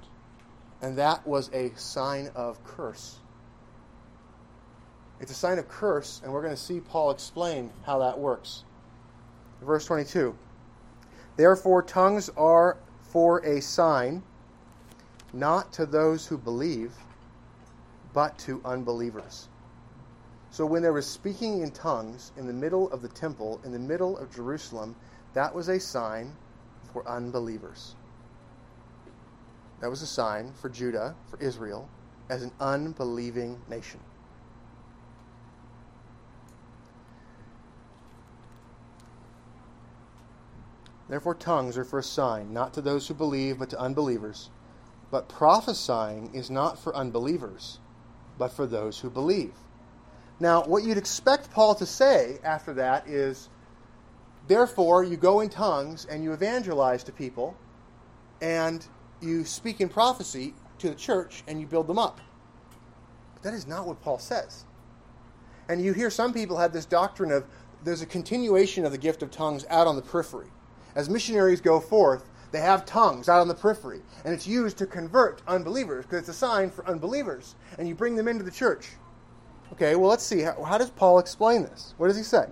And 0.81 0.97
that 0.97 1.25
was 1.25 1.49
a 1.53 1.71
sign 1.77 2.29
of 2.35 2.61
curse. 2.65 3.19
It's 5.21 5.31
a 5.31 5.35
sign 5.35 5.59
of 5.59 5.69
curse, 5.69 6.19
and 6.25 6.33
we're 6.33 6.41
going 6.41 6.53
to 6.53 6.61
see 6.61 6.81
Paul 6.81 7.11
explain 7.11 7.71
how 7.85 7.99
that 7.99 8.19
works. 8.19 8.65
Verse 9.61 9.85
22 9.85 10.35
Therefore, 11.37 11.81
tongues 11.81 12.29
are 12.35 12.75
for 13.01 13.39
a 13.45 13.61
sign, 13.61 14.23
not 15.31 15.71
to 15.73 15.85
those 15.85 16.27
who 16.27 16.37
believe, 16.37 16.91
but 18.13 18.37
to 18.39 18.59
unbelievers. 18.65 19.47
So, 20.51 20.65
when 20.65 20.81
there 20.81 20.91
was 20.91 21.07
speaking 21.07 21.61
in 21.61 21.71
tongues 21.71 22.33
in 22.35 22.45
the 22.45 22.51
middle 22.53 22.91
of 22.91 23.01
the 23.01 23.07
temple, 23.07 23.61
in 23.63 23.71
the 23.71 23.79
middle 23.79 24.17
of 24.17 24.35
Jerusalem, 24.35 24.97
that 25.33 25.55
was 25.55 25.69
a 25.69 25.79
sign 25.79 26.35
for 26.91 27.07
unbelievers. 27.07 27.95
That 29.79 29.89
was 29.89 30.01
a 30.01 30.07
sign 30.07 30.51
for 30.53 30.67
Judah, 30.67 31.15
for 31.29 31.39
Israel, 31.39 31.87
as 32.29 32.43
an 32.43 32.51
unbelieving 32.59 33.61
nation. 33.69 34.01
Therefore, 41.07 41.35
tongues 41.35 41.77
are 41.77 41.85
for 41.85 41.99
a 41.99 42.03
sign, 42.03 42.53
not 42.53 42.73
to 42.73 42.81
those 42.81 43.07
who 43.07 43.13
believe, 43.13 43.59
but 43.59 43.69
to 43.69 43.79
unbelievers. 43.79 44.49
But 45.09 45.29
prophesying 45.29 46.33
is 46.33 46.49
not 46.49 46.77
for 46.77 46.93
unbelievers, 46.95 47.79
but 48.37 48.51
for 48.51 48.67
those 48.67 48.99
who 48.99 49.09
believe. 49.09 49.53
Now, 50.41 50.63
what 50.63 50.83
you'd 50.83 50.97
expect 50.97 51.51
Paul 51.51 51.75
to 51.75 51.85
say 51.85 52.39
after 52.43 52.73
that 52.73 53.07
is, 53.07 53.49
therefore, 54.47 55.03
you 55.03 55.15
go 55.15 55.41
in 55.41 55.49
tongues 55.49 56.05
and 56.05 56.23
you 56.23 56.33
evangelize 56.33 57.03
to 57.03 57.11
people, 57.11 57.55
and 58.41 58.83
you 59.21 59.45
speak 59.45 59.81
in 59.81 59.87
prophecy 59.87 60.55
to 60.79 60.89
the 60.89 60.95
church 60.95 61.43
and 61.47 61.61
you 61.61 61.67
build 61.67 61.85
them 61.85 61.99
up. 61.99 62.19
But 63.35 63.43
that 63.43 63.53
is 63.53 63.67
not 63.67 63.85
what 63.85 64.01
Paul 64.01 64.17
says. 64.17 64.65
And 65.69 65.79
you 65.79 65.93
hear 65.93 66.09
some 66.09 66.33
people 66.33 66.57
have 66.57 66.73
this 66.73 66.87
doctrine 66.87 67.31
of 67.31 67.45
there's 67.83 68.01
a 68.01 68.07
continuation 68.07 68.83
of 68.83 68.91
the 68.91 68.97
gift 68.97 69.21
of 69.21 69.29
tongues 69.29 69.63
out 69.69 69.85
on 69.85 69.95
the 69.95 70.01
periphery 70.01 70.49
as 70.95 71.09
missionaries 71.09 71.61
go 71.61 71.79
forth, 71.79 72.29
they 72.51 72.59
have 72.59 72.85
tongues 72.85 73.29
out 73.29 73.39
on 73.39 73.47
the 73.47 73.53
periphery, 73.53 74.01
and 74.25 74.33
it's 74.33 74.45
used 74.45 74.77
to 74.79 74.85
convert 74.85 75.41
unbelievers 75.47 76.05
because 76.05 76.19
it's 76.19 76.29
a 76.29 76.33
sign 76.33 76.69
for 76.69 76.85
unbelievers, 76.85 77.55
and 77.77 77.87
you 77.87 77.95
bring 77.95 78.15
them 78.15 78.27
into 78.27 78.43
the 78.43 78.51
church. 78.51 78.89
Okay, 79.73 79.95
well, 79.95 80.09
let's 80.09 80.23
see. 80.23 80.41
How, 80.41 80.63
how 80.63 80.77
does 80.77 80.89
Paul 80.89 81.19
explain 81.19 81.63
this? 81.63 81.93
What 81.97 82.07
does 82.07 82.17
he 82.17 82.23
say? 82.23 82.45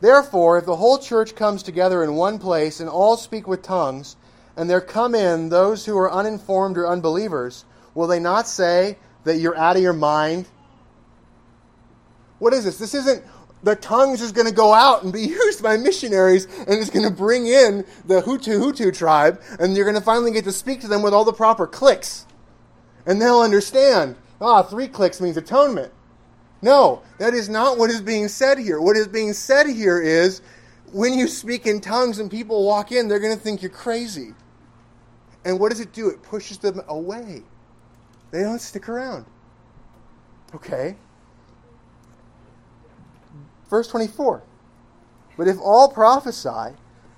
Therefore, 0.00 0.58
if 0.58 0.66
the 0.66 0.76
whole 0.76 0.98
church 0.98 1.34
comes 1.34 1.62
together 1.62 2.04
in 2.04 2.14
one 2.14 2.38
place 2.38 2.80
and 2.80 2.88
all 2.88 3.16
speak 3.16 3.48
with 3.48 3.62
tongues, 3.62 4.16
and 4.56 4.68
there 4.68 4.80
come 4.80 5.14
in 5.14 5.48
those 5.48 5.86
who 5.86 5.96
are 5.98 6.10
uninformed 6.10 6.78
or 6.78 6.86
unbelievers, 6.86 7.64
will 7.94 8.06
they 8.06 8.20
not 8.20 8.46
say 8.46 8.98
that 9.24 9.36
you're 9.36 9.56
out 9.56 9.76
of 9.76 9.82
your 9.82 9.92
mind? 9.92 10.46
What 12.38 12.52
is 12.52 12.64
this? 12.64 12.78
This 12.78 12.94
isn't 12.94 13.24
the 13.62 13.74
tongues 13.74 14.20
is 14.20 14.32
going 14.32 14.46
to 14.46 14.54
go 14.54 14.72
out 14.72 15.02
and 15.02 15.12
be 15.12 15.22
used 15.28 15.62
by 15.62 15.76
missionaries 15.76 16.44
and 16.44 16.78
it's 16.78 16.90
going 16.90 17.08
to 17.08 17.14
bring 17.14 17.46
in 17.46 17.84
the 18.04 18.22
Hutu 18.22 18.58
Hutu 18.60 18.96
tribe 18.96 19.40
and 19.58 19.76
you're 19.76 19.84
going 19.84 19.96
to 19.96 20.02
finally 20.02 20.30
get 20.30 20.44
to 20.44 20.52
speak 20.52 20.80
to 20.82 20.88
them 20.88 21.02
with 21.02 21.12
all 21.12 21.24
the 21.24 21.32
proper 21.32 21.66
clicks. 21.66 22.26
And 23.04 23.20
they'll 23.20 23.40
understand, 23.40 24.16
ah, 24.40 24.62
three 24.62 24.88
clicks 24.88 25.20
means 25.20 25.36
atonement. 25.36 25.92
No, 26.62 27.02
that 27.18 27.34
is 27.34 27.48
not 27.48 27.78
what 27.78 27.90
is 27.90 28.00
being 28.00 28.28
said 28.28 28.58
here. 28.58 28.80
What 28.80 28.96
is 28.96 29.08
being 29.08 29.32
said 29.32 29.66
here 29.66 30.00
is 30.00 30.40
when 30.92 31.14
you 31.14 31.28
speak 31.28 31.66
in 31.66 31.80
tongues 31.80 32.18
and 32.18 32.30
people 32.30 32.64
walk 32.64 32.92
in, 32.92 33.08
they're 33.08 33.20
going 33.20 33.36
to 33.36 33.42
think 33.42 33.62
you're 33.62 33.70
crazy. 33.70 34.34
And 35.44 35.60
what 35.60 35.70
does 35.70 35.80
it 35.80 35.92
do? 35.92 36.08
It 36.08 36.22
pushes 36.22 36.58
them 36.58 36.80
away. 36.88 37.42
They 38.30 38.42
don't 38.42 38.60
stick 38.60 38.88
around. 38.88 39.26
Okay? 40.54 40.96
Verse 43.68 43.88
24. 43.88 44.42
But 45.36 45.48
if 45.48 45.58
all 45.60 45.88
prophesy, 45.88 46.74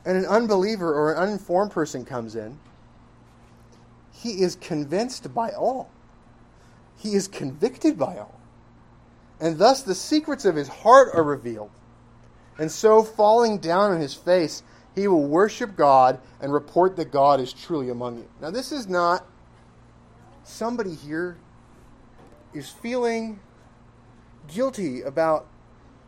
and 0.08 0.16
an 0.16 0.24
unbeliever 0.24 0.92
or 0.92 1.12
an 1.12 1.18
uninformed 1.18 1.70
person 1.70 2.02
comes 2.02 2.34
in, 2.34 2.58
he 4.10 4.42
is 4.42 4.56
convinced 4.56 5.32
by 5.34 5.50
all. 5.50 5.90
He 6.98 7.14
is 7.14 7.28
convicted 7.28 7.98
by 7.98 8.18
all. 8.18 8.38
And 9.40 9.58
thus 9.58 9.82
the 9.82 9.94
secrets 9.94 10.44
of 10.44 10.56
his 10.56 10.68
heart 10.68 11.10
are 11.14 11.22
revealed. 11.22 11.70
And 12.58 12.70
so, 12.70 13.04
falling 13.04 13.58
down 13.58 13.92
on 13.92 14.00
his 14.00 14.14
face, 14.14 14.64
he 14.96 15.06
will 15.06 15.24
worship 15.24 15.76
God 15.76 16.20
and 16.40 16.52
report 16.52 16.96
that 16.96 17.12
God 17.12 17.40
is 17.40 17.52
truly 17.52 17.88
among 17.88 18.18
you. 18.18 18.28
Now, 18.40 18.50
this 18.50 18.72
is 18.72 18.88
not 18.88 19.24
somebody 20.42 20.94
here 20.94 21.38
is 22.52 22.68
feeling 22.68 23.38
guilty 24.48 25.02
about 25.02 25.46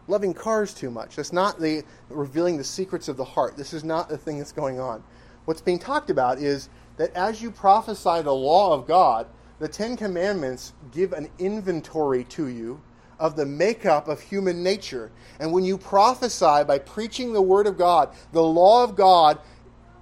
loving 0.08 0.34
cars 0.34 0.74
too 0.74 0.90
much. 0.90 1.14
That's 1.14 1.32
not 1.32 1.60
the 1.60 1.84
revealing 2.08 2.56
the 2.56 2.64
secrets 2.64 3.06
of 3.08 3.16
the 3.16 3.24
heart. 3.24 3.56
This 3.56 3.72
is 3.72 3.84
not 3.84 4.08
the 4.08 4.18
thing 4.18 4.38
that's 4.38 4.50
going 4.50 4.80
on. 4.80 5.04
What's 5.44 5.60
being 5.60 5.78
talked 5.78 6.10
about 6.10 6.38
is 6.38 6.68
that 6.96 7.14
as 7.14 7.40
you 7.40 7.50
prophesy 7.50 8.22
the 8.22 8.34
law 8.34 8.74
of 8.74 8.86
God, 8.86 9.26
the 9.60 9.68
Ten 9.68 9.96
Commandments 9.96 10.72
give 10.90 11.12
an 11.12 11.28
inventory 11.38 12.24
to 12.24 12.48
you 12.48 12.80
of 13.20 13.36
the 13.36 13.46
makeup 13.46 14.08
of 14.08 14.20
human 14.20 14.62
nature. 14.62 15.12
And 15.38 15.52
when 15.52 15.64
you 15.64 15.76
prophesy 15.76 16.64
by 16.64 16.78
preaching 16.78 17.32
the 17.32 17.42
Word 17.42 17.66
of 17.66 17.76
God, 17.76 18.08
the 18.32 18.42
law 18.42 18.82
of 18.82 18.96
God 18.96 19.38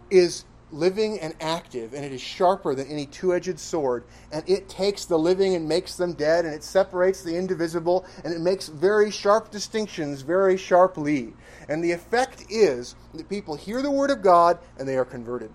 is 0.09 0.45
living 0.71 1.19
and 1.19 1.35
active, 1.41 1.93
and 1.93 2.05
it 2.05 2.13
is 2.13 2.21
sharper 2.21 2.75
than 2.75 2.87
any 2.87 3.07
two 3.07 3.35
edged 3.35 3.59
sword. 3.59 4.05
And 4.31 4.49
it 4.49 4.69
takes 4.69 5.07
the 5.07 5.19
living 5.19 5.57
and 5.57 5.69
makes 5.69 5.97
them 5.97 6.13
dead, 6.13 6.45
and 6.45 6.55
it 6.55 6.63
separates 6.63 7.23
the 7.23 7.37
indivisible, 7.37 8.07
and 8.23 8.33
it 8.33 8.41
makes 8.41 8.69
very 8.69 9.11
sharp 9.11 9.51
distinctions 9.51 10.23
very 10.23 10.57
sharply. 10.57 11.33
And 11.69 11.83
the 11.83 11.91
effect 11.91 12.45
is 12.49 12.95
that 13.15 13.29
people 13.29 13.57
hear 13.57 13.83
the 13.83 13.91
Word 13.91 14.11
of 14.11 14.23
God 14.23 14.59
and 14.79 14.87
they 14.87 14.97
are 14.97 15.05
converted. 15.05 15.51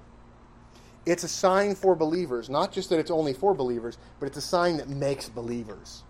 It's 1.06 1.24
a 1.24 1.28
sign 1.28 1.76
for 1.76 1.96
believers, 1.96 2.50
not 2.50 2.72
just 2.72 2.90
that 2.90 3.00
it's 3.00 3.12
only 3.12 3.34
for 3.34 3.54
believers, 3.54 3.98
but 4.20 4.28
it's 4.28 4.38
a 4.38 4.42
sign 4.42 4.78
that 4.78 4.88
makes 4.88 5.28
believers. 5.28 6.04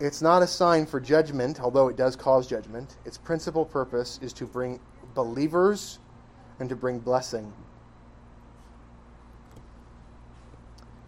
It's 0.00 0.22
not 0.22 0.42
a 0.42 0.46
sign 0.46 0.86
for 0.86 0.98
judgment, 0.98 1.60
although 1.60 1.88
it 1.88 1.96
does 1.96 2.16
cause 2.16 2.46
judgment. 2.46 2.96
Its 3.04 3.18
principal 3.18 3.64
purpose 3.64 4.18
is 4.22 4.32
to 4.32 4.46
bring 4.46 4.80
believers 5.14 5.98
and 6.58 6.68
to 6.68 6.74
bring 6.74 6.98
blessing. 6.98 7.52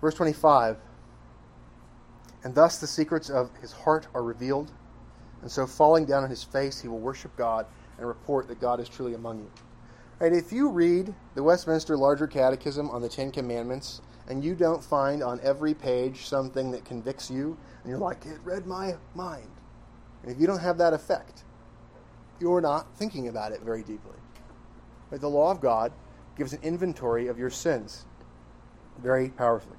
Verse 0.00 0.14
25 0.14 0.76
And 2.44 2.54
thus 2.54 2.78
the 2.78 2.86
secrets 2.86 3.30
of 3.30 3.50
his 3.62 3.72
heart 3.72 4.06
are 4.14 4.22
revealed, 4.22 4.70
and 5.40 5.50
so 5.50 5.66
falling 5.66 6.04
down 6.04 6.22
on 6.22 6.30
his 6.30 6.44
face, 6.44 6.80
he 6.80 6.88
will 6.88 7.00
worship 7.00 7.34
God 7.36 7.66
and 7.98 8.06
report 8.06 8.48
that 8.48 8.60
God 8.60 8.80
is 8.80 8.88
truly 8.88 9.14
among 9.14 9.38
you. 9.38 9.50
Right, 10.24 10.32
if 10.32 10.54
you 10.54 10.70
read 10.70 11.14
the 11.34 11.42
Westminster 11.42 11.98
Larger 11.98 12.26
Catechism 12.26 12.88
on 12.88 13.02
the 13.02 13.10
Ten 13.10 13.30
Commandments, 13.30 14.00
and 14.26 14.42
you 14.42 14.54
don't 14.54 14.82
find 14.82 15.22
on 15.22 15.38
every 15.42 15.74
page 15.74 16.24
something 16.24 16.70
that 16.70 16.86
convicts 16.86 17.30
you, 17.30 17.58
and 17.82 17.90
you're 17.90 17.98
like, 17.98 18.24
it 18.24 18.38
read 18.42 18.64
my 18.64 18.96
mind. 19.14 19.50
And 20.22 20.32
if 20.32 20.40
you 20.40 20.46
don't 20.46 20.60
have 20.60 20.78
that 20.78 20.94
effect, 20.94 21.44
you're 22.40 22.62
not 22.62 22.86
thinking 22.96 23.28
about 23.28 23.52
it 23.52 23.60
very 23.60 23.82
deeply. 23.82 24.16
But 25.10 25.20
the 25.20 25.28
law 25.28 25.50
of 25.50 25.60
God 25.60 25.92
gives 26.38 26.54
an 26.54 26.60
inventory 26.62 27.26
of 27.26 27.38
your 27.38 27.50
sins 27.50 28.06
very 29.02 29.28
powerfully. 29.28 29.76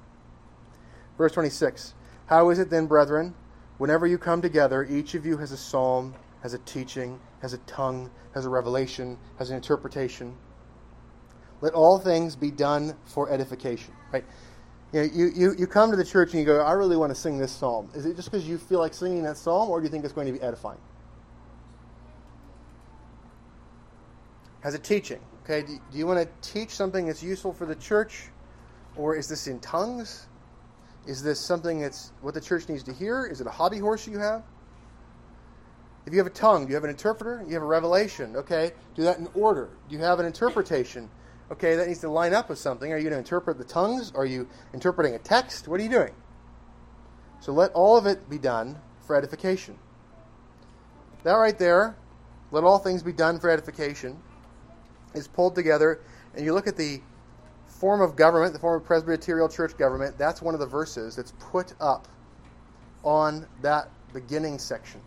Verse 1.18 1.32
26 1.32 1.92
How 2.26 2.50
is 2.50 2.60
it 2.60 2.70
then, 2.70 2.86
brethren, 2.86 3.34
whenever 3.78 4.06
you 4.06 4.16
come 4.16 4.42
together, 4.42 4.84
each 4.84 5.16
of 5.16 5.26
you 5.26 5.38
has 5.38 5.50
a 5.50 5.56
psalm, 5.56 6.14
has 6.42 6.54
a 6.54 6.58
teaching, 6.58 7.18
has 7.42 7.52
a 7.52 7.58
tongue, 7.58 8.10
has 8.34 8.46
a 8.46 8.48
revelation, 8.48 9.18
has 9.38 9.50
an 9.50 9.56
interpretation? 9.56 10.36
Let 11.60 11.72
all 11.72 11.98
things 11.98 12.36
be 12.36 12.50
done 12.50 12.94
for 13.04 13.30
edification. 13.30 13.94
Right? 14.12 14.24
You, 14.92 15.00
know, 15.00 15.08
you, 15.12 15.30
you, 15.34 15.54
you 15.58 15.66
come 15.66 15.90
to 15.90 15.96
the 15.96 16.04
church 16.04 16.32
and 16.32 16.40
you 16.40 16.46
go, 16.46 16.60
I 16.60 16.72
really 16.72 16.96
want 16.96 17.10
to 17.10 17.20
sing 17.20 17.38
this 17.38 17.52
psalm. 17.52 17.90
Is 17.94 18.06
it 18.06 18.16
just 18.16 18.30
because 18.30 18.46
you 18.46 18.58
feel 18.58 18.78
like 18.78 18.94
singing 18.94 19.22
that 19.24 19.36
psalm, 19.36 19.70
or 19.70 19.80
do 19.80 19.84
you 19.84 19.90
think 19.90 20.04
it's 20.04 20.12
going 20.12 20.26
to 20.26 20.32
be 20.32 20.40
edifying? 20.40 20.78
has 24.66 24.74
a 24.74 24.78
teaching. 24.80 25.20
Okay, 25.44 25.62
do, 25.62 25.78
do 25.92 25.96
you 25.96 26.08
want 26.08 26.18
to 26.18 26.52
teach 26.52 26.70
something 26.70 27.06
that's 27.06 27.22
useful 27.22 27.52
for 27.52 27.66
the 27.66 27.76
church, 27.76 28.30
or 28.96 29.14
is 29.14 29.28
this 29.28 29.46
in 29.46 29.60
tongues? 29.60 30.26
Is 31.06 31.22
this 31.22 31.38
something 31.38 31.80
that's 31.80 32.12
what 32.20 32.34
the 32.34 32.40
church 32.40 32.68
needs 32.68 32.82
to 32.82 32.92
hear? 32.92 33.26
Is 33.26 33.40
it 33.40 33.46
a 33.46 33.50
hobby 33.50 33.78
horse 33.78 34.08
you 34.08 34.18
have? 34.18 34.42
If 36.06 36.12
you 36.12 36.18
have 36.18 36.26
a 36.26 36.30
tongue, 36.30 36.64
do 36.64 36.70
you 36.70 36.76
have 36.76 36.84
an 36.84 36.90
interpreter? 36.90 37.44
You 37.46 37.54
have 37.54 37.62
a 37.62 37.66
revelation. 37.66 38.36
Okay, 38.36 38.72
do 38.94 39.02
that 39.02 39.18
in 39.18 39.28
order. 39.34 39.70
Do 39.88 39.96
you 39.96 40.02
have 40.02 40.20
an 40.20 40.26
interpretation? 40.26 41.10
Okay, 41.50 41.74
that 41.74 41.88
needs 41.88 42.00
to 42.00 42.08
line 42.08 42.32
up 42.32 42.48
with 42.48 42.58
something. 42.58 42.92
Are 42.92 42.96
you 42.96 43.02
going 43.02 43.12
to 43.12 43.18
interpret 43.18 43.58
the 43.58 43.64
tongues? 43.64 44.12
Are 44.14 44.24
you 44.24 44.48
interpreting 44.72 45.14
a 45.14 45.18
text? 45.18 45.68
What 45.68 45.80
are 45.80 45.82
you 45.82 45.90
doing? 45.90 46.12
So 47.40 47.52
let 47.52 47.72
all 47.72 47.96
of 47.96 48.06
it 48.06 48.30
be 48.30 48.38
done 48.38 48.76
for 49.00 49.16
edification. 49.16 49.78
That 51.24 51.34
right 51.34 51.58
there, 51.58 51.96
let 52.52 52.62
all 52.62 52.78
things 52.78 53.02
be 53.02 53.12
done 53.12 53.40
for 53.40 53.50
edification 53.50 54.16
is 55.14 55.26
pulled 55.26 55.54
together, 55.54 56.00
and 56.34 56.44
you 56.44 56.54
look 56.54 56.66
at 56.66 56.76
the 56.76 57.00
form 57.66 58.00
of 58.00 58.16
government, 58.16 58.52
the 58.52 58.58
form 58.58 58.80
of 58.80 58.86
Presbyterial 58.86 59.48
church 59.48 59.76
government, 59.76 60.16
that's 60.18 60.40
one 60.40 60.54
of 60.54 60.60
the 60.60 60.66
verses 60.66 61.16
that's 61.16 61.32
put 61.38 61.74
up 61.80 62.06
on 63.02 63.46
that 63.62 63.88
beginning 64.12 64.58
section. 64.58 65.00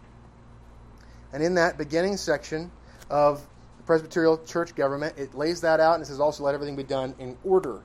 And 1.33 1.43
in 1.43 1.55
that 1.55 1.77
beginning 1.77 2.17
section 2.17 2.71
of 3.09 3.45
the 3.77 3.83
Presbyterial 3.83 4.37
church 4.45 4.75
government, 4.75 5.17
it 5.17 5.35
lays 5.35 5.61
that 5.61 5.79
out 5.79 5.95
and 5.95 6.03
it 6.03 6.07
says 6.07 6.19
also 6.19 6.43
let 6.43 6.53
everything 6.53 6.75
be 6.75 6.83
done 6.83 7.13
in 7.19 7.37
order. 7.43 7.81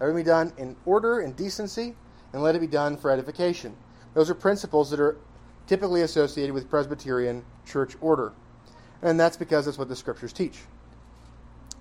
Let 0.00 0.08
everything 0.08 0.24
be 0.24 0.28
done 0.28 0.52
in 0.56 0.76
order 0.84 1.20
and 1.20 1.34
decency, 1.36 1.94
and 2.32 2.42
let 2.42 2.54
it 2.54 2.60
be 2.60 2.66
done 2.66 2.96
for 2.96 3.10
edification. 3.10 3.74
Those 4.14 4.30
are 4.30 4.34
principles 4.34 4.90
that 4.90 5.00
are 5.00 5.16
typically 5.66 6.02
associated 6.02 6.54
with 6.54 6.68
Presbyterian 6.68 7.44
church 7.66 7.96
order. 8.00 8.32
And 9.02 9.18
that's 9.18 9.36
because 9.36 9.66
that's 9.66 9.78
what 9.78 9.88
the 9.88 9.96
scriptures 9.96 10.32
teach. 10.32 10.58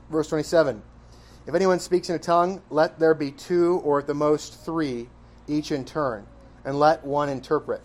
Verse 0.09 0.27
27 0.29 0.81
If 1.47 1.55
anyone 1.55 1.79
speaks 1.79 2.09
in 2.09 2.15
a 2.15 2.19
tongue, 2.19 2.61
let 2.69 2.99
there 2.99 3.13
be 3.13 3.31
two 3.31 3.81
or 3.83 3.99
at 3.99 4.07
the 4.07 4.13
most 4.13 4.63
three, 4.63 5.09
each 5.47 5.71
in 5.71 5.85
turn, 5.85 6.27
and 6.63 6.79
let 6.79 7.05
one 7.05 7.29
interpret. 7.29 7.81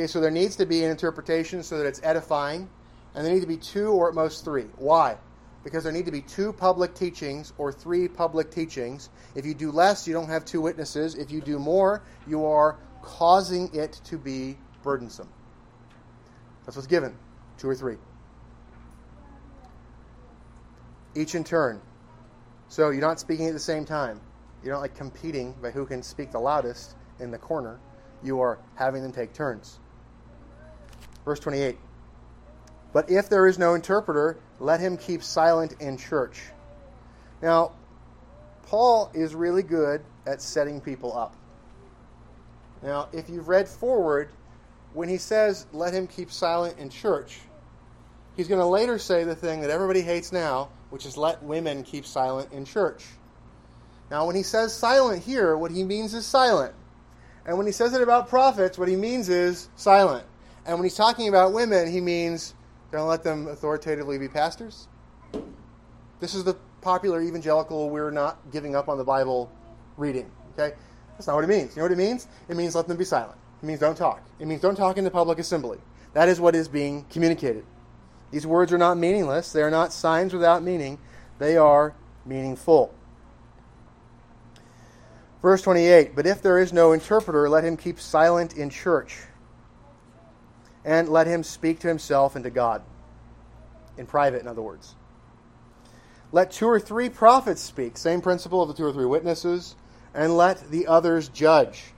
Okay, 0.00 0.06
so 0.06 0.18
there 0.18 0.30
needs 0.30 0.56
to 0.56 0.64
be 0.64 0.82
an 0.82 0.90
interpretation 0.90 1.62
so 1.62 1.76
that 1.76 1.84
it's 1.84 2.00
edifying, 2.02 2.70
and 3.14 3.22
there 3.22 3.34
need 3.34 3.42
to 3.42 3.46
be 3.46 3.58
two 3.58 3.92
or 3.92 4.08
at 4.08 4.14
most 4.14 4.46
three. 4.46 4.64
Why? 4.78 5.18
Because 5.62 5.84
there 5.84 5.92
need 5.92 6.06
to 6.06 6.10
be 6.10 6.22
two 6.22 6.54
public 6.54 6.94
teachings 6.94 7.52
or 7.58 7.70
three 7.70 8.08
public 8.08 8.50
teachings. 8.50 9.10
If 9.34 9.44
you 9.44 9.52
do 9.52 9.70
less, 9.70 10.08
you 10.08 10.14
don't 10.14 10.30
have 10.30 10.46
two 10.46 10.62
witnesses. 10.62 11.16
If 11.16 11.30
you 11.30 11.42
do 11.42 11.58
more, 11.58 12.02
you 12.26 12.46
are 12.46 12.78
causing 13.02 13.68
it 13.74 14.00
to 14.04 14.16
be 14.16 14.56
burdensome. 14.82 15.28
That's 16.64 16.76
what's 16.76 16.88
given 16.88 17.14
two 17.58 17.68
or 17.68 17.74
three 17.74 17.98
each 21.14 21.34
in 21.34 21.44
turn. 21.44 21.78
So 22.68 22.88
you're 22.88 23.02
not 23.02 23.20
speaking 23.20 23.48
at 23.48 23.52
the 23.52 23.58
same 23.58 23.84
time. 23.84 24.18
You're 24.64 24.72
not 24.72 24.80
like 24.80 24.94
competing 24.94 25.52
by 25.60 25.72
who 25.72 25.84
can 25.84 26.02
speak 26.02 26.30
the 26.30 26.40
loudest 26.40 26.96
in 27.18 27.30
the 27.30 27.36
corner. 27.38 27.78
You 28.22 28.40
are 28.40 28.58
having 28.76 29.02
them 29.02 29.12
take 29.12 29.34
turns. 29.34 29.78
Verse 31.24 31.40
28 31.40 31.78
But 32.92 33.10
if 33.10 33.28
there 33.28 33.46
is 33.46 33.58
no 33.58 33.74
interpreter, 33.74 34.38
let 34.58 34.80
him 34.80 34.96
keep 34.96 35.22
silent 35.22 35.74
in 35.80 35.96
church. 35.96 36.40
Now, 37.42 37.72
Paul 38.66 39.10
is 39.14 39.34
really 39.34 39.62
good 39.62 40.02
at 40.26 40.42
setting 40.42 40.80
people 40.80 41.16
up. 41.16 41.34
Now, 42.82 43.08
if 43.12 43.28
you've 43.28 43.48
read 43.48 43.68
forward, 43.68 44.30
when 44.92 45.08
he 45.08 45.18
says, 45.18 45.66
let 45.72 45.92
him 45.94 46.06
keep 46.06 46.30
silent 46.30 46.78
in 46.78 46.90
church, 46.90 47.40
he's 48.36 48.48
going 48.48 48.60
to 48.60 48.66
later 48.66 48.98
say 48.98 49.24
the 49.24 49.34
thing 49.34 49.60
that 49.62 49.70
everybody 49.70 50.02
hates 50.02 50.32
now 50.32 50.68
which 50.90 51.06
is 51.06 51.16
let 51.16 51.42
women 51.42 51.82
keep 51.82 52.04
silent 52.04 52.52
in 52.52 52.64
church. 52.64 53.04
Now, 54.10 54.26
when 54.26 54.34
he 54.34 54.42
says 54.42 54.74
silent 54.74 55.22
here, 55.22 55.56
what 55.56 55.70
he 55.70 55.84
means 55.84 56.14
is 56.14 56.26
silent. 56.26 56.74
And 57.46 57.56
when 57.56 57.66
he 57.66 57.72
says 57.72 57.94
it 57.94 58.02
about 58.02 58.28
prophets, 58.28 58.76
what 58.76 58.88
he 58.88 58.96
means 58.96 59.28
is 59.28 59.68
silent. 59.76 60.26
And 60.66 60.76
when 60.76 60.84
he's 60.84 60.96
talking 60.96 61.28
about 61.28 61.52
women, 61.52 61.90
he 61.90 62.00
means 62.00 62.54
don't 62.92 63.08
let 63.08 63.22
them 63.22 63.48
authoritatively 63.48 64.18
be 64.18 64.28
pastors. 64.28 64.88
This 66.20 66.34
is 66.34 66.44
the 66.44 66.54
popular 66.80 67.20
evangelical, 67.22 67.90
we're 67.90 68.10
not 68.10 68.38
giving 68.50 68.74
up 68.74 68.88
on 68.88 68.98
the 68.98 69.04
Bible 69.04 69.50
reading. 69.96 70.30
Okay? 70.54 70.74
That's 71.12 71.26
not 71.26 71.36
what 71.36 71.44
it 71.44 71.48
means. 71.48 71.76
You 71.76 71.80
know 71.80 71.84
what 71.84 71.92
it 71.92 71.98
means? 71.98 72.28
It 72.48 72.56
means 72.56 72.74
let 72.74 72.88
them 72.88 72.96
be 72.96 73.04
silent. 73.04 73.38
It 73.62 73.66
means 73.66 73.80
don't 73.80 73.96
talk. 73.96 74.22
It 74.38 74.46
means 74.46 74.60
don't 74.60 74.76
talk 74.76 74.96
in 74.96 75.04
the 75.04 75.10
public 75.10 75.38
assembly. 75.38 75.78
That 76.14 76.28
is 76.28 76.40
what 76.40 76.54
is 76.54 76.68
being 76.68 77.04
communicated. 77.10 77.64
These 78.30 78.46
words 78.46 78.72
are 78.72 78.78
not 78.78 78.96
meaningless. 78.96 79.52
They 79.52 79.62
are 79.62 79.70
not 79.70 79.92
signs 79.92 80.32
without 80.32 80.62
meaning. 80.62 80.98
They 81.38 81.56
are 81.56 81.94
meaningful. 82.24 82.94
Verse 85.42 85.62
28 85.62 86.14
But 86.14 86.26
if 86.26 86.42
there 86.42 86.58
is 86.58 86.72
no 86.72 86.92
interpreter, 86.92 87.48
let 87.48 87.64
him 87.64 87.76
keep 87.76 88.00
silent 88.00 88.56
in 88.56 88.70
church, 88.70 89.18
and 90.84 91.08
let 91.08 91.26
him 91.26 91.42
speak 91.42 91.80
to 91.80 91.88
himself 91.88 92.34
and 92.36 92.44
to 92.44 92.50
God. 92.50 92.82
in 93.98 94.06
private, 94.06 94.40
in 94.40 94.48
other 94.48 94.62
words. 94.62 94.94
Let 96.32 96.52
two 96.52 96.66
or 96.66 96.80
three 96.80 97.08
prophets 97.08 97.60
speak, 97.60 97.98
same 97.98 98.20
principle 98.20 98.62
of 98.62 98.68
the 98.68 98.74
two 98.74 98.84
or 98.84 98.92
three 98.92 99.04
witnesses, 99.04 99.74
and 100.14 100.36
let 100.36 100.70
the 100.70 100.86
others 100.86 101.28
judge. 101.28 101.92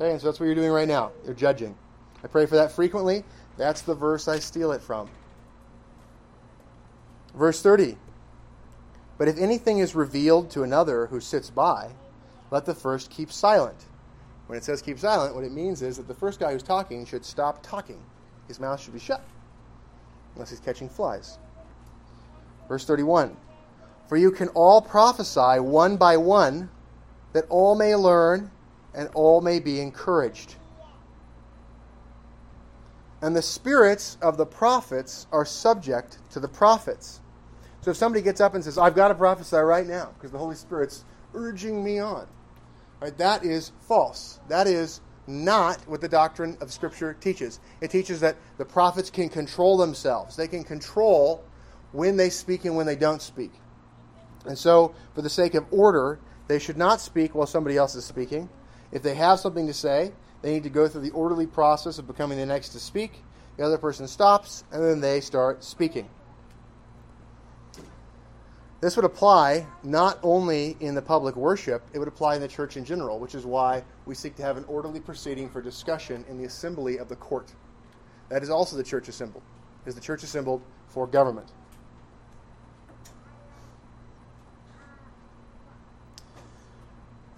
Okay, 0.00 0.12
and 0.12 0.20
so 0.20 0.28
that's 0.28 0.40
what 0.40 0.46
you're 0.46 0.54
doing 0.54 0.70
right 0.70 0.88
now. 0.88 1.10
You're 1.24 1.34
judging. 1.34 1.76
I 2.22 2.28
pray 2.28 2.46
for 2.46 2.54
that 2.54 2.72
frequently. 2.72 3.24
That's 3.56 3.82
the 3.82 3.94
verse 3.94 4.28
I 4.28 4.38
steal 4.38 4.72
it 4.72 4.80
from. 4.80 5.10
Verse 7.34 7.60
30. 7.60 7.96
But 9.18 9.28
if 9.28 9.36
anything 9.36 9.78
is 9.78 9.94
revealed 9.94 10.50
to 10.50 10.62
another 10.62 11.06
who 11.06 11.20
sits 11.20 11.50
by, 11.50 11.90
let 12.50 12.64
the 12.64 12.74
first 12.74 13.10
keep 13.10 13.32
silent. 13.32 13.87
When 14.48 14.56
it 14.56 14.64
says 14.64 14.80
keep 14.80 14.98
silent, 14.98 15.34
what 15.34 15.44
it 15.44 15.52
means 15.52 15.82
is 15.82 15.98
that 15.98 16.08
the 16.08 16.14
first 16.14 16.40
guy 16.40 16.52
who's 16.52 16.62
talking 16.62 17.04
should 17.04 17.24
stop 17.24 17.62
talking. 17.62 18.00
His 18.48 18.58
mouth 18.58 18.80
should 18.80 18.94
be 18.94 18.98
shut, 18.98 19.22
unless 20.34 20.48
he's 20.48 20.58
catching 20.58 20.88
flies. 20.88 21.38
Verse 22.66 22.86
31 22.86 23.36
For 24.08 24.16
you 24.16 24.30
can 24.30 24.48
all 24.48 24.80
prophesy 24.80 25.60
one 25.60 25.98
by 25.98 26.16
one, 26.16 26.70
that 27.34 27.44
all 27.50 27.74
may 27.74 27.94
learn 27.94 28.50
and 28.94 29.10
all 29.12 29.42
may 29.42 29.60
be 29.60 29.80
encouraged. 29.80 30.54
And 33.20 33.36
the 33.36 33.42
spirits 33.42 34.16
of 34.22 34.38
the 34.38 34.46
prophets 34.46 35.26
are 35.30 35.44
subject 35.44 36.18
to 36.30 36.40
the 36.40 36.48
prophets. 36.48 37.20
So 37.82 37.90
if 37.90 37.98
somebody 37.98 38.22
gets 38.22 38.40
up 38.40 38.54
and 38.54 38.64
says, 38.64 38.78
I've 38.78 38.94
got 38.94 39.08
to 39.08 39.14
prophesy 39.14 39.56
right 39.56 39.86
now 39.86 40.12
because 40.14 40.30
the 40.30 40.38
Holy 40.38 40.56
Spirit's 40.56 41.04
urging 41.34 41.84
me 41.84 41.98
on, 41.98 42.26
right, 43.00 43.18
that 43.18 43.44
is 43.44 43.72
false. 43.80 44.40
That 44.48 44.66
is 44.66 45.00
not 45.26 45.80
what 45.86 46.00
the 46.00 46.08
doctrine 46.08 46.56
of 46.60 46.72
Scripture 46.72 47.14
teaches. 47.14 47.60
It 47.80 47.90
teaches 47.90 48.20
that 48.20 48.36
the 48.56 48.64
prophets 48.64 49.10
can 49.10 49.28
control 49.28 49.76
themselves, 49.76 50.36
they 50.36 50.48
can 50.48 50.64
control 50.64 51.44
when 51.92 52.16
they 52.16 52.30
speak 52.30 52.64
and 52.64 52.76
when 52.76 52.86
they 52.86 52.96
don't 52.96 53.22
speak. 53.22 53.52
And 54.46 54.56
so, 54.56 54.94
for 55.14 55.22
the 55.22 55.30
sake 55.30 55.54
of 55.54 55.66
order, 55.70 56.18
they 56.48 56.58
should 56.58 56.76
not 56.76 57.00
speak 57.00 57.34
while 57.34 57.46
somebody 57.46 57.76
else 57.76 57.94
is 57.94 58.04
speaking. 58.04 58.48
If 58.92 59.02
they 59.02 59.14
have 59.14 59.40
something 59.40 59.66
to 59.66 59.74
say, 59.74 60.12
they 60.42 60.52
need 60.52 60.62
to 60.62 60.70
go 60.70 60.88
through 60.88 61.02
the 61.02 61.10
orderly 61.10 61.46
process 61.46 61.98
of 61.98 62.06
becoming 62.06 62.38
the 62.38 62.46
next 62.46 62.70
to 62.70 62.80
speak. 62.80 63.22
The 63.56 63.64
other 63.64 63.78
person 63.78 64.06
stops, 64.06 64.64
and 64.70 64.82
then 64.82 65.00
they 65.00 65.20
start 65.20 65.64
speaking. 65.64 66.08
This 68.80 68.94
would 68.94 69.04
apply 69.04 69.66
not 69.82 70.20
only 70.22 70.76
in 70.78 70.94
the 70.94 71.02
public 71.02 71.34
worship, 71.34 71.82
it 71.92 71.98
would 71.98 72.06
apply 72.06 72.36
in 72.36 72.40
the 72.40 72.48
church 72.48 72.76
in 72.76 72.84
general, 72.84 73.18
which 73.18 73.34
is 73.34 73.44
why 73.44 73.82
we 74.06 74.14
seek 74.14 74.36
to 74.36 74.42
have 74.42 74.56
an 74.56 74.64
orderly 74.68 75.00
proceeding 75.00 75.50
for 75.50 75.60
discussion 75.60 76.24
in 76.28 76.38
the 76.38 76.44
assembly 76.44 76.98
of 76.98 77.08
the 77.08 77.16
court. 77.16 77.52
That 78.28 78.42
is 78.42 78.50
also 78.50 78.76
the 78.76 78.84
church 78.84 79.08
assembled. 79.08 79.42
Is 79.84 79.96
the 79.96 80.00
church 80.00 80.22
assembled 80.22 80.62
for 80.88 81.08
government? 81.08 81.48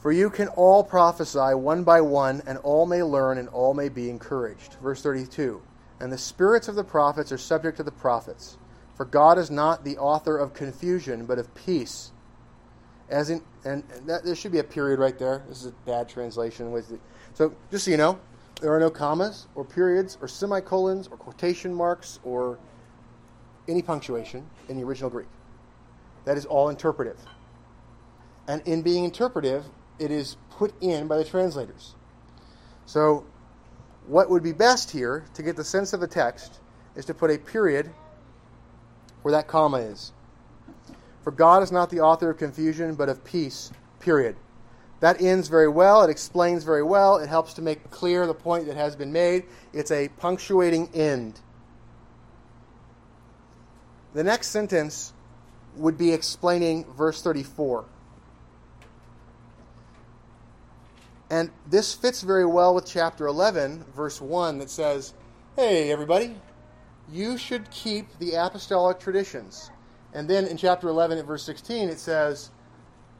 For 0.00 0.12
you 0.12 0.28
can 0.30 0.48
all 0.48 0.82
prophesy 0.82 1.54
one 1.54 1.84
by 1.84 2.00
one, 2.00 2.42
and 2.46 2.58
all 2.58 2.86
may 2.86 3.02
learn, 3.02 3.38
and 3.38 3.48
all 3.50 3.74
may 3.74 3.88
be 3.88 4.08
encouraged. 4.08 4.74
Verse 4.82 5.02
32 5.02 5.60
And 6.00 6.12
the 6.12 6.18
spirits 6.18 6.68
of 6.68 6.74
the 6.74 6.84
prophets 6.84 7.32
are 7.32 7.38
subject 7.38 7.76
to 7.78 7.82
the 7.82 7.92
prophets. 7.92 8.56
For 9.00 9.06
God 9.06 9.38
is 9.38 9.50
not 9.50 9.82
the 9.82 9.96
author 9.96 10.36
of 10.36 10.52
confusion, 10.52 11.24
but 11.24 11.38
of 11.38 11.54
peace. 11.54 12.12
As 13.08 13.30
in, 13.30 13.40
and 13.64 13.82
that, 14.04 14.24
there 14.24 14.34
should 14.34 14.52
be 14.52 14.58
a 14.58 14.62
period 14.62 14.98
right 15.00 15.18
there. 15.18 15.42
This 15.48 15.60
is 15.60 15.68
a 15.68 15.74
bad 15.86 16.06
translation. 16.06 16.70
So, 17.32 17.54
just 17.70 17.86
so 17.86 17.92
you 17.92 17.96
know, 17.96 18.20
there 18.60 18.70
are 18.74 18.78
no 18.78 18.90
commas 18.90 19.46
or 19.54 19.64
periods 19.64 20.18
or 20.20 20.28
semicolons 20.28 21.08
or 21.08 21.16
quotation 21.16 21.72
marks 21.72 22.20
or 22.24 22.58
any 23.66 23.80
punctuation 23.80 24.44
in 24.68 24.76
the 24.76 24.84
original 24.84 25.08
Greek. 25.08 25.28
That 26.26 26.36
is 26.36 26.44
all 26.44 26.68
interpretive. 26.68 27.20
And 28.48 28.60
in 28.66 28.82
being 28.82 29.04
interpretive, 29.04 29.64
it 29.98 30.10
is 30.10 30.36
put 30.50 30.74
in 30.82 31.08
by 31.08 31.16
the 31.16 31.24
translators. 31.24 31.94
So, 32.84 33.24
what 34.06 34.28
would 34.28 34.42
be 34.42 34.52
best 34.52 34.90
here 34.90 35.24
to 35.32 35.42
get 35.42 35.56
the 35.56 35.64
sense 35.64 35.94
of 35.94 36.00
the 36.00 36.06
text 36.06 36.60
is 36.96 37.06
to 37.06 37.14
put 37.14 37.30
a 37.30 37.38
period 37.38 37.90
where 39.22 39.32
that 39.32 39.48
comma 39.48 39.78
is. 39.78 40.12
For 41.22 41.30
God 41.30 41.62
is 41.62 41.70
not 41.70 41.90
the 41.90 42.00
author 42.00 42.30
of 42.30 42.38
confusion, 42.38 42.94
but 42.94 43.08
of 43.08 43.24
peace, 43.24 43.70
period. 43.98 44.36
That 45.00 45.20
ends 45.20 45.48
very 45.48 45.68
well. 45.68 46.02
It 46.02 46.10
explains 46.10 46.64
very 46.64 46.82
well. 46.82 47.16
It 47.16 47.28
helps 47.28 47.54
to 47.54 47.62
make 47.62 47.90
clear 47.90 48.26
the 48.26 48.34
point 48.34 48.66
that 48.66 48.76
has 48.76 48.96
been 48.96 49.12
made. 49.12 49.44
It's 49.72 49.90
a 49.90 50.08
punctuating 50.08 50.90
end. 50.94 51.40
The 54.12 54.24
next 54.24 54.48
sentence 54.48 55.12
would 55.76 55.96
be 55.96 56.12
explaining 56.12 56.84
verse 56.92 57.22
34. 57.22 57.84
And 61.30 61.50
this 61.68 61.94
fits 61.94 62.22
very 62.22 62.44
well 62.44 62.74
with 62.74 62.86
chapter 62.86 63.26
11, 63.26 63.84
verse 63.94 64.20
1, 64.20 64.58
that 64.58 64.68
says, 64.68 65.14
Hey, 65.54 65.92
everybody, 65.92 66.34
you 67.12 67.36
should 67.36 67.70
keep 67.70 68.06
the 68.18 68.34
apostolic 68.34 68.98
traditions. 68.98 69.70
And 70.12 70.28
then 70.28 70.46
in 70.46 70.56
chapter 70.56 70.88
11, 70.88 71.18
at 71.18 71.24
verse 71.24 71.42
16, 71.44 71.88
it 71.88 71.98
says, 71.98 72.50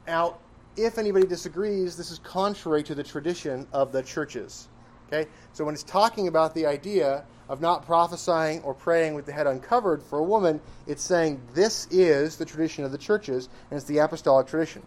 Now, 0.07 0.37
if 0.77 0.97
anybody 0.97 1.25
disagrees, 1.25 1.97
this 1.97 2.11
is 2.11 2.19
contrary 2.19 2.83
to 2.83 2.95
the 2.95 3.03
tradition 3.03 3.67
of 3.73 3.91
the 3.91 4.03
churches. 4.03 4.67
Okay? 5.07 5.29
So 5.53 5.65
when 5.65 5.73
it's 5.73 5.83
talking 5.83 6.27
about 6.27 6.53
the 6.53 6.65
idea 6.65 7.25
of 7.49 7.59
not 7.59 7.85
prophesying 7.85 8.61
or 8.61 8.73
praying 8.73 9.13
with 9.13 9.25
the 9.25 9.31
head 9.31 9.47
uncovered 9.47 10.01
for 10.01 10.19
a 10.19 10.23
woman, 10.23 10.61
it's 10.87 11.03
saying 11.03 11.41
this 11.53 11.87
is 11.91 12.37
the 12.37 12.45
tradition 12.45 12.85
of 12.85 12.91
the 12.91 12.97
churches, 12.97 13.49
and 13.69 13.77
it's 13.77 13.87
the 13.87 13.97
apostolic 13.97 14.47
tradition. 14.47 14.81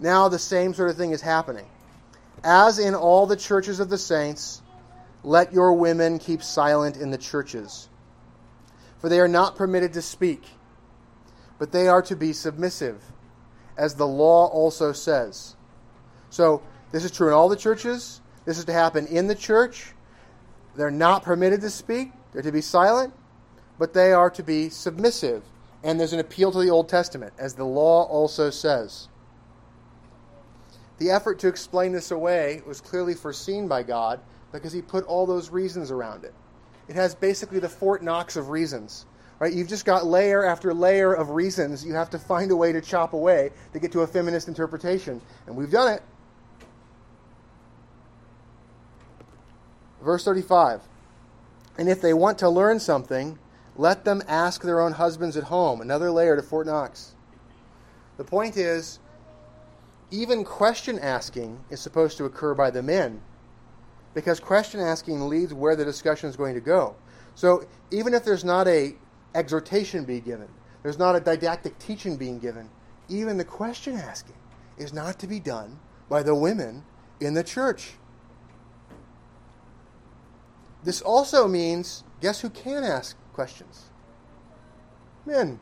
Now 0.00 0.28
the 0.28 0.38
same 0.38 0.74
sort 0.74 0.90
of 0.90 0.96
thing 0.96 1.12
is 1.12 1.20
happening. 1.20 1.66
As 2.42 2.78
in 2.78 2.94
all 2.94 3.26
the 3.26 3.36
churches 3.36 3.80
of 3.80 3.90
the 3.90 3.98
saints, 3.98 4.62
let 5.24 5.52
your 5.52 5.72
women 5.72 6.18
keep 6.18 6.42
silent 6.42 6.96
in 6.96 7.10
the 7.10 7.18
churches. 7.18 7.87
For 9.00 9.08
they 9.08 9.20
are 9.20 9.28
not 9.28 9.56
permitted 9.56 9.92
to 9.94 10.02
speak, 10.02 10.42
but 11.58 11.72
they 11.72 11.88
are 11.88 12.02
to 12.02 12.16
be 12.16 12.32
submissive, 12.32 13.02
as 13.76 13.94
the 13.94 14.06
law 14.06 14.46
also 14.46 14.92
says. 14.92 15.56
So, 16.30 16.62
this 16.90 17.04
is 17.04 17.10
true 17.10 17.28
in 17.28 17.34
all 17.34 17.48
the 17.48 17.56
churches. 17.56 18.20
This 18.44 18.58
is 18.58 18.64
to 18.64 18.72
happen 18.72 19.06
in 19.06 19.26
the 19.26 19.34
church. 19.34 19.92
They're 20.74 20.90
not 20.90 21.22
permitted 21.22 21.60
to 21.62 21.70
speak, 21.70 22.12
they're 22.32 22.42
to 22.42 22.52
be 22.52 22.60
silent, 22.60 23.12
but 23.78 23.92
they 23.92 24.12
are 24.12 24.30
to 24.30 24.42
be 24.42 24.68
submissive. 24.68 25.42
And 25.84 25.98
there's 25.98 26.12
an 26.12 26.20
appeal 26.20 26.50
to 26.52 26.58
the 26.58 26.70
Old 26.70 26.88
Testament, 26.88 27.32
as 27.38 27.54
the 27.54 27.64
law 27.64 28.04
also 28.04 28.50
says. 28.50 29.08
The 30.98 31.10
effort 31.10 31.38
to 31.40 31.48
explain 31.48 31.92
this 31.92 32.10
away 32.10 32.62
was 32.66 32.80
clearly 32.80 33.14
foreseen 33.14 33.68
by 33.68 33.84
God 33.84 34.20
because 34.50 34.72
he 34.72 34.82
put 34.82 35.04
all 35.04 35.26
those 35.26 35.50
reasons 35.50 35.90
around 35.90 36.24
it. 36.24 36.34
It 36.88 36.96
has 36.96 37.14
basically 37.14 37.58
the 37.58 37.68
Fort 37.68 38.02
Knox 38.02 38.36
of 38.36 38.48
reasons. 38.48 39.06
Right? 39.38 39.52
You've 39.52 39.68
just 39.68 39.84
got 39.84 40.04
layer 40.04 40.44
after 40.44 40.74
layer 40.74 41.12
of 41.12 41.30
reasons 41.30 41.84
you 41.84 41.94
have 41.94 42.10
to 42.10 42.18
find 42.18 42.50
a 42.50 42.56
way 42.56 42.72
to 42.72 42.80
chop 42.80 43.12
away 43.12 43.50
to 43.72 43.78
get 43.78 43.92
to 43.92 44.00
a 44.00 44.06
feminist 44.06 44.48
interpretation. 44.48 45.20
And 45.46 45.54
we've 45.54 45.70
done 45.70 45.94
it. 45.94 46.02
Verse 50.02 50.24
35. 50.24 50.80
And 51.76 51.88
if 51.88 52.00
they 52.00 52.14
want 52.14 52.38
to 52.38 52.48
learn 52.48 52.80
something, 52.80 53.38
let 53.76 54.04
them 54.04 54.22
ask 54.26 54.62
their 54.62 54.80
own 54.80 54.92
husbands 54.92 55.36
at 55.36 55.44
home. 55.44 55.80
Another 55.80 56.10
layer 56.10 56.34
to 56.34 56.42
Fort 56.42 56.66
Knox. 56.66 57.14
The 58.16 58.24
point 58.24 58.56
is, 58.56 58.98
even 60.10 60.42
question 60.42 60.98
asking 60.98 61.60
is 61.70 61.80
supposed 61.80 62.16
to 62.16 62.24
occur 62.24 62.54
by 62.54 62.70
the 62.70 62.82
men 62.82 63.20
because 64.14 64.40
question 64.40 64.80
asking 64.80 65.28
leads 65.28 65.54
where 65.54 65.76
the 65.76 65.84
discussion 65.84 66.28
is 66.28 66.36
going 66.36 66.54
to 66.54 66.60
go. 66.60 66.94
So 67.34 67.66
even 67.90 68.14
if 68.14 68.24
there's 68.24 68.44
not 68.44 68.66
a 68.68 68.94
exhortation 69.34 70.04
being 70.04 70.22
given, 70.22 70.48
there's 70.82 70.98
not 70.98 71.16
a 71.16 71.20
didactic 71.20 71.78
teaching 71.78 72.16
being 72.16 72.38
given, 72.38 72.68
even 73.08 73.36
the 73.36 73.44
question 73.44 73.94
asking 73.94 74.36
is 74.76 74.92
not 74.92 75.18
to 75.18 75.26
be 75.26 75.40
done 75.40 75.78
by 76.08 76.22
the 76.22 76.34
women 76.34 76.84
in 77.20 77.34
the 77.34 77.44
church. 77.44 77.92
This 80.84 81.00
also 81.00 81.48
means 81.48 82.04
guess 82.20 82.40
who 82.40 82.50
can 82.50 82.84
ask 82.84 83.16
questions? 83.32 83.90
Men. 85.26 85.58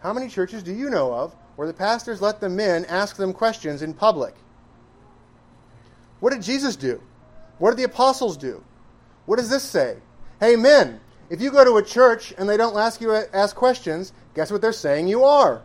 How 0.00 0.12
many 0.12 0.28
churches 0.28 0.62
do 0.62 0.72
you 0.72 0.88
know 0.88 1.12
of 1.12 1.34
where 1.60 1.66
the 1.66 1.74
pastors 1.74 2.22
let 2.22 2.40
the 2.40 2.48
men 2.48 2.86
ask 2.86 3.16
them 3.16 3.34
questions 3.34 3.82
in 3.82 3.92
public. 3.92 4.34
What 6.20 6.32
did 6.32 6.40
Jesus 6.40 6.74
do? 6.74 7.02
What 7.60 7.72
did 7.72 7.78
the 7.78 7.84
apostles 7.84 8.38
do? 8.38 8.64
What 9.26 9.36
does 9.36 9.50
this 9.50 9.62
say? 9.62 9.98
Hey, 10.40 10.56
men, 10.56 10.98
if 11.28 11.42
you 11.42 11.52
go 11.52 11.62
to 11.62 11.76
a 11.76 11.82
church 11.82 12.32
and 12.38 12.48
they 12.48 12.56
don't 12.56 12.76
ask 12.76 13.02
you 13.02 13.12
ask 13.12 13.54
questions, 13.54 14.14
guess 14.34 14.50
what 14.50 14.62
they're 14.62 14.72
saying 14.72 15.08
you 15.08 15.24
are? 15.24 15.60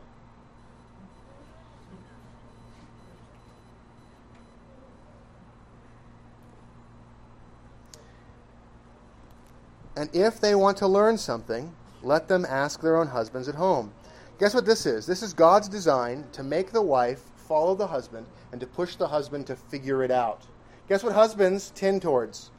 And 9.96 10.14
if 10.14 10.41
they 10.41 10.54
want 10.54 10.76
to 10.80 10.88
learn 10.88 11.18
something, 11.18 11.74
let 12.04 12.28
them 12.28 12.46
ask 12.50 12.82
their 12.82 12.98
own 12.98 13.08
husbands 13.08 13.48
at 13.48 13.56
home. 13.56 13.93
Guess 14.38 14.54
what 14.54 14.66
this 14.66 14.86
is? 14.86 15.06
This 15.06 15.24
is 15.24 15.34
God's 15.34 15.70
design 15.70 16.26
to 16.34 16.43
make 16.43 16.74
the 16.74 16.82
wife 16.82 17.22
follow 17.38 17.74
the 17.74 17.88
husband 17.88 18.28
and 18.52 18.60
to 18.60 18.68
push 18.68 18.98
the 18.98 19.08
husband 19.08 19.48
to 19.48 19.56
figure 19.56 20.04
it 20.04 20.12
out. 20.12 20.41
Guess 20.88 21.04
what 21.04 21.14
husbands 21.14 21.72
tend 21.74 22.02
towards? 22.02 22.52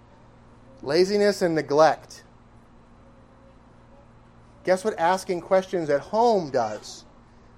Laziness 0.83 1.43
and 1.43 1.55
neglect. 1.55 2.25
Guess 4.65 4.85
what 4.85 4.99
asking 4.99 5.43
questions 5.43 5.89
at 5.91 6.01
home 6.01 6.51
does? 6.51 7.05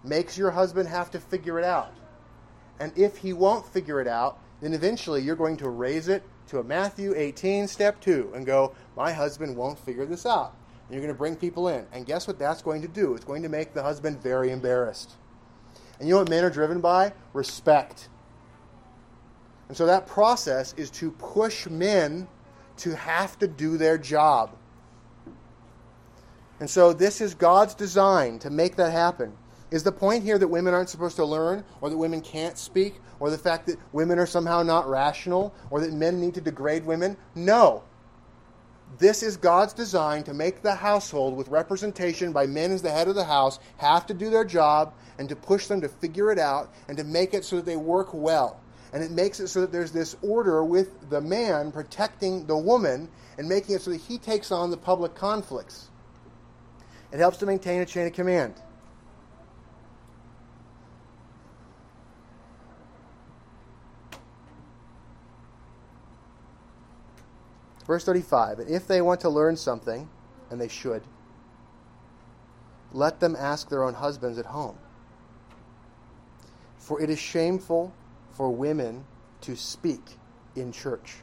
Makes 0.05 0.37
your 0.37 0.51
husband 0.51 0.89
have 0.89 1.11
to 1.13 1.19
figure 1.19 1.59
it 1.59 1.65
out. 1.65 1.93
And 2.81 2.93
if 2.97 3.17
he 3.17 3.33
won't 3.33 3.67
figure 3.67 4.01
it 4.01 4.07
out, 4.07 4.39
then 4.61 4.75
eventually 4.75 5.23
you're 5.23 5.37
going 5.37 5.57
to 5.57 5.71
raise 5.71 6.09
it 6.09 6.23
to 6.49 6.59
a 6.59 6.65
Matthew 6.65 7.15
18, 7.17 7.67
step 7.67 8.01
2, 8.01 8.33
and 8.35 8.45
go, 8.45 8.75
My 8.97 9.13
husband 9.13 9.57
won't 9.57 9.79
figure 9.79 10.07
this 10.07 10.27
out. 10.27 10.55
And 10.87 10.95
you're 10.95 11.03
going 11.03 11.15
to 11.15 11.19
bring 11.19 11.37
people 11.37 11.69
in. 11.69 11.87
And 11.93 12.07
guess 12.07 12.27
what 12.27 12.39
that's 12.39 12.63
going 12.63 12.83
to 12.83 12.89
do? 12.89 13.15
It's 13.15 13.25
going 13.25 13.43
to 13.43 13.49
make 13.49 13.75
the 13.75 13.83
husband 13.83 14.23
very 14.23 14.51
embarrassed. 14.51 15.13
And 15.99 16.09
you 16.09 16.15
know 16.15 16.21
what 16.21 16.31
men 16.31 16.45
are 16.45 16.51
driven 16.51 16.81
by? 16.81 17.13
Respect. 17.33 18.09
And 19.69 19.77
so 19.77 19.87
that 19.87 20.07
process 20.07 20.75
is 20.77 20.91
to 20.93 21.11
push 21.13 21.67
men 21.67 22.27
to 22.79 22.97
have 22.97 23.39
to 23.39 23.47
do 23.47 23.77
their 23.77 23.99
job. 23.99 24.57
And 26.61 26.69
so 26.69 26.93
this 26.93 27.21
is 27.21 27.35
God's 27.35 27.75
design 27.75 28.39
to 28.41 28.51
make 28.51 28.77
that 28.77 28.93
happen. 28.93 29.33
Is 29.71 29.83
the 29.83 29.93
point 29.93 30.25
here 30.25 30.39
that 30.39 30.49
women 30.49 30.73
aren't 30.73 30.89
supposed 30.89 31.17
to 31.17 31.25
learn, 31.25 31.63
or 31.81 31.91
that 31.91 31.97
women 31.97 32.23
can't 32.23 32.57
speak, 32.57 33.01
or 33.21 33.29
the 33.31 33.37
fact 33.37 33.67
that 33.67 33.79
women 33.93 34.19
are 34.19 34.27
somehow 34.27 34.63
not 34.63 34.89
rational, 34.89 35.55
or 35.71 35.81
that 35.81 35.93
men 35.93 36.19
need 36.19 36.35
to 36.35 36.41
degrade 36.41 36.87
women? 36.87 37.17
No. 37.35 37.83
This 38.99 39.23
is 39.23 39.37
God's 39.37 39.75
design 39.75 40.23
to 40.25 40.33
make 40.33 40.63
the 40.63 40.75
household, 40.75 41.37
with 41.37 41.49
representation 41.49 42.33
by 42.33 42.47
men 42.47 42.73
as 42.73 42.81
the 42.81 42.91
head 42.91 43.09
of 43.09 43.15
the 43.15 43.25
house, 43.25 43.59
have 43.77 44.07
to 44.07 44.15
do 44.15 44.31
their 44.31 44.45
job 44.45 44.95
and 45.19 45.29
to 45.29 45.37
push 45.37 45.67
them 45.67 45.83
to 45.83 45.89
figure 45.89 46.33
it 46.33 46.39
out 46.39 46.73
and 46.89 46.97
to 46.97 47.05
make 47.05 47.35
it 47.35 47.45
so 47.45 47.57
that 47.57 47.67
they 47.67 47.77
work 47.77 48.15
well. 48.15 48.59
And 48.93 49.03
it 49.03 49.11
makes 49.11 49.39
it 49.41 49.49
so 49.49 49.61
that 49.63 49.73
there's 49.73 49.93
this 49.93 50.17
order 50.23 50.65
with 50.65 51.11
the 51.11 51.21
man 51.21 51.73
protecting 51.73 52.47
the 52.47 52.57
woman 52.57 53.09
and 53.37 53.49
making 53.49 53.75
it 53.75 53.83
so 53.83 53.91
that 53.91 54.01
he 54.01 54.19
takes 54.19 54.51
on 54.51 54.71
the 54.71 54.77
public 54.77 55.15
conflicts. 55.15 55.89
It 57.13 57.19
helps 57.19 57.39
to 57.39 57.47
maintain 57.47 57.81
a 57.81 57.87
chain 57.87 58.07
of 58.07 58.13
command. 58.13 58.55
Verse 67.87 68.05
35 68.05 68.61
And 68.61 68.71
if 68.71 68.87
they 68.87 69.01
want 69.01 69.21
to 69.21 69.31
learn 69.31 69.57
something, 69.57 70.09
and 70.51 70.61
they 70.61 70.69
should, 70.69 71.03
let 72.93 73.21
them 73.21 73.37
ask 73.39 73.69
their 73.69 73.83
own 73.83 73.95
husbands 73.95 74.39
at 74.39 74.47
home. 74.47 74.79
For 76.77 77.01
it 77.01 77.11
is 77.11 77.19
shameful 77.19 77.93
for 78.39 78.51
women 78.51 79.05
to 79.41 79.57
speak 79.57 80.01
in 80.55 80.71
church. 80.71 81.17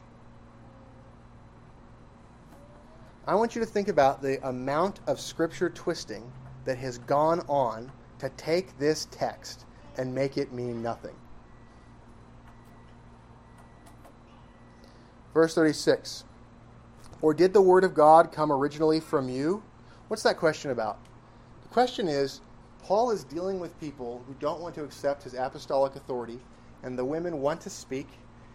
I 3.26 3.34
want 3.34 3.56
you 3.56 3.60
to 3.62 3.66
think 3.66 3.88
about 3.88 4.20
the 4.20 4.46
amount 4.46 5.00
of 5.06 5.18
scripture 5.18 5.70
twisting 5.70 6.30
that 6.66 6.76
has 6.76 6.98
gone 6.98 7.40
on 7.48 7.90
to 8.18 8.28
take 8.36 8.78
this 8.78 9.08
text 9.10 9.64
and 9.96 10.14
make 10.14 10.36
it 10.36 10.52
mean 10.52 10.82
nothing. 10.82 11.14
Verse 15.32 15.54
36 15.54 16.24
Or 17.22 17.32
did 17.32 17.54
the 17.54 17.62
word 17.62 17.82
of 17.82 17.94
God 17.94 18.30
come 18.30 18.52
originally 18.52 19.00
from 19.00 19.30
you? 19.30 19.62
What's 20.08 20.22
that 20.22 20.36
question 20.36 20.70
about? 20.70 20.98
The 21.62 21.68
question 21.68 22.08
is 22.08 22.42
Paul 22.82 23.10
is 23.10 23.24
dealing 23.24 23.58
with 23.58 23.80
people 23.80 24.22
who 24.26 24.34
don't 24.38 24.60
want 24.60 24.74
to 24.74 24.84
accept 24.84 25.22
his 25.22 25.32
apostolic 25.32 25.96
authority, 25.96 26.40
and 26.86 26.96
the 26.96 27.04
women 27.04 27.40
want 27.40 27.60
to 27.62 27.68
speak, 27.68 28.06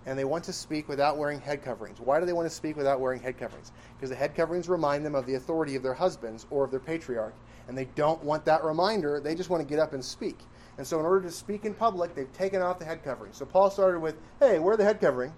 and 0.05 0.17
they 0.17 0.23
want 0.23 0.45
to 0.45 0.53
speak 0.53 0.87
without 0.87 1.17
wearing 1.17 1.41
head 1.41 1.61
coverings. 1.61 1.99
Why 1.99 2.17
do 2.17 2.25
they 2.25 2.31
want 2.31 2.49
to 2.49 2.55
speak 2.55 2.77
without 2.77 3.01
wearing 3.01 3.21
head 3.21 3.37
coverings? 3.37 3.73
Because 3.97 4.09
the 4.09 4.15
head 4.15 4.35
coverings 4.35 4.69
remind 4.69 5.05
them 5.05 5.15
of 5.15 5.25
the 5.25 5.35
authority 5.35 5.75
of 5.75 5.83
their 5.83 5.93
husbands 5.93 6.47
or 6.49 6.63
of 6.63 6.71
their 6.71 6.79
patriarch, 6.79 7.35
and 7.67 7.77
they 7.77 7.85
don't 7.93 8.23
want 8.23 8.45
that 8.45 8.63
reminder. 8.63 9.19
They 9.19 9.35
just 9.35 9.49
want 9.49 9.61
to 9.61 9.69
get 9.69 9.79
up 9.79 9.91
and 9.91 10.03
speak. 10.03 10.39
And 10.77 10.87
so, 10.87 10.97
in 10.97 11.05
order 11.05 11.21
to 11.27 11.31
speak 11.31 11.65
in 11.65 11.73
public, 11.73 12.15
they've 12.15 12.31
taken 12.31 12.61
off 12.61 12.79
the 12.79 12.85
head 12.85 13.03
covering. 13.03 13.33
So, 13.33 13.45
Paul 13.45 13.69
started 13.69 13.99
with, 13.99 14.15
hey, 14.39 14.59
wear 14.59 14.77
the 14.77 14.85
head 14.85 15.01
covering, 15.01 15.33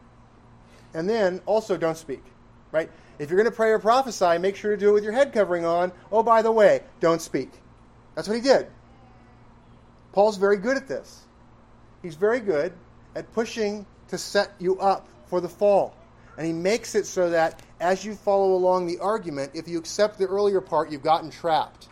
and 0.93 1.09
then 1.09 1.41
also 1.47 1.75
don't 1.75 1.97
speak, 1.97 2.23
right? 2.71 2.91
If 3.17 3.31
you're 3.31 3.39
going 3.39 3.49
to 3.49 3.55
pray 3.55 3.71
or 3.71 3.79
prophesy, 3.79 4.37
make 4.37 4.55
sure 4.55 4.69
to 4.69 4.77
do 4.77 4.89
it 4.89 4.93
with 4.93 5.03
your 5.03 5.13
head 5.13 5.33
covering 5.33 5.65
on. 5.65 5.91
Oh, 6.11 6.21
by 6.21 6.43
the 6.43 6.51
way, 6.51 6.83
don't 6.99 7.23
speak. 7.23 7.49
That's 8.13 8.27
what 8.27 8.35
he 8.35 8.41
did. 8.41 8.67
Paul's 10.11 10.37
very 10.37 10.57
good 10.57 10.77
at 10.77 10.87
this. 10.87 11.21
He's 12.03 12.15
very 12.15 12.39
good 12.39 12.73
at 13.15 13.31
pushing 13.33 13.87
to 14.09 14.17
set 14.19 14.53
you 14.59 14.77
up 14.79 15.07
for 15.25 15.41
the 15.41 15.49
fall. 15.49 15.95
And 16.37 16.45
he 16.45 16.53
makes 16.53 16.93
it 16.93 17.05
so 17.05 17.29
that 17.31 17.61
as 17.79 18.03
you 18.05 18.13
follow 18.13 18.53
along 18.53 18.87
the 18.87 18.99
argument, 18.99 19.51
if 19.55 19.67
you 19.67 19.79
accept 19.79 20.19
the 20.19 20.25
earlier 20.25 20.61
part, 20.61 20.91
you've 20.91 21.03
gotten 21.03 21.31
trapped. 21.31 21.87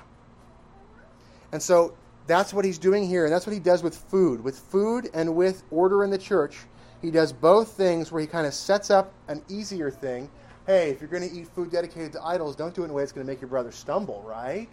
And 1.52 1.62
so 1.62 1.96
that's 2.28 2.54
what 2.54 2.66
he's 2.66 2.78
doing 2.78 3.08
here, 3.08 3.26
and 3.26 3.34
that's 3.34 3.46
what 3.46 3.54
he 3.54 3.60
does 3.60 3.84
with 3.84 3.96
food. 3.96 4.44
With 4.44 4.58
food 4.58 5.10
and 5.14 5.36
with 5.36 5.64
order 5.72 6.04
in 6.04 6.10
the 6.10 6.18
church, 6.18 6.58
he 7.02 7.12
does 7.12 7.34
both 7.34 7.72
things 7.72 8.12
where 8.12 8.22
he 8.22 8.28
kind 8.28 8.46
of 8.46 8.54
sets 8.54 8.90
up 8.90 9.14
an 9.28 9.42
easier 9.50 9.90
thing. 9.90 10.30
Hey, 10.68 10.92
if 10.92 11.02
you're 11.02 11.10
going 11.10 11.28
to 11.28 11.36
eat 11.36 11.48
food 11.48 11.72
dedicated 11.72 12.14
to 12.14 12.24
idols, 12.24 12.56
don't 12.56 12.74
do 12.74 12.82
it 12.82 12.86
in 12.86 12.92
a 12.92 12.94
way 12.94 13.02
that's 13.02 13.12
going 13.12 13.26
to 13.26 13.32
make 13.32 13.42
your 13.42 13.50
brother 13.50 13.72
stumble, 13.72 14.24
right? 14.26 14.70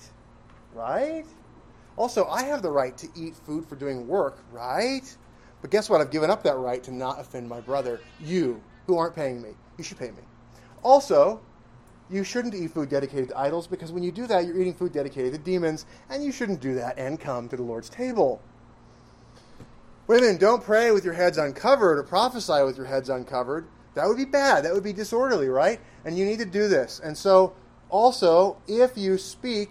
Right? 0.74 1.24
Also, 1.97 2.26
I 2.26 2.43
have 2.45 2.62
the 2.62 2.70
right 2.70 2.97
to 2.99 3.09
eat 3.16 3.34
food 3.34 3.66
for 3.66 3.74
doing 3.74 4.07
work, 4.07 4.39
right? 4.53 5.16
But 5.61 5.70
guess 5.70 5.90
what? 5.90 6.00
I've 6.00 6.11
given 6.11 6.30
up 6.30 6.42
that 6.44 6.56
right 6.56 6.82
to 6.84 6.92
not 6.92 7.20
offend 7.20 7.48
my 7.48 7.61
brother. 7.61 8.00
You, 8.20 8.62
who 8.86 8.96
aren't 8.96 9.14
paying 9.14 9.42
me, 9.42 9.50
you 9.76 9.84
should 9.84 9.98
pay 9.98 10.11
me. 10.11 10.22
Also, 10.82 11.40
you 12.11 12.24
shouldn't 12.24 12.54
eat 12.54 12.70
food 12.70 12.88
dedicated 12.88 13.30
to 13.30 13.38
idols 13.38 13.66
because 13.66 13.92
when 13.92 14.02
you 14.02 14.12
do 14.12 14.26
that, 14.26 14.46
you're 14.46 14.59
eating 14.59 14.74
food 14.74 14.92
dedicated 14.92 15.32
to 15.32 15.38
demons, 15.38 15.84
and 16.09 16.24
you 16.24 16.32
shouldn't 16.32 16.61
do 16.61 16.74
that 16.74 16.98
and 16.98 17.20
come 17.20 17.48
to 17.48 17.56
the 17.56 17.62
Lord's 17.62 17.88
table. 17.88 18.40
Women, 20.06 20.38
don't 20.38 20.62
pray 20.62 20.90
with 20.90 21.04
your 21.04 21.12
heads 21.12 21.36
uncovered 21.36 21.98
or 21.98 22.02
prophesy 22.02 22.62
with 22.64 22.78
your 22.78 22.86
heads 22.86 23.11
uncovered. 23.11 23.66
That 23.94 24.06
would 24.06 24.16
be 24.16 24.24
bad. 24.24 24.64
That 24.64 24.72
would 24.72 24.84
be 24.84 24.92
disorderly, 24.94 25.48
right? 25.48 25.80
And 26.04 26.16
you 26.16 26.24
need 26.24 26.38
to 26.38 26.46
do 26.46 26.68
this. 26.68 27.00
And 27.04 27.16
so, 27.16 27.52
also, 27.90 28.56
if 28.66 28.96
you 28.96 29.18
speak, 29.18 29.70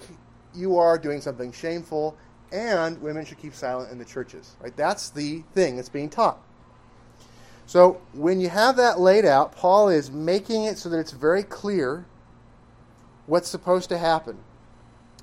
you 0.54 0.78
are 0.78 0.98
doing 0.98 1.22
something 1.22 1.52
shameful, 1.52 2.16
and 2.52 3.02
women 3.02 3.26
should 3.26 3.40
keep 3.40 3.54
silent 3.54 3.92
in 3.92 3.98
the 3.98 4.06
churches. 4.06 4.56
Right? 4.62 4.76
That's 4.76 5.10
the 5.10 5.44
thing 5.54 5.76
that's 5.76 5.90
being 5.90 6.10
taught. 6.10 6.40
So 7.66 8.00
when 8.14 8.40
you 8.40 8.50
have 8.50 8.78
that 8.78 9.00
laid 9.00 9.26
out, 9.26 9.54
Paul 9.54 9.90
is 9.90 10.10
making 10.10 10.64
it 10.64 10.78
so 10.78 10.90
that 10.90 11.00
it's 11.00 11.12
very 11.12 11.44
clear 11.44 12.06
what's 13.26 13.50
supposed 13.50 13.90
to 13.90 13.98
happen. 13.98 14.38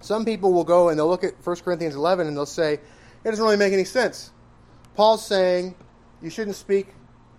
Some 0.02 0.26
people 0.26 0.52
will 0.52 0.64
go 0.64 0.90
and 0.90 0.98
they'll 0.98 1.08
look 1.08 1.24
at 1.24 1.34
1 1.42 1.56
Corinthians 1.56 1.94
11 1.94 2.26
and 2.26 2.36
they'll 2.36 2.44
say, 2.44 2.74
it 2.74 2.80
doesn't 3.24 3.42
really 3.42 3.56
make 3.56 3.72
any 3.72 3.84
sense. 3.84 4.30
Paul's 4.94 5.26
saying 5.26 5.74
you 6.20 6.28
shouldn't 6.28 6.56
speak 6.56 6.88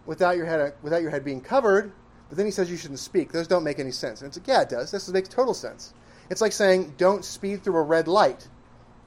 without 0.07 0.37
your 0.37 0.47
head 0.47 0.73
without 0.81 1.01
your 1.01 1.11
head 1.11 1.23
being 1.23 1.41
covered, 1.41 1.91
but 2.29 2.37
then 2.37 2.45
he 2.45 2.51
says 2.51 2.69
you 2.69 2.77
shouldn't 2.77 2.99
speak. 2.99 3.31
Those 3.31 3.47
don't 3.47 3.63
make 3.63 3.79
any 3.79 3.91
sense. 3.91 4.21
And 4.21 4.27
it's 4.27 4.37
like, 4.37 4.47
yeah, 4.47 4.61
it 4.61 4.69
does. 4.69 4.89
This 4.89 5.07
makes 5.09 5.29
total 5.29 5.53
sense. 5.53 5.93
It's 6.29 6.41
like 6.41 6.51
saying, 6.51 6.95
don't 6.97 7.23
speed 7.23 7.63
through 7.63 7.77
a 7.77 7.83
red 7.83 8.07
light. 8.07 8.47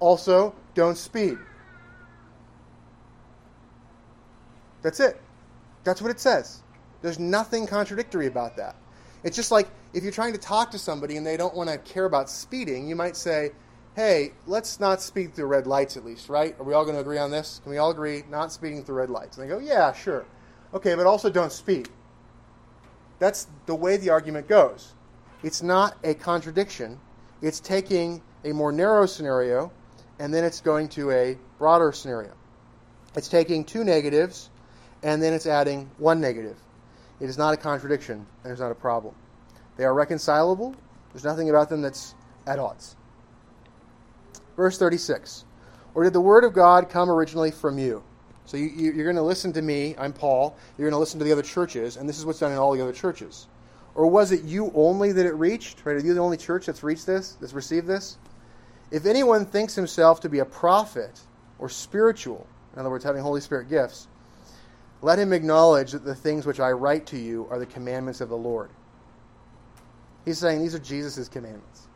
Also, 0.01 0.55
don't 0.75 0.97
speed. 0.97 1.39
That's 4.83 5.01
it. 5.01 5.21
That's 5.85 6.01
what 6.01 6.11
it 6.11 6.21
says. 6.21 6.63
There's 7.03 7.19
nothing 7.19 7.67
contradictory 7.67 8.27
about 8.27 8.57
that. 8.57 8.77
It's 9.25 9.37
just 9.37 9.51
like 9.51 9.69
if 9.93 10.03
you're 10.03 10.13
trying 10.13 10.33
to 10.33 10.39
talk 10.39 10.71
to 10.71 10.79
somebody 10.79 11.17
and 11.17 11.27
they 11.27 11.37
don't 11.37 11.55
want 11.55 11.71
to 11.71 11.79
care 11.79 12.05
about 12.05 12.31
speeding, 12.31 12.89
you 12.89 12.95
might 12.95 13.17
say, 13.17 13.51
hey, 13.97 14.33
let's 14.47 14.79
not 14.79 15.03
speed 15.03 15.35
through 15.35 15.47
red 15.47 15.67
lights 15.67 15.97
at 15.97 16.05
least, 16.05 16.29
right? 16.29 16.55
Are 16.61 16.63
we 16.63 16.75
all 16.75 16.85
going 16.85 16.95
to 16.95 17.01
agree 17.01 17.19
on 17.19 17.31
this? 17.31 17.61
Can 17.63 17.71
we 17.71 17.79
all 17.79 17.91
agree 17.91 18.23
not 18.31 18.53
speeding 18.53 18.85
through 18.85 18.97
red 18.97 19.11
lights? 19.11 19.39
And 19.39 19.45
they 19.45 19.53
go, 19.53 19.59
yeah, 19.59 19.93
sure. 19.93 20.25
Okay, 20.73 20.95
but 20.95 21.07
also 21.07 21.31
don't 21.31 21.51
speed. 21.51 21.89
That's 23.19 23.49
the 23.67 23.75
way 23.75 23.97
the 23.97 24.11
argument 24.11 24.47
goes. 24.47 24.95
It's 25.43 25.63
not 25.63 25.97
a 26.05 26.15
contradiction, 26.15 26.99
it's 27.43 27.61
taking 27.61 28.23
a 28.45 28.53
more 28.53 28.73
narrow 28.73 29.07
scenario 29.07 29.73
and 30.19 30.33
then 30.33 30.45
it's 30.45 30.61
going 30.61 30.89
to 30.91 31.11
a 31.11 31.37
broader 31.59 31.93
scenario. 31.93 32.33
It's 33.15 33.29
taking 33.29 33.65
two 33.65 33.85
negatives 33.85 34.51
and 35.03 35.23
then 35.23 35.33
it's 35.33 35.47
adding 35.47 35.91
one 35.99 36.21
negative. 36.21 36.57
It 37.21 37.29
is 37.29 37.39
not 37.39 37.55
a 37.55 37.57
contradiction 37.57 38.27
and 38.43 38.53
it's 38.53 38.61
not 38.61 38.71
a 38.71 38.77
problem. 38.77 39.15
They 39.77 39.85
are 39.85 39.95
reconcilable. 39.95 40.75
There's 41.13 41.25
nothing 41.25 41.51
about 41.51 41.69
them 41.69 41.83
that's 41.83 42.15
at 42.47 42.59
odds. 42.59 42.97
Verse 44.57 44.79
36 44.79 45.45
Or 45.95 46.05
did 46.05 46.13
the 46.13 46.21
word 46.21 46.45
of 46.45 46.53
God 46.53 46.91
come 46.91 47.11
originally 47.11 47.51
from 47.51 47.79
you? 47.79 48.03
So 48.45 48.57
you, 48.57 48.67
you, 48.67 48.93
you're 48.93 49.05
going 49.05 49.17
to 49.17 49.23
listen 49.23 49.53
to 49.53 49.63
me. 49.63 49.95
I'm 49.99 50.13
Paul. 50.13 50.57
You're 50.77 50.87
going 50.89 50.97
to 50.97 51.01
listen 51.01 51.19
to 51.19 51.25
the 51.25 51.33
other 51.33 51.43
churches, 51.43 51.99
and 51.99 52.09
this 52.09 52.19
is 52.19 52.25
what's 52.25 52.39
done 52.39 52.51
in 52.51 52.57
all 52.57 52.73
the 52.73 52.81
other 52.81 52.95
churches. 52.95 53.47
Or 53.95 54.07
was 54.07 54.33
it 54.33 54.43
you 54.45 54.73
only 54.75 55.13
that 55.13 55.27
it 55.27 55.35
reached? 55.35 55.85
Right? 55.85 55.97
Are 55.97 56.01
you 56.01 56.15
the 56.15 56.21
only 56.21 56.39
church 56.39 56.65
that's 56.65 56.83
reached 56.83 57.05
this, 57.05 57.37
that's 57.41 57.53
received 57.53 57.87
this? 57.87 58.17
If 58.91 59.07
anyone 59.07 59.45
thinks 59.45 59.75
himself 59.75 60.21
to 60.21 60.29
be 60.29 60.39
a 60.39 60.45
prophet 60.45 61.21
or 61.59 61.69
spiritual, 61.69 62.47
in 62.73 62.81
other 62.81 62.91
words, 62.91 63.05
having 63.05 63.23
Holy 63.23 63.41
Spirit 63.41 63.69
gifts, 63.69 64.09
let 65.03 65.19
him 65.19 65.33
acknowledge 65.33 65.93
that 65.93 66.05
the 66.05 66.15
things 66.15 66.47
which 66.47 66.61
I 66.61 66.71
write 66.71 67.07
to 67.07 67.19
you 67.19 67.47
are 67.51 67.59
the 67.59 67.67
commandments 67.67 68.21
of 68.21 68.29
the 68.29 68.37
Lord. 68.37 68.71
He's 70.25 70.39
saying 70.39 70.61
these 70.61 70.75
are 70.75 70.81
Jesus' 70.81 71.29
commandments. 71.29 71.89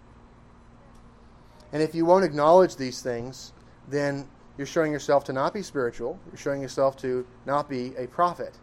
And 1.73 1.83
if 1.83 1.95
you 1.95 2.05
won't 2.05 2.25
acknowledge 2.25 2.77
these 2.77 3.03
things, 3.03 3.53
then 3.89 4.29
you're 4.57 4.67
showing 4.67 4.93
yourself 4.93 5.25
to 5.25 5.33
not 5.33 5.55
be 5.55 5.63
spiritual. 5.63 6.19
You're 6.27 6.39
showing 6.39 6.61
yourself 6.61 6.97
to 6.99 7.27
not 7.47 7.69
be 7.69 7.95
a 7.97 8.07
prophet. 8.07 8.55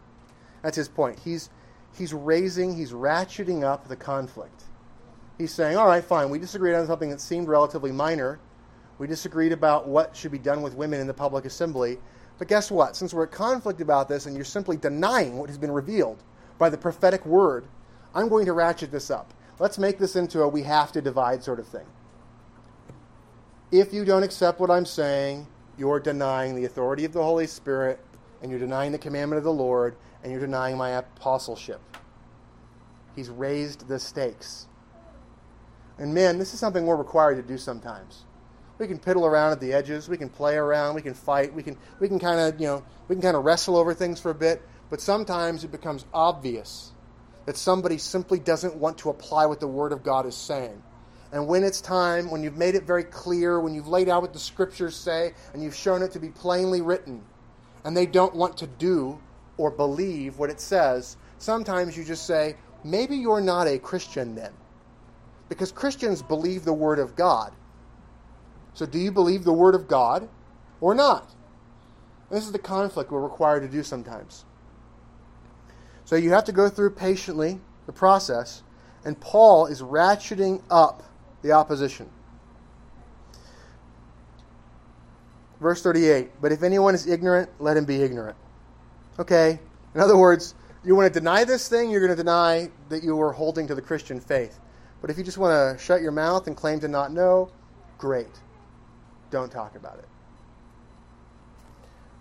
That's 0.62 0.76
his 0.76 0.88
point. 0.88 1.18
He's, 1.18 1.50
he's 1.96 2.14
raising, 2.14 2.76
he's 2.76 2.92
ratcheting 2.92 3.64
up 3.64 3.88
the 3.88 3.96
conflict. 3.96 4.64
He's 5.40 5.54
saying, 5.54 5.78
all 5.78 5.86
right, 5.86 6.04
fine, 6.04 6.28
we 6.28 6.38
disagreed 6.38 6.74
on 6.74 6.86
something 6.86 7.08
that 7.08 7.18
seemed 7.18 7.48
relatively 7.48 7.92
minor. 7.92 8.38
We 8.98 9.06
disagreed 9.06 9.52
about 9.52 9.88
what 9.88 10.14
should 10.14 10.32
be 10.32 10.38
done 10.38 10.60
with 10.60 10.74
women 10.74 11.00
in 11.00 11.06
the 11.06 11.14
public 11.14 11.46
assembly. 11.46 11.96
But 12.36 12.46
guess 12.46 12.70
what? 12.70 12.94
Since 12.94 13.14
we're 13.14 13.22
at 13.22 13.30
conflict 13.30 13.80
about 13.80 14.06
this 14.06 14.26
and 14.26 14.36
you're 14.36 14.44
simply 14.44 14.76
denying 14.76 15.38
what 15.38 15.48
has 15.48 15.56
been 15.56 15.70
revealed 15.70 16.22
by 16.58 16.68
the 16.68 16.76
prophetic 16.76 17.24
word, 17.24 17.64
I'm 18.14 18.28
going 18.28 18.44
to 18.44 18.52
ratchet 18.52 18.92
this 18.92 19.10
up. 19.10 19.32
Let's 19.58 19.78
make 19.78 19.98
this 19.98 20.14
into 20.14 20.42
a 20.42 20.48
we 20.48 20.62
have 20.64 20.92
to 20.92 21.00
divide 21.00 21.42
sort 21.42 21.58
of 21.58 21.66
thing. 21.66 21.86
If 23.72 23.94
you 23.94 24.04
don't 24.04 24.24
accept 24.24 24.60
what 24.60 24.70
I'm 24.70 24.84
saying, 24.84 25.46
you're 25.78 26.00
denying 26.00 26.54
the 26.54 26.66
authority 26.66 27.06
of 27.06 27.14
the 27.14 27.22
Holy 27.22 27.46
Spirit, 27.46 27.98
and 28.42 28.50
you're 28.50 28.60
denying 28.60 28.92
the 28.92 28.98
commandment 28.98 29.38
of 29.38 29.44
the 29.44 29.52
Lord, 29.54 29.96
and 30.22 30.30
you're 30.30 30.40
denying 30.42 30.76
my 30.76 30.90
apostleship. 30.90 31.80
He's 33.16 33.30
raised 33.30 33.88
the 33.88 33.98
stakes. 33.98 34.66
And 36.00 36.14
men, 36.14 36.38
this 36.38 36.54
is 36.54 36.60
something 36.60 36.86
we're 36.86 36.96
required 36.96 37.36
to 37.36 37.42
do 37.42 37.58
sometimes. 37.58 38.24
We 38.78 38.88
can 38.88 38.98
piddle 38.98 39.28
around 39.28 39.52
at 39.52 39.60
the 39.60 39.74
edges, 39.74 40.08
we 40.08 40.16
can 40.16 40.30
play 40.30 40.56
around, 40.56 40.94
we 40.94 41.02
can 41.02 41.12
fight, 41.12 41.52
we 41.52 41.62
can 41.62 41.76
we 42.00 42.08
can 42.08 42.18
kind 42.18 42.40
of, 42.40 42.58
you 42.58 42.66
know, 42.66 42.82
we 43.06 43.14
can 43.14 43.20
kind 43.22 43.36
of 43.36 43.44
wrestle 43.44 43.76
over 43.76 43.92
things 43.92 44.18
for 44.18 44.30
a 44.30 44.34
bit, 44.34 44.62
but 44.88 45.02
sometimes 45.02 45.62
it 45.62 45.70
becomes 45.70 46.06
obvious 46.14 46.92
that 47.44 47.58
somebody 47.58 47.98
simply 47.98 48.38
doesn't 48.38 48.76
want 48.76 48.96
to 48.98 49.10
apply 49.10 49.44
what 49.44 49.60
the 49.60 49.66
word 49.66 49.92
of 49.92 50.02
God 50.02 50.24
is 50.24 50.34
saying. 50.34 50.82
And 51.32 51.46
when 51.46 51.62
it's 51.62 51.82
time, 51.82 52.30
when 52.30 52.42
you've 52.42 52.56
made 52.56 52.74
it 52.74 52.84
very 52.84 53.04
clear, 53.04 53.60
when 53.60 53.74
you've 53.74 53.86
laid 53.86 54.08
out 54.08 54.22
what 54.22 54.32
the 54.32 54.38
scriptures 54.38 54.96
say, 54.96 55.34
and 55.52 55.62
you've 55.62 55.74
shown 55.74 56.02
it 56.02 56.12
to 56.12 56.18
be 56.18 56.30
plainly 56.30 56.80
written, 56.80 57.22
and 57.84 57.96
they 57.96 58.06
don't 58.06 58.34
want 58.34 58.56
to 58.58 58.66
do 58.66 59.20
or 59.58 59.70
believe 59.70 60.38
what 60.38 60.48
it 60.50 60.60
says, 60.60 61.16
sometimes 61.38 61.96
you 61.96 62.04
just 62.04 62.26
say, 62.26 62.56
maybe 62.82 63.16
you're 63.16 63.40
not 63.40 63.66
a 63.66 63.78
Christian 63.78 64.34
then. 64.34 64.52
Because 65.50 65.70
Christians 65.72 66.22
believe 66.22 66.64
the 66.64 66.72
Word 66.72 66.98
of 66.98 67.14
God. 67.14 67.52
So 68.72 68.86
do 68.86 68.98
you 68.98 69.12
believe 69.12 69.44
the 69.44 69.52
Word 69.52 69.74
of 69.74 69.86
God 69.86 70.26
or 70.80 70.94
not? 70.94 71.34
This 72.30 72.46
is 72.46 72.52
the 72.52 72.58
conflict 72.58 73.10
we're 73.10 73.20
required 73.20 73.60
to 73.60 73.68
do 73.68 73.82
sometimes. 73.82 74.46
So 76.04 76.16
you 76.16 76.30
have 76.30 76.44
to 76.44 76.52
go 76.52 76.68
through 76.68 76.90
patiently 76.90 77.60
the 77.86 77.92
process, 77.92 78.62
and 79.04 79.20
Paul 79.20 79.66
is 79.66 79.82
ratcheting 79.82 80.62
up 80.70 81.02
the 81.42 81.52
opposition. 81.52 82.08
Verse 85.60 85.82
38 85.82 86.30
But 86.40 86.52
if 86.52 86.62
anyone 86.62 86.94
is 86.94 87.08
ignorant, 87.08 87.50
let 87.58 87.76
him 87.76 87.84
be 87.84 88.02
ignorant. 88.02 88.36
Okay? 89.18 89.58
In 89.94 90.00
other 90.00 90.16
words, 90.16 90.54
you 90.84 90.94
want 90.94 91.12
to 91.12 91.20
deny 91.20 91.44
this 91.44 91.68
thing, 91.68 91.90
you're 91.90 92.00
going 92.00 92.16
to 92.16 92.16
deny 92.16 92.70
that 92.88 93.02
you 93.02 93.20
are 93.20 93.32
holding 93.32 93.66
to 93.66 93.74
the 93.74 93.82
Christian 93.82 94.20
faith. 94.20 94.60
But 95.00 95.10
if 95.10 95.18
you 95.18 95.24
just 95.24 95.38
want 95.38 95.78
to 95.78 95.82
shut 95.82 96.02
your 96.02 96.12
mouth 96.12 96.46
and 96.46 96.56
claim 96.56 96.80
to 96.80 96.88
not 96.88 97.12
know, 97.12 97.50
great. 97.98 98.40
Don't 99.30 99.50
talk 99.50 99.76
about 99.76 99.98
it. 99.98 100.08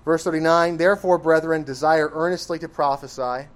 Verse 0.06 0.24
39 0.24 0.78
Therefore, 0.78 1.18
brethren, 1.18 1.64
desire 1.64 2.10
earnestly 2.14 2.60
to 2.60 2.70
prophesy, 2.70 3.48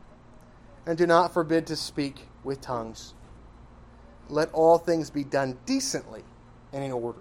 and 0.85 0.97
do 0.97 1.07
not 1.07 1.33
forbid 1.33 1.67
to 1.67 1.75
speak 1.75 2.27
with 2.43 2.59
tongues 2.59 3.13
let 4.29 4.51
all 4.53 4.77
things 4.77 5.09
be 5.09 5.23
done 5.23 5.57
decently 5.65 6.23
and 6.71 6.83
in 6.83 6.91
order. 6.91 7.19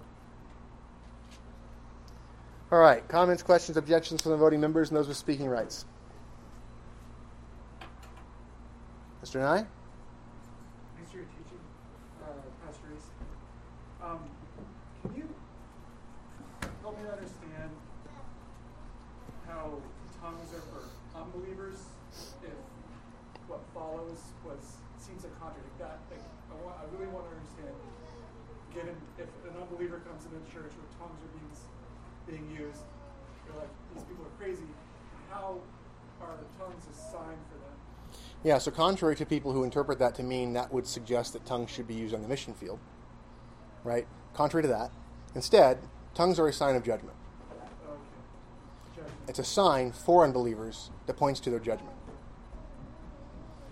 All 2.70 2.78
right, 2.78 3.06
comments, 3.08 3.42
questions, 3.42 3.76
objections 3.76 4.22
from 4.22 4.32
the 4.32 4.38
voting 4.38 4.60
members 4.60 4.88
and 4.88 4.96
those 4.96 5.08
with 5.08 5.16
speaking 5.16 5.46
rights. 5.46 5.84
Mr. 9.22 9.40
Nye? 9.40 9.66
Thanks 10.96 11.10
for 11.10 11.18
your 11.18 11.26
teaching, 11.26 11.60
uh, 12.22 12.32
Pastor 12.64 12.86
Reese. 12.90 13.10
Um, 14.02 14.20
can 15.02 15.14
you 15.14 15.28
help 16.80 16.98
me 16.98 17.08
understand 17.08 17.70
how 19.46 19.70
tongues 20.20 20.48
are 20.54 20.64
for 20.72 21.20
unbelievers 21.20 21.76
if 22.42 22.56
what 23.48 23.60
follows 23.74 24.18
was 24.46 24.76
seems 25.02 25.22
to 25.22 25.28
contradict 25.42 25.78
that? 25.78 25.98
Like, 26.10 26.22
I, 26.22 26.54
want, 26.62 26.76
I 26.78 26.84
really 26.94 27.10
want 27.10 27.26
to 27.26 27.32
understand, 27.34 27.74
given 28.70 28.94
if 29.18 29.28
an 29.48 29.58
unbeliever 29.58 29.98
comes 30.06 30.22
into 30.30 30.38
church 30.46 30.70
where 30.78 30.88
tongues 30.94 31.18
are 31.18 31.32
being, 31.34 31.52
being 32.30 32.46
used, 32.54 32.86
you're 33.44 33.58
like, 33.58 33.72
these 33.92 34.06
people 34.06 34.22
are 34.22 34.36
crazy. 34.38 34.68
How 35.26 35.58
are 36.22 36.38
the 36.38 36.48
tongues 36.54 36.86
a 36.86 36.94
sign 36.94 37.38
for 37.50 37.58
them? 37.58 37.76
Yeah, 38.44 38.58
so 38.58 38.70
contrary 38.72 39.14
to 39.16 39.26
people 39.26 39.52
who 39.52 39.62
interpret 39.62 39.98
that 40.00 40.14
to 40.16 40.22
mean 40.22 40.52
that 40.54 40.72
would 40.72 40.86
suggest 40.86 41.32
that 41.32 41.46
tongues 41.46 41.70
should 41.70 41.86
be 41.86 41.94
used 41.94 42.14
on 42.14 42.22
the 42.22 42.28
mission 42.28 42.54
field, 42.54 42.80
right? 43.84 44.06
Contrary 44.34 44.62
to 44.62 44.68
that, 44.68 44.90
instead, 45.34 45.78
tongues 46.14 46.38
are 46.38 46.48
a 46.48 46.52
sign 46.52 46.74
of 46.74 46.82
judgment. 46.82 47.16
It's 49.28 49.38
a 49.38 49.44
sign 49.44 49.92
for 49.92 50.24
unbelievers 50.24 50.90
that 51.06 51.16
points 51.16 51.38
to 51.40 51.50
their 51.50 51.60
judgment. 51.60 51.94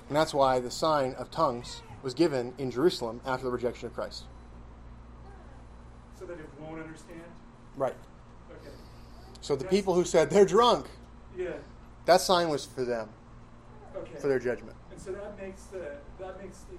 And 0.08 0.16
that's 0.16 0.32
why 0.32 0.60
the 0.60 0.70
sign 0.70 1.14
of 1.14 1.30
tongues 1.30 1.82
was 2.02 2.14
given 2.14 2.54
in 2.56 2.70
Jerusalem 2.70 3.20
after 3.26 3.44
the 3.44 3.50
rejection 3.50 3.86
of 3.88 3.94
Christ. 3.94 4.24
So 6.18 6.24
that 6.26 6.38
it 6.38 6.48
won't 6.60 6.80
understand? 6.80 7.22
Right. 7.76 7.94
Okay. 8.50 8.70
So 9.40 9.54
the 9.54 9.64
That's- 9.64 9.76
people 9.76 9.94
who 9.94 10.04
said 10.04 10.30
they're 10.30 10.44
drunk, 10.44 10.86
Yeah. 11.36 11.54
that 12.06 12.20
sign 12.20 12.48
was 12.48 12.64
for 12.64 12.84
them, 12.84 13.08
Okay. 13.96 14.18
for 14.20 14.28
their 14.28 14.38
judgment. 14.38 14.76
And 14.90 15.00
so 15.00 15.12
that 15.12 15.36
makes 15.40 15.64
the 15.64 15.96
that 16.18 16.40
makes 16.40 16.60
the 16.70 16.78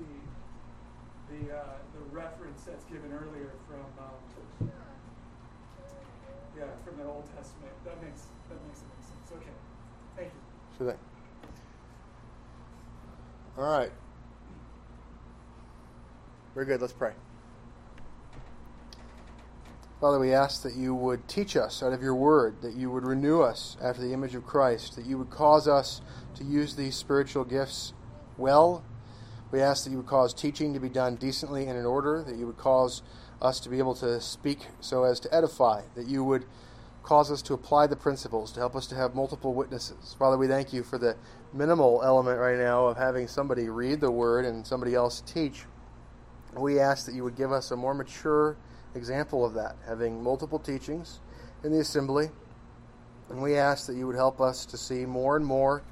the 1.33 1.55
uh, 1.55 1.63
the 1.93 2.15
reference 2.15 2.63
that's 2.63 2.85
given 2.85 3.11
earlier 3.11 3.51
from 3.67 3.85
um, 3.99 4.69
yeah 6.57 6.63
from 6.85 6.97
the 6.97 7.03
Old 7.03 7.25
Testament 7.35 7.73
that 7.85 8.01
makes 8.01 8.27
that 8.49 8.57
makes 8.67 8.79
it 8.79 8.87
make 8.95 9.05
sense. 9.05 9.31
Okay, 9.35 9.55
thank 10.15 10.29
you. 10.29 10.77
Sure 10.77 10.91
thing. 10.91 10.99
All 13.57 13.77
right. 13.77 13.91
Very 16.55 16.65
good. 16.65 16.81
Let's 16.81 16.93
pray. 16.93 17.13
Father, 20.01 20.17
we 20.17 20.33
ask 20.33 20.63
that 20.63 20.73
you 20.73 20.95
would 20.95 21.27
teach 21.27 21.55
us 21.55 21.83
out 21.83 21.93
of 21.93 22.01
your 22.01 22.15
word, 22.15 22.63
that 22.63 22.73
you 22.73 22.89
would 22.89 23.05
renew 23.05 23.43
us 23.43 23.77
after 23.79 24.01
the 24.01 24.13
image 24.13 24.33
of 24.33 24.47
Christ, 24.47 24.95
that 24.95 25.05
you 25.05 25.15
would 25.19 25.29
cause 25.29 25.67
us 25.67 26.01
to 26.33 26.43
use 26.43 26.75
these 26.75 26.95
spiritual 26.95 27.43
gifts 27.43 27.93
well. 28.35 28.83
We 29.51 29.61
ask 29.61 29.83
that 29.83 29.91
you 29.91 29.97
would 29.97 30.07
cause 30.07 30.33
teaching 30.33 30.73
to 30.73 30.79
be 30.79 30.89
done 30.89 31.17
decently 31.17 31.67
and 31.67 31.77
in 31.77 31.85
order, 31.85 32.23
that 32.23 32.35
you 32.35 32.47
would 32.47 32.57
cause 32.57 33.03
us 33.43 33.59
to 33.59 33.69
be 33.69 33.77
able 33.77 33.93
to 33.93 34.19
speak 34.19 34.65
so 34.79 35.03
as 35.03 35.19
to 35.19 35.31
edify, 35.31 35.83
that 35.93 36.07
you 36.07 36.23
would 36.23 36.45
cause 37.03 37.31
us 37.31 37.43
to 37.43 37.53
apply 37.53 37.85
the 37.85 37.95
principles, 37.95 38.51
to 38.53 38.59
help 38.59 38.75
us 38.75 38.87
to 38.87 38.95
have 38.95 39.13
multiple 39.13 39.53
witnesses. 39.53 40.15
Father, 40.17 40.35
we 40.35 40.47
thank 40.47 40.73
you 40.73 40.81
for 40.81 40.97
the 40.97 41.15
minimal 41.53 42.01
element 42.03 42.39
right 42.39 42.57
now 42.57 42.87
of 42.87 42.97
having 42.97 43.27
somebody 43.27 43.69
read 43.69 44.01
the 44.01 44.09
word 44.09 44.45
and 44.45 44.65
somebody 44.65 44.95
else 44.95 45.21
teach. 45.27 45.65
We 46.57 46.79
ask 46.79 47.05
that 47.05 47.13
you 47.13 47.23
would 47.23 47.35
give 47.35 47.51
us 47.51 47.69
a 47.69 47.75
more 47.75 47.93
mature 47.93 48.57
example 48.95 49.45
of 49.45 49.53
that, 49.53 49.75
having 49.85 50.21
multiple 50.21 50.59
teachings 50.59 51.19
in 51.63 51.71
the 51.71 51.79
assembly. 51.79 52.29
And 53.29 53.41
we 53.41 53.55
ask 53.55 53.87
that 53.87 53.95
you 53.95 54.07
would 54.07 54.15
help 54.15 54.41
us 54.41 54.65
to 54.65 54.77
see 54.77 55.05
more 55.05 55.37
and 55.37 55.45
more 55.45 55.83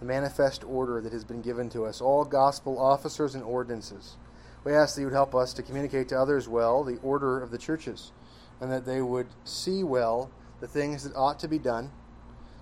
the 0.00 0.06
manifest 0.06 0.64
order 0.64 1.00
that 1.00 1.12
has 1.12 1.24
been 1.24 1.42
given 1.42 1.68
to 1.70 1.84
us, 1.84 2.00
all 2.00 2.24
gospel 2.24 2.78
officers 2.78 3.34
and 3.34 3.44
ordinances. 3.44 4.16
We 4.64 4.74
ask 4.74 4.94
that 4.94 5.02
you 5.02 5.06
would 5.06 5.14
help 5.14 5.34
us 5.34 5.52
to 5.54 5.62
communicate 5.62 6.08
to 6.08 6.18
others 6.18 6.48
well 6.48 6.82
the 6.82 6.98
order 6.98 7.40
of 7.40 7.50
the 7.50 7.58
churches, 7.58 8.12
and 8.60 8.72
that 8.72 8.84
they 8.84 9.00
would 9.00 9.28
see 9.44 9.84
well 9.84 10.30
the 10.60 10.66
things 10.66 11.04
that 11.04 11.14
ought 11.14 11.38
to 11.40 11.48
be 11.48 11.58
done 11.58 11.90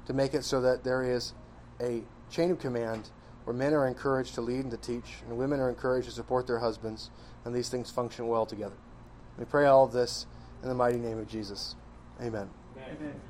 to 0.07 0.12
make 0.12 0.34
it 0.34 0.45
so 0.45 0.61
that 0.61 0.84
there 0.84 1.03
is 1.03 1.32
a 1.80 2.03
chain 2.30 2.51
of 2.51 2.59
command 2.59 3.11
where 3.45 3.57
men 3.57 3.72
are 3.72 3.89
encouraged 3.89 4.34
to 4.34 4.41
lead 4.41 4.61
and 4.61 4.70
to 4.70 4.76
teach, 4.76 5.22
and 5.26 5.39
women 5.39 5.59
are 5.59 5.70
encouraged 5.70 6.09
to 6.09 6.14
support 6.14 6.47
their 6.47 6.59
husbands, 6.59 7.11
and 7.45 7.55
these 7.55 7.68
things 7.68 7.91
function 7.91 8.28
well 8.28 8.45
together. 8.45 8.76
We 9.39 9.45
pray 9.45 9.66
all 9.66 9.84
of 9.84 9.93
this 9.93 10.26
in 10.62 10.68
the 10.68 10.74
mighty 10.74 10.99
name 10.99 11.18
of 11.18 11.28
Jesus. 11.28 11.76
Amen. 12.20 12.51
Amen. 12.76 13.20